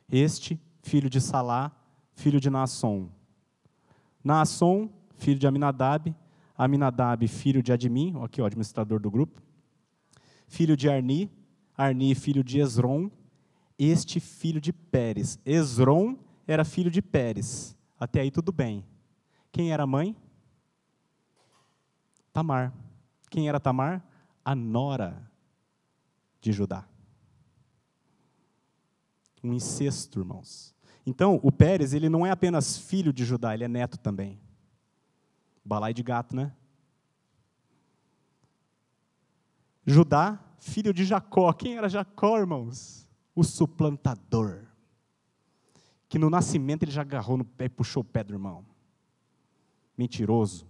Este, 0.08 0.60
filho 0.84 1.10
de 1.10 1.20
Salá, 1.20 1.76
filho 2.16 2.40
de 2.40 2.50
Naasson. 2.50 3.08
Naasson, 4.24 4.90
filho 5.14 5.38
de 5.38 5.46
Aminadab, 5.46 6.12
Aminadab, 6.58 7.28
filho 7.28 7.62
de 7.62 7.72
Admin, 7.72 8.14
aqui 8.24 8.40
o 8.40 8.44
administrador 8.44 8.98
do 8.98 9.10
grupo, 9.10 9.40
filho 10.48 10.76
de 10.76 10.88
Arni, 10.88 11.30
Arni, 11.76 12.14
filho 12.14 12.42
de 12.42 12.58
Esron, 12.58 13.10
este 13.78 14.18
filho 14.18 14.60
de 14.60 14.72
Pérez. 14.72 15.38
Esron 15.44 16.16
era 16.46 16.64
filho 16.64 16.90
de 16.90 17.02
Pérez. 17.02 17.76
Até 18.00 18.22
aí 18.22 18.30
tudo 18.30 18.50
bem. 18.50 18.84
Quem 19.52 19.70
era 19.70 19.82
a 19.82 19.86
mãe? 19.86 20.16
Tamar. 22.32 22.72
Quem 23.30 23.48
era 23.48 23.60
Tamar? 23.60 24.02
A 24.44 24.54
nora 24.54 25.30
de 26.40 26.52
Judá. 26.52 26.88
Um 29.42 29.52
incesto, 29.52 30.20
irmãos. 30.20 30.75
Então, 31.06 31.38
o 31.40 31.52
Pérez, 31.52 31.94
ele 31.94 32.08
não 32.08 32.26
é 32.26 32.30
apenas 32.32 32.76
filho 32.76 33.12
de 33.12 33.24
Judá, 33.24 33.54
ele 33.54 33.62
é 33.62 33.68
neto 33.68 33.96
também. 33.96 34.40
Balai 35.64 35.94
de 35.94 36.02
gato, 36.02 36.34
né? 36.34 36.52
Judá, 39.86 40.38
filho 40.58 40.92
de 40.92 41.04
Jacó. 41.04 41.52
Quem 41.52 41.76
era 41.76 41.88
Jacó, 41.88 42.36
irmãos? 42.36 43.08
O 43.36 43.44
suplantador. 43.44 44.64
Que 46.08 46.18
no 46.18 46.28
nascimento 46.28 46.82
ele 46.82 46.90
já 46.90 47.02
agarrou 47.02 47.36
no 47.36 47.44
pé 47.44 47.66
e 47.66 47.68
puxou 47.68 48.00
o 48.00 48.04
pé 48.04 48.24
do 48.24 48.34
irmão. 48.34 48.66
Mentiroso, 49.96 50.66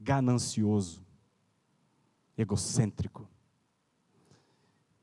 ganancioso, 0.00 1.04
egocêntrico, 2.36 3.28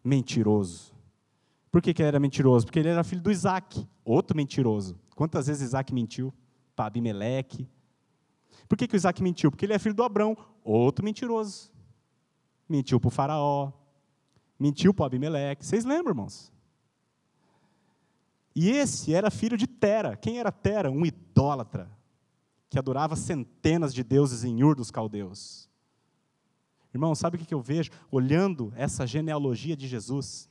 mentiroso. 0.03 0.92
Por 1.73 1.81
que, 1.81 1.91
que 1.91 2.03
ele 2.03 2.09
era 2.09 2.19
mentiroso? 2.19 2.67
Porque 2.67 2.77
ele 2.77 2.89
era 2.89 3.03
filho 3.03 3.23
do 3.23 3.31
Isaac, 3.31 3.89
outro 4.05 4.37
mentiroso. 4.37 4.95
Quantas 5.15 5.47
vezes 5.47 5.63
Isaac 5.63 5.91
mentiu? 5.91 6.31
Para 6.75 6.85
Abimeleque, 6.85 7.67
por 8.67 8.77
que, 8.77 8.87
que 8.87 8.95
o 8.95 8.97
Isaac 8.97 9.21
mentiu? 9.21 9.49
Porque 9.51 9.65
ele 9.65 9.73
é 9.73 9.79
filho 9.79 9.95
do 9.95 10.03
Abrão, 10.03 10.37
outro 10.63 11.03
mentiroso. 11.03 11.71
Mentiu 12.69 12.99
para 12.99 13.07
o 13.07 13.11
faraó, 13.11 13.71
mentiu 14.59 14.93
para 14.93 15.07
Abimeleque. 15.07 15.65
Vocês 15.65 15.83
lembram, 15.83 16.11
irmãos? 16.11 16.51
E 18.55 18.69
esse 18.69 19.13
era 19.13 19.31
filho 19.31 19.57
de 19.57 19.67
Tera. 19.67 20.15
Quem 20.15 20.39
era 20.39 20.51
Tera? 20.51 20.91
Um 20.91 21.05
idólatra 21.05 21.89
que 22.69 22.79
adorava 22.79 23.15
centenas 23.15 23.93
de 23.93 24.03
deuses 24.03 24.43
em 24.43 24.63
Ur 24.63 24.75
dos 24.75 24.91
caldeus. 24.91 25.69
Irmão, 26.93 27.15
sabe 27.15 27.37
o 27.37 27.39
que 27.39 27.53
eu 27.53 27.61
vejo 27.61 27.89
olhando 28.11 28.71
essa 28.75 29.05
genealogia 29.07 29.75
de 29.75 29.87
Jesus? 29.87 30.49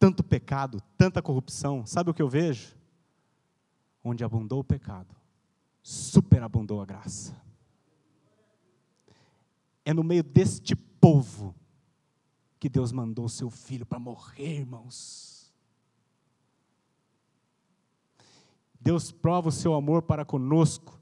Tanto 0.00 0.24
pecado, 0.24 0.82
tanta 0.98 1.22
corrupção, 1.22 1.86
sabe 1.86 2.10
o 2.10 2.14
que 2.14 2.22
eu 2.22 2.28
vejo? 2.28 2.74
Onde 4.02 4.24
abundou 4.24 4.58
o 4.58 4.64
pecado, 4.64 5.14
superabundou 5.80 6.80
a 6.80 6.84
graça. 6.84 7.40
É 9.84 9.94
no 9.94 10.02
meio 10.02 10.24
deste 10.24 10.74
povo 10.74 11.54
que 12.58 12.68
Deus 12.68 12.90
mandou 12.90 13.28
seu 13.28 13.48
filho 13.48 13.86
para 13.86 14.00
morrer, 14.00 14.60
irmãos. 14.60 15.52
Deus 18.80 19.12
prova 19.12 19.50
o 19.50 19.52
seu 19.52 19.74
amor 19.74 20.02
para 20.02 20.24
conosco 20.24 21.00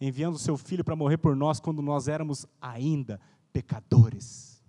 enviando 0.00 0.36
o 0.36 0.38
seu 0.38 0.56
filho 0.56 0.84
para 0.84 0.94
morrer 0.94 1.18
por 1.18 1.34
nós 1.34 1.58
quando 1.58 1.82
nós 1.82 2.08
éramos 2.08 2.46
ainda 2.60 3.20
pecadores. 3.52 4.62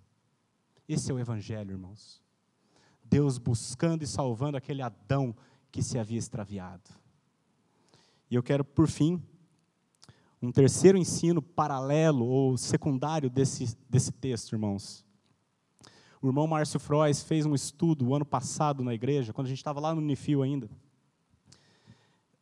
Esse 0.88 1.10
é 1.10 1.14
o 1.14 1.18
Evangelho, 1.18 1.70
irmãos. 1.70 2.19
Deus 3.10 3.36
buscando 3.36 4.04
e 4.04 4.06
salvando 4.06 4.56
aquele 4.56 4.80
Adão 4.80 5.34
que 5.72 5.82
se 5.82 5.98
havia 5.98 6.18
extraviado. 6.18 6.88
E 8.30 8.36
eu 8.36 8.42
quero, 8.42 8.64
por 8.64 8.86
fim, 8.86 9.20
um 10.40 10.52
terceiro 10.52 10.96
ensino 10.96 11.42
paralelo 11.42 12.24
ou 12.24 12.56
secundário 12.56 13.28
desse, 13.28 13.76
desse 13.88 14.12
texto, 14.12 14.52
irmãos. 14.52 15.04
O 16.22 16.28
irmão 16.28 16.46
Márcio 16.46 16.78
Frois 16.78 17.22
fez 17.22 17.44
um 17.44 17.54
estudo 17.54 18.06
o 18.06 18.14
ano 18.14 18.24
passado 18.24 18.84
na 18.84 18.94
igreja, 18.94 19.32
quando 19.32 19.46
a 19.46 19.50
gente 19.50 19.58
estava 19.58 19.80
lá 19.80 19.92
no 19.92 20.00
Unifil 20.00 20.42
ainda. 20.42 20.70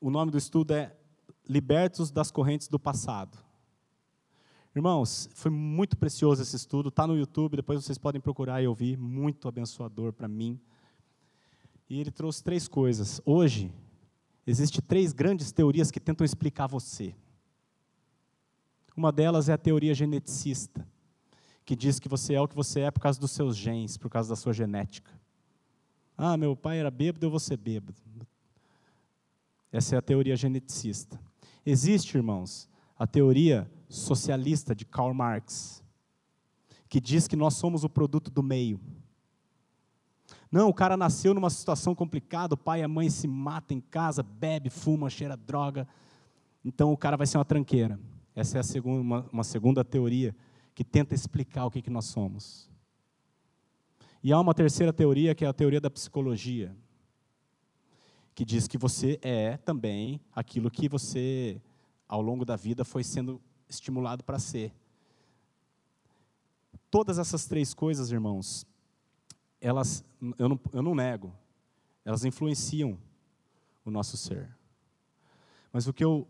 O 0.01 0.11
nome 0.11 0.31
do 0.31 0.37
estudo 0.37 0.75
é 0.75 0.95
libertos 1.49 2.11
das 2.11 2.31
correntes 2.31 2.69
do 2.69 2.79
passado. 2.79 3.39
Irmãos, 4.75 5.29
foi 5.35 5.51
muito 5.51 5.97
precioso 5.97 6.43
esse 6.43 6.55
estudo, 6.55 6.89
está 6.91 7.07
no 7.07 7.17
YouTube, 7.17 7.57
depois 7.57 7.83
vocês 7.83 7.99
podem 7.99 8.21
procurar 8.21 8.63
e 8.63 8.67
ouvir, 8.67 8.97
muito 8.97 9.49
abençoador 9.49 10.13
para 10.13 10.29
mim. 10.29 10.61
E 11.89 11.99
ele 11.99 12.11
trouxe 12.11 12.45
três 12.45 12.69
coisas. 12.69 13.21
Hoje, 13.25 13.73
existem 14.47 14.81
três 14.87 15.13
grandes 15.13 15.51
teorias 15.51 15.91
que 15.91 15.99
tentam 15.99 16.25
explicar 16.25 16.67
você. 16.67 17.15
Uma 18.95 19.11
delas 19.11 19.49
é 19.49 19.53
a 19.53 19.59
teoria 19.59 19.95
geneticista, 19.95 20.87
que 21.65 21.75
diz 21.75 21.99
que 21.99 22.09
você 22.09 22.35
é 22.35 22.41
o 22.41 22.49
que 22.49 22.55
você 22.55 22.81
é 22.81 22.91
por 22.91 23.01
causa 23.01 23.19
dos 23.19 23.31
seus 23.31 23.57
genes, 23.57 23.97
por 23.97 24.11
causa 24.11 24.29
da 24.29 24.37
sua 24.37 24.53
genética. 24.53 25.11
Ah, 26.17 26.37
meu 26.37 26.55
pai 26.55 26.79
era 26.79 26.91
bêbado, 26.91 27.25
eu 27.25 27.31
vou 27.31 27.41
ser 27.41 27.57
bêbado. 27.57 27.97
Essa 29.73 29.95
é 29.95 29.99
a 29.99 30.03
teoria 30.03 30.37
geneticista. 30.37 31.19
Existe, 31.65 32.17
irmãos, 32.17 32.68
a 32.99 33.07
teoria 33.07 33.71
socialista 33.89 34.75
de 34.75 34.85
Karl 34.85 35.15
Marx, 35.15 35.83
que 36.89 37.01
diz 37.01 37.29
que 37.29 37.37
nós 37.37 37.55
somos 37.55 37.85
o 37.85 37.89
produto 37.89 38.31
do 38.31 38.43
meio. 38.43 38.81
Não, 40.51 40.69
o 40.69 40.75
cara 40.75 40.97
nasceu 40.97 41.35
numa 41.35 41.51
situação 41.51 41.95
complicada, 41.95 42.55
o 42.55 42.59
pai 42.59 42.81
e 42.81 42.83
a 42.83 42.89
mãe 42.89 43.09
se 43.11 43.29
matam 43.29 43.77
em 43.77 43.81
casa, 43.81 44.23
bebe, 44.23 44.71
fuma, 44.71 45.11
cheira 45.11 45.37
droga, 45.37 45.87
então 46.65 46.93
o 46.93 46.97
cara 46.97 47.17
vai 47.17 47.27
ser 47.27 47.39
uma 47.39 47.45
tranqueira. 47.45 48.01
Essa 48.35 48.59
é 48.59 48.63
segunda, 48.63 49.01
uma, 49.01 49.27
uma, 49.33 49.45
segunda 49.45 49.85
teoria 49.85 50.35
que 50.75 50.85
tenta 50.85 51.15
explicar 51.15 51.67
o 51.67 51.71
que, 51.71 51.83
que 51.83 51.91
nós 51.91 52.07
somos. 52.07 52.71
E 54.23 54.33
há 54.33 54.41
uma 54.41 54.55
terceira 54.55 54.93
teoria, 54.93 55.35
que 55.35 55.45
é 55.45 55.49
a 55.49 55.53
teoria 55.53 55.81
da 55.81 55.91
psicologia, 55.91 56.75
que 58.35 58.45
diz 58.45 58.69
que 58.69 58.79
você 58.79 59.19
é 59.23 59.57
também 59.57 60.21
aquilo 60.33 60.71
que 60.71 60.89
você, 60.89 61.61
ao 62.09 62.23
longo 62.23 62.45
da 62.45 62.57
vida, 62.57 62.85
foi 62.85 63.05
sendo 63.05 63.41
estimulado 63.69 64.25
para 64.25 64.39
ser. 64.39 64.73
Todas 66.91 67.19
essas 67.19 67.45
três 67.45 67.75
coisas, 67.75 68.11
irmãos, 68.11 68.67
elas, 69.61 70.05
eu 70.39 70.49
não, 70.49 70.61
eu 70.73 70.83
não 70.83 70.95
nego, 70.95 71.35
elas 72.05 72.25
influenciam 72.25 72.99
o 73.85 73.91
nosso 73.91 74.17
ser. 74.17 74.57
Mas 75.73 75.87
o 75.87 75.93
que 75.93 76.05
eu, 76.05 76.27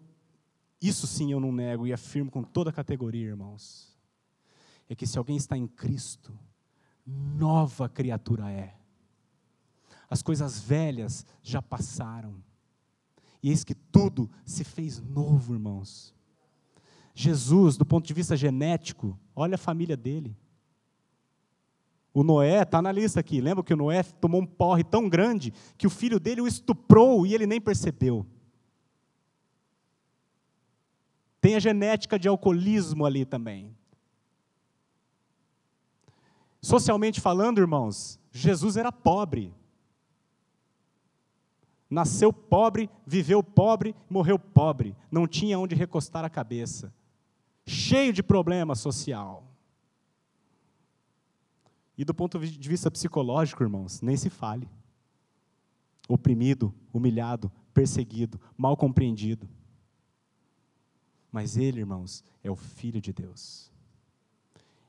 isso 0.80 1.06
sim 1.06 1.30
eu 1.30 1.38
não 1.38 1.52
nego 1.52 1.86
e 1.86 1.92
afirmo 1.92 2.30
com 2.30 2.42
toda 2.42 2.70
a 2.70 2.72
categoria, 2.72 3.28
irmãos, 3.28 3.96
é 4.88 4.94
que 4.94 5.06
se 5.06 5.18
alguém 5.18 5.36
está 5.36 5.56
em 5.56 5.66
Cristo, 5.66 6.36
nova 7.06 7.88
criatura 7.88 8.50
é. 8.50 8.74
As 10.10 10.22
coisas 10.22 10.58
velhas 10.58 11.24
já 11.42 11.60
passaram. 11.60 12.42
E 13.42 13.50
eis 13.50 13.64
que 13.64 13.74
tudo 13.74 14.30
se 14.44 14.64
fez 14.64 15.00
novo, 15.00 15.54
irmãos. 15.54 16.14
Jesus, 17.14 17.76
do 17.76 17.84
ponto 17.84 18.06
de 18.06 18.14
vista 18.14 18.36
genético, 18.36 19.18
olha 19.34 19.56
a 19.56 19.58
família 19.58 19.96
dele. 19.96 20.36
O 22.12 22.24
Noé 22.24 22.62
está 22.62 22.80
na 22.80 22.90
lista 22.90 23.20
aqui. 23.20 23.40
Lembra 23.40 23.62
que 23.62 23.74
o 23.74 23.76
Noé 23.76 24.02
tomou 24.02 24.40
um 24.40 24.46
porre 24.46 24.82
tão 24.82 25.08
grande 25.08 25.52
que 25.76 25.86
o 25.86 25.90
filho 25.90 26.18
dele 26.18 26.40
o 26.40 26.46
estuprou 26.46 27.26
e 27.26 27.34
ele 27.34 27.46
nem 27.46 27.60
percebeu. 27.60 28.26
Tem 31.40 31.54
a 31.54 31.60
genética 31.60 32.18
de 32.18 32.26
alcoolismo 32.26 33.06
ali 33.06 33.24
também. 33.24 33.76
Socialmente 36.60 37.20
falando, 37.20 37.60
irmãos, 37.60 38.18
Jesus 38.32 38.76
era 38.76 38.90
pobre. 38.90 39.54
Nasceu 41.90 42.32
pobre, 42.32 42.90
viveu 43.06 43.42
pobre, 43.42 43.94
morreu 44.10 44.38
pobre, 44.38 44.94
não 45.10 45.26
tinha 45.26 45.58
onde 45.58 45.74
recostar 45.74 46.24
a 46.24 46.30
cabeça. 46.30 46.92
Cheio 47.66 48.12
de 48.12 48.22
problema 48.22 48.74
social. 48.74 49.44
E 51.96 52.04
do 52.04 52.14
ponto 52.14 52.38
de 52.38 52.68
vista 52.68 52.90
psicológico, 52.90 53.62
irmãos, 53.62 54.00
nem 54.02 54.16
se 54.16 54.30
fale. 54.30 54.68
Oprimido, 56.08 56.72
humilhado, 56.92 57.50
perseguido, 57.74 58.40
mal 58.56 58.76
compreendido. 58.76 59.48
Mas 61.32 61.56
ele, 61.56 61.80
irmãos, 61.80 62.22
é 62.42 62.50
o 62.50 62.56
Filho 62.56 63.00
de 63.00 63.12
Deus. 63.12 63.70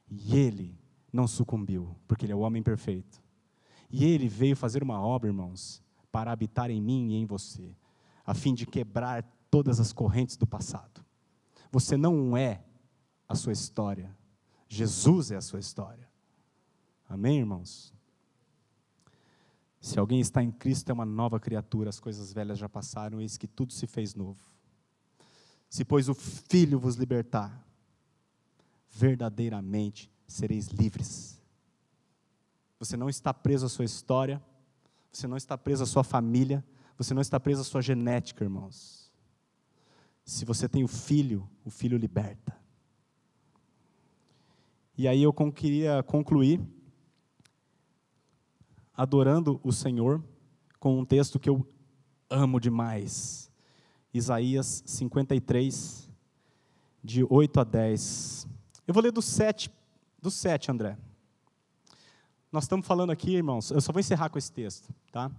E 0.09 0.35
ele 0.35 0.77
não 1.11 1.27
sucumbiu, 1.27 1.95
porque 2.07 2.25
ele 2.25 2.33
é 2.33 2.35
o 2.35 2.39
homem 2.39 2.61
perfeito. 2.61 3.21
E 3.89 4.05
ele 4.05 4.27
veio 4.27 4.55
fazer 4.55 4.83
uma 4.83 5.01
obra, 5.01 5.29
irmãos, 5.29 5.81
para 6.11 6.31
habitar 6.31 6.69
em 6.69 6.81
mim 6.81 7.11
e 7.11 7.15
em 7.15 7.25
você, 7.25 7.75
a 8.25 8.33
fim 8.33 8.53
de 8.53 8.65
quebrar 8.65 9.23
todas 9.49 9.79
as 9.79 9.91
correntes 9.93 10.37
do 10.37 10.47
passado. 10.47 11.03
Você 11.71 11.97
não 11.97 12.35
é 12.35 12.63
a 13.27 13.35
sua 13.35 13.53
história, 13.53 14.15
Jesus 14.67 15.31
é 15.31 15.35
a 15.35 15.41
sua 15.41 15.59
história. 15.59 16.07
Amém, 17.07 17.39
irmãos? 17.39 17.93
Se 19.81 19.97
alguém 19.97 20.19
está 20.19 20.43
em 20.43 20.51
Cristo, 20.51 20.89
é 20.89 20.93
uma 20.93 21.05
nova 21.05 21.39
criatura, 21.39 21.89
as 21.89 21.99
coisas 21.99 22.33
velhas 22.33 22.57
já 22.57 22.67
passaram, 22.67 23.21
eis 23.21 23.37
que 23.37 23.47
tudo 23.47 23.71
se 23.71 23.87
fez 23.87 24.13
novo. 24.13 24.39
Se, 25.69 25.85
pois, 25.85 26.09
o 26.09 26.13
Filho 26.13 26.79
vos 26.79 26.95
libertar, 26.95 27.65
verdadeiramente 28.91 30.11
sereis 30.27 30.67
livres. 30.67 31.39
Você 32.79 32.97
não 32.97 33.09
está 33.09 33.33
preso 33.33 33.65
à 33.65 33.69
sua 33.69 33.85
história, 33.85 34.41
você 35.11 35.27
não 35.27 35.37
está 35.37 35.57
preso 35.57 35.83
à 35.83 35.85
sua 35.85 36.03
família, 36.03 36.63
você 36.97 37.13
não 37.13 37.21
está 37.21 37.39
preso 37.39 37.61
à 37.61 37.63
sua 37.63 37.81
genética, 37.81 38.43
irmãos. 38.43 39.11
Se 40.23 40.45
você 40.45 40.67
tem 40.67 40.83
o 40.83 40.87
filho, 40.87 41.49
o 41.65 41.69
filho 41.69 41.97
liberta. 41.97 42.55
E 44.97 45.07
aí 45.07 45.23
eu 45.23 45.33
queria 45.51 46.03
concluir 46.03 46.61
adorando 48.93 49.59
o 49.63 49.71
Senhor 49.71 50.21
com 50.77 50.99
um 50.99 51.05
texto 51.05 51.39
que 51.39 51.49
eu 51.49 51.65
amo 52.29 52.59
demais. 52.59 53.49
Isaías 54.13 54.83
53, 54.85 56.09
de 57.03 57.25
8 57.29 57.59
a 57.61 57.63
10. 57.63 58.47
Eu 58.85 58.93
vou 58.93 59.01
ler 59.01 59.11
do 59.11 59.21
7, 59.21 59.71
do 60.21 60.29
7, 60.29 60.69
André. 60.69 60.97
Nós 62.51 62.63
estamos 62.63 62.87
falando 62.87 63.11
aqui, 63.11 63.35
irmãos, 63.35 63.69
eu 63.69 63.79
só 63.79 63.91
vou 63.91 63.99
encerrar 63.99 64.29
com 64.29 64.37
esse 64.37 64.51
texto, 64.51 64.93
tá? 65.11 65.31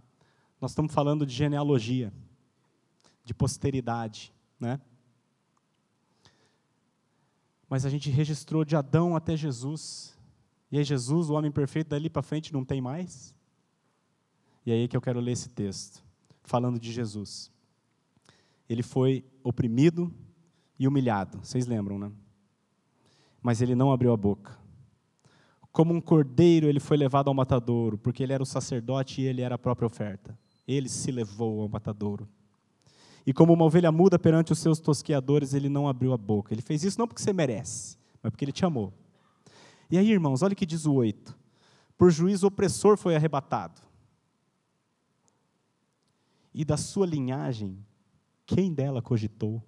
Nós 0.60 0.70
estamos 0.70 0.92
falando 0.92 1.26
de 1.26 1.34
genealogia, 1.34 2.12
de 3.24 3.34
posteridade, 3.34 4.32
né? 4.60 4.80
Mas 7.68 7.84
a 7.84 7.90
gente 7.90 8.10
registrou 8.10 8.64
de 8.64 8.76
Adão 8.76 9.16
até 9.16 9.36
Jesus. 9.36 10.16
E 10.70 10.78
aí 10.78 10.84
Jesus, 10.84 11.30
o 11.30 11.34
homem 11.34 11.50
perfeito, 11.50 11.88
dali 11.88 12.08
para 12.08 12.22
frente 12.22 12.52
não 12.52 12.64
tem 12.64 12.80
mais? 12.80 13.34
E 14.64 14.70
aí 14.70 14.84
é 14.84 14.88
que 14.88 14.96
eu 14.96 15.00
quero 15.00 15.18
ler 15.18 15.32
esse 15.32 15.48
texto, 15.48 16.04
falando 16.44 16.78
de 16.78 16.92
Jesus. 16.92 17.50
Ele 18.68 18.82
foi 18.82 19.24
oprimido 19.42 20.12
e 20.78 20.86
humilhado, 20.86 21.40
vocês 21.42 21.66
lembram, 21.66 21.98
né? 21.98 22.12
Mas 23.42 23.60
ele 23.60 23.74
não 23.74 23.90
abriu 23.90 24.12
a 24.12 24.16
boca. 24.16 24.59
Como 25.72 25.94
um 25.94 26.00
cordeiro, 26.00 26.66
ele 26.66 26.80
foi 26.80 26.96
levado 26.96 27.28
ao 27.28 27.34
matadouro, 27.34 27.96
porque 27.96 28.22
ele 28.22 28.32
era 28.32 28.42
o 28.42 28.46
sacerdote 28.46 29.20
e 29.20 29.24
ele 29.24 29.40
era 29.40 29.54
a 29.54 29.58
própria 29.58 29.86
oferta. 29.86 30.36
Ele 30.66 30.88
se 30.88 31.10
levou 31.10 31.62
ao 31.62 31.68
matadouro. 31.68 32.28
E 33.26 33.32
como 33.32 33.52
uma 33.52 33.64
ovelha 33.64 33.92
muda 33.92 34.18
perante 34.18 34.52
os 34.52 34.58
seus 34.58 34.80
tosqueadores, 34.80 35.54
ele 35.54 35.68
não 35.68 35.86
abriu 35.86 36.12
a 36.12 36.16
boca. 36.16 36.52
Ele 36.52 36.62
fez 36.62 36.82
isso 36.82 36.98
não 36.98 37.06
porque 37.06 37.22
você 37.22 37.32
merece, 37.32 37.96
mas 38.22 38.30
porque 38.30 38.44
ele 38.44 38.52
te 38.52 38.64
amou. 38.64 38.92
E 39.90 39.98
aí, 39.98 40.10
irmãos, 40.10 40.42
olha 40.42 40.52
o 40.52 40.56
que 40.56 40.66
diz 40.66 40.86
o 40.86 40.94
8. 40.94 41.36
Por 41.96 42.10
juízo 42.10 42.46
opressor 42.46 42.96
foi 42.96 43.14
arrebatado. 43.14 43.80
E 46.52 46.64
da 46.64 46.76
sua 46.76 47.06
linhagem, 47.06 47.78
quem 48.46 48.72
dela 48.72 49.00
cogitou? 49.00 49.62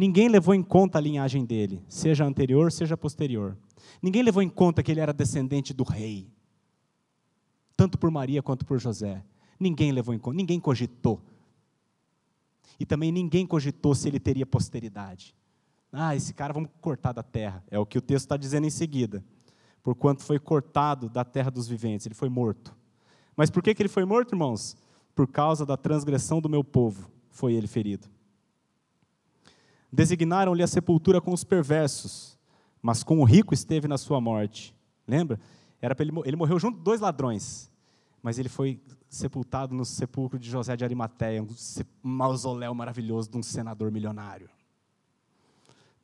Ninguém 0.00 0.30
levou 0.30 0.54
em 0.54 0.62
conta 0.62 0.96
a 0.96 1.00
linhagem 1.00 1.44
dele, 1.44 1.84
seja 1.86 2.24
anterior, 2.24 2.72
seja 2.72 2.96
posterior. 2.96 3.54
Ninguém 4.00 4.22
levou 4.22 4.42
em 4.42 4.48
conta 4.48 4.82
que 4.82 4.90
ele 4.90 4.98
era 4.98 5.12
descendente 5.12 5.74
do 5.74 5.84
rei, 5.84 6.26
tanto 7.76 7.98
por 7.98 8.10
Maria 8.10 8.42
quanto 8.42 8.64
por 8.64 8.80
José. 8.80 9.22
Ninguém 9.58 9.92
levou 9.92 10.14
em 10.14 10.18
conta, 10.18 10.38
ninguém 10.38 10.58
cogitou. 10.58 11.20
E 12.78 12.86
também 12.86 13.12
ninguém 13.12 13.46
cogitou 13.46 13.94
se 13.94 14.08
ele 14.08 14.18
teria 14.18 14.46
posteridade. 14.46 15.34
Ah, 15.92 16.16
esse 16.16 16.32
cara 16.32 16.54
vamos 16.54 16.70
cortar 16.80 17.12
da 17.12 17.22
terra. 17.22 17.62
É 17.70 17.78
o 17.78 17.84
que 17.84 17.98
o 17.98 18.00
texto 18.00 18.24
está 18.24 18.38
dizendo 18.38 18.66
em 18.66 18.70
seguida. 18.70 19.22
Porquanto 19.82 20.22
foi 20.22 20.38
cortado 20.38 21.10
da 21.10 21.26
terra 21.26 21.50
dos 21.50 21.68
viventes, 21.68 22.06
ele 22.06 22.14
foi 22.14 22.30
morto. 22.30 22.74
Mas 23.36 23.50
por 23.50 23.62
que, 23.62 23.74
que 23.74 23.82
ele 23.82 23.90
foi 23.90 24.06
morto, 24.06 24.32
irmãos? 24.32 24.78
Por 25.14 25.28
causa 25.28 25.66
da 25.66 25.76
transgressão 25.76 26.40
do 26.40 26.48
meu 26.48 26.64
povo, 26.64 27.10
foi 27.28 27.52
ele 27.52 27.66
ferido. 27.66 28.08
Designaram-lhe 29.92 30.62
a 30.62 30.66
sepultura 30.66 31.20
com 31.20 31.32
os 31.32 31.44
perversos, 31.44 32.38
mas 32.80 33.02
com 33.02 33.18
o 33.20 33.24
rico 33.24 33.52
esteve 33.52 33.88
na 33.88 33.98
sua 33.98 34.20
morte. 34.20 34.74
Lembra? 35.06 35.40
Era 35.80 35.96
ele, 35.98 36.12
ele 36.24 36.36
morreu 36.36 36.58
junto 36.58 36.78
de 36.78 36.84
dois 36.84 37.00
ladrões, 37.00 37.70
mas 38.22 38.38
ele 38.38 38.48
foi 38.48 38.80
sepultado 39.08 39.74
no 39.74 39.84
sepulcro 39.84 40.38
de 40.38 40.48
José 40.48 40.76
de 40.76 40.84
Arimateia, 40.84 41.42
um 41.42 41.48
mausoléu 42.02 42.74
maravilhoso 42.74 43.30
de 43.30 43.36
um 43.36 43.42
senador 43.42 43.90
milionário. 43.90 44.48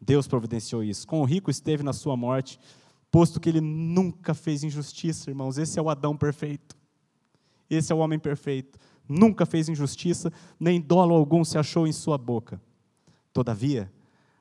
Deus 0.01 0.27
providenciou 0.27 0.83
isso. 0.83 1.07
Com 1.07 1.21
o 1.21 1.25
rico 1.25 1.51
esteve 1.51 1.83
na 1.83 1.93
sua 1.93 2.17
morte, 2.17 2.59
posto 3.11 3.41
que 3.41 3.49
ele 3.49 3.61
nunca 3.61 4.35
fez 4.35 4.65
injustiça, 4.65 5.31
irmãos. 5.31 5.57
Esse 5.59 5.79
é 5.79 5.83
o 5.83 5.89
Adão 5.89 6.17
perfeito. 6.17 6.77
Esse 7.71 7.93
é 7.93 7.95
o 7.95 7.99
homem 7.99 8.19
perfeito. 8.19 8.79
Nunca 9.09 9.47
fez 9.47 9.69
injustiça, 9.69 10.33
nem 10.59 10.81
dolo 10.81 11.15
algum 11.15 11.45
se 11.45 11.57
achou 11.57 11.87
em 11.87 11.93
sua 11.93 12.19
boca. 12.19 12.61
Todavia, 13.37 13.93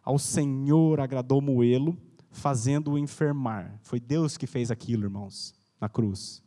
ao 0.02 0.18
Senhor 0.18 1.02
agradou 1.02 1.42
moê-lo, 1.42 1.98
fazendo-o 2.32 2.98
enfermar. 2.98 3.78
Foi 3.84 4.00
Deus 4.00 4.38
que 4.38 4.48
fez 4.48 4.72
aquilo, 4.72 5.04
irmãos, 5.04 5.54
na 5.82 5.90
cruz. 5.90 6.42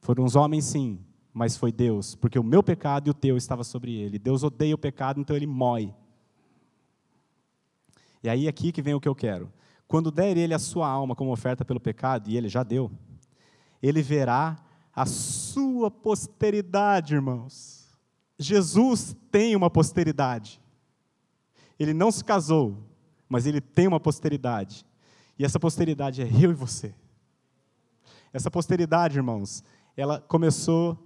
Foram 0.00 0.24
os 0.24 0.34
homens, 0.34 0.64
sim, 0.64 0.98
mas 1.32 1.56
foi 1.56 1.70
Deus, 1.70 2.16
porque 2.16 2.36
o 2.36 2.42
meu 2.42 2.64
pecado 2.64 3.06
e 3.06 3.10
o 3.12 3.14
teu 3.14 3.36
estava 3.36 3.62
sobre 3.62 3.94
ele. 3.94 4.18
Deus 4.18 4.42
odeia 4.42 4.74
o 4.74 4.78
pecado, 4.78 5.20
então 5.20 5.36
ele 5.36 5.46
mói. 5.46 5.94
E 8.24 8.28
aí 8.28 8.48
aqui 8.48 8.72
que 8.72 8.82
vem 8.82 8.94
o 8.94 9.00
que 9.00 9.08
eu 9.08 9.14
quero. 9.14 9.52
Quando 9.86 10.10
der 10.10 10.36
ele 10.36 10.52
a 10.52 10.58
sua 10.58 10.88
alma 10.88 11.14
como 11.14 11.30
oferta 11.30 11.64
pelo 11.64 11.78
pecado, 11.78 12.28
e 12.28 12.36
ele 12.36 12.48
já 12.48 12.64
deu, 12.64 12.90
ele 13.80 14.02
verá 14.02 14.56
a 14.92 15.06
sua 15.06 15.92
posteridade, 15.92 17.14
irmãos. 17.14 17.75
Jesus 18.38 19.16
tem 19.30 19.56
uma 19.56 19.70
posteridade. 19.70 20.60
Ele 21.78 21.94
não 21.94 22.10
se 22.10 22.24
casou, 22.24 22.76
mas 23.28 23.46
ele 23.46 23.60
tem 23.60 23.86
uma 23.86 24.00
posteridade. 24.00 24.84
E 25.38 25.44
essa 25.44 25.58
posteridade 25.58 26.22
é 26.22 26.26
eu 26.26 26.50
e 26.50 26.54
você. 26.54 26.94
Essa 28.32 28.50
posteridade, 28.50 29.16
irmãos, 29.16 29.62
ela 29.96 30.20
começou 30.20 30.98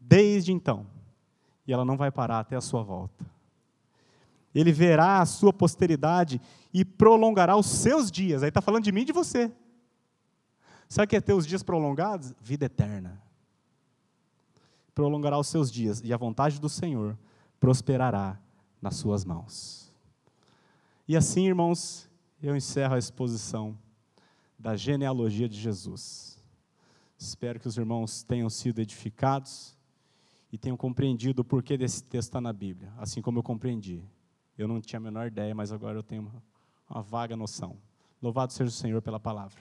desde 0.00 0.52
então, 0.52 0.86
e 1.66 1.72
ela 1.72 1.84
não 1.84 1.96
vai 1.96 2.10
parar 2.10 2.38
até 2.38 2.56
a 2.56 2.60
sua 2.60 2.82
volta. 2.82 3.26
Ele 4.54 4.72
verá 4.72 5.20
a 5.20 5.26
sua 5.26 5.52
posteridade 5.52 6.40
e 6.72 6.84
prolongará 6.84 7.56
os 7.56 7.66
seus 7.66 8.10
dias. 8.10 8.42
Aí 8.42 8.48
está 8.48 8.62
falando 8.62 8.84
de 8.84 8.92
mim 8.92 9.02
e 9.02 9.06
de 9.06 9.12
você. 9.12 9.52
Sabe 10.88 11.04
o 11.04 11.08
que 11.08 11.16
é 11.16 11.20
ter 11.20 11.34
os 11.34 11.46
dias 11.46 11.62
prolongados? 11.62 12.32
Vida 12.40 12.64
eterna. 12.64 13.20
Prolongará 14.96 15.38
os 15.38 15.48
seus 15.48 15.70
dias, 15.70 16.00
e 16.02 16.10
a 16.10 16.16
vontade 16.16 16.58
do 16.58 16.70
Senhor 16.70 17.18
prosperará 17.60 18.40
nas 18.80 18.96
suas 18.96 19.26
mãos. 19.26 19.92
E 21.06 21.14
assim, 21.14 21.46
irmãos, 21.46 22.08
eu 22.42 22.56
encerro 22.56 22.94
a 22.94 22.98
exposição 22.98 23.76
da 24.58 24.74
genealogia 24.74 25.50
de 25.50 25.60
Jesus. 25.60 26.42
Espero 27.18 27.60
que 27.60 27.68
os 27.68 27.76
irmãos 27.76 28.22
tenham 28.22 28.48
sido 28.48 28.80
edificados 28.80 29.76
e 30.50 30.56
tenham 30.56 30.78
compreendido 30.78 31.42
o 31.42 31.44
porquê 31.44 31.76
desse 31.76 32.02
texto 32.02 32.28
está 32.28 32.40
na 32.40 32.52
Bíblia, 32.54 32.90
assim 32.96 33.20
como 33.20 33.38
eu 33.38 33.42
compreendi. 33.42 34.02
Eu 34.56 34.66
não 34.66 34.80
tinha 34.80 34.96
a 34.96 35.02
menor 35.02 35.26
ideia, 35.26 35.54
mas 35.54 35.72
agora 35.72 35.98
eu 35.98 36.02
tenho 36.02 36.22
uma, 36.22 36.42
uma 36.88 37.02
vaga 37.02 37.36
noção. 37.36 37.76
Louvado 38.22 38.50
seja 38.54 38.70
o 38.70 38.72
Senhor 38.72 39.02
pela 39.02 39.20
palavra. 39.20 39.60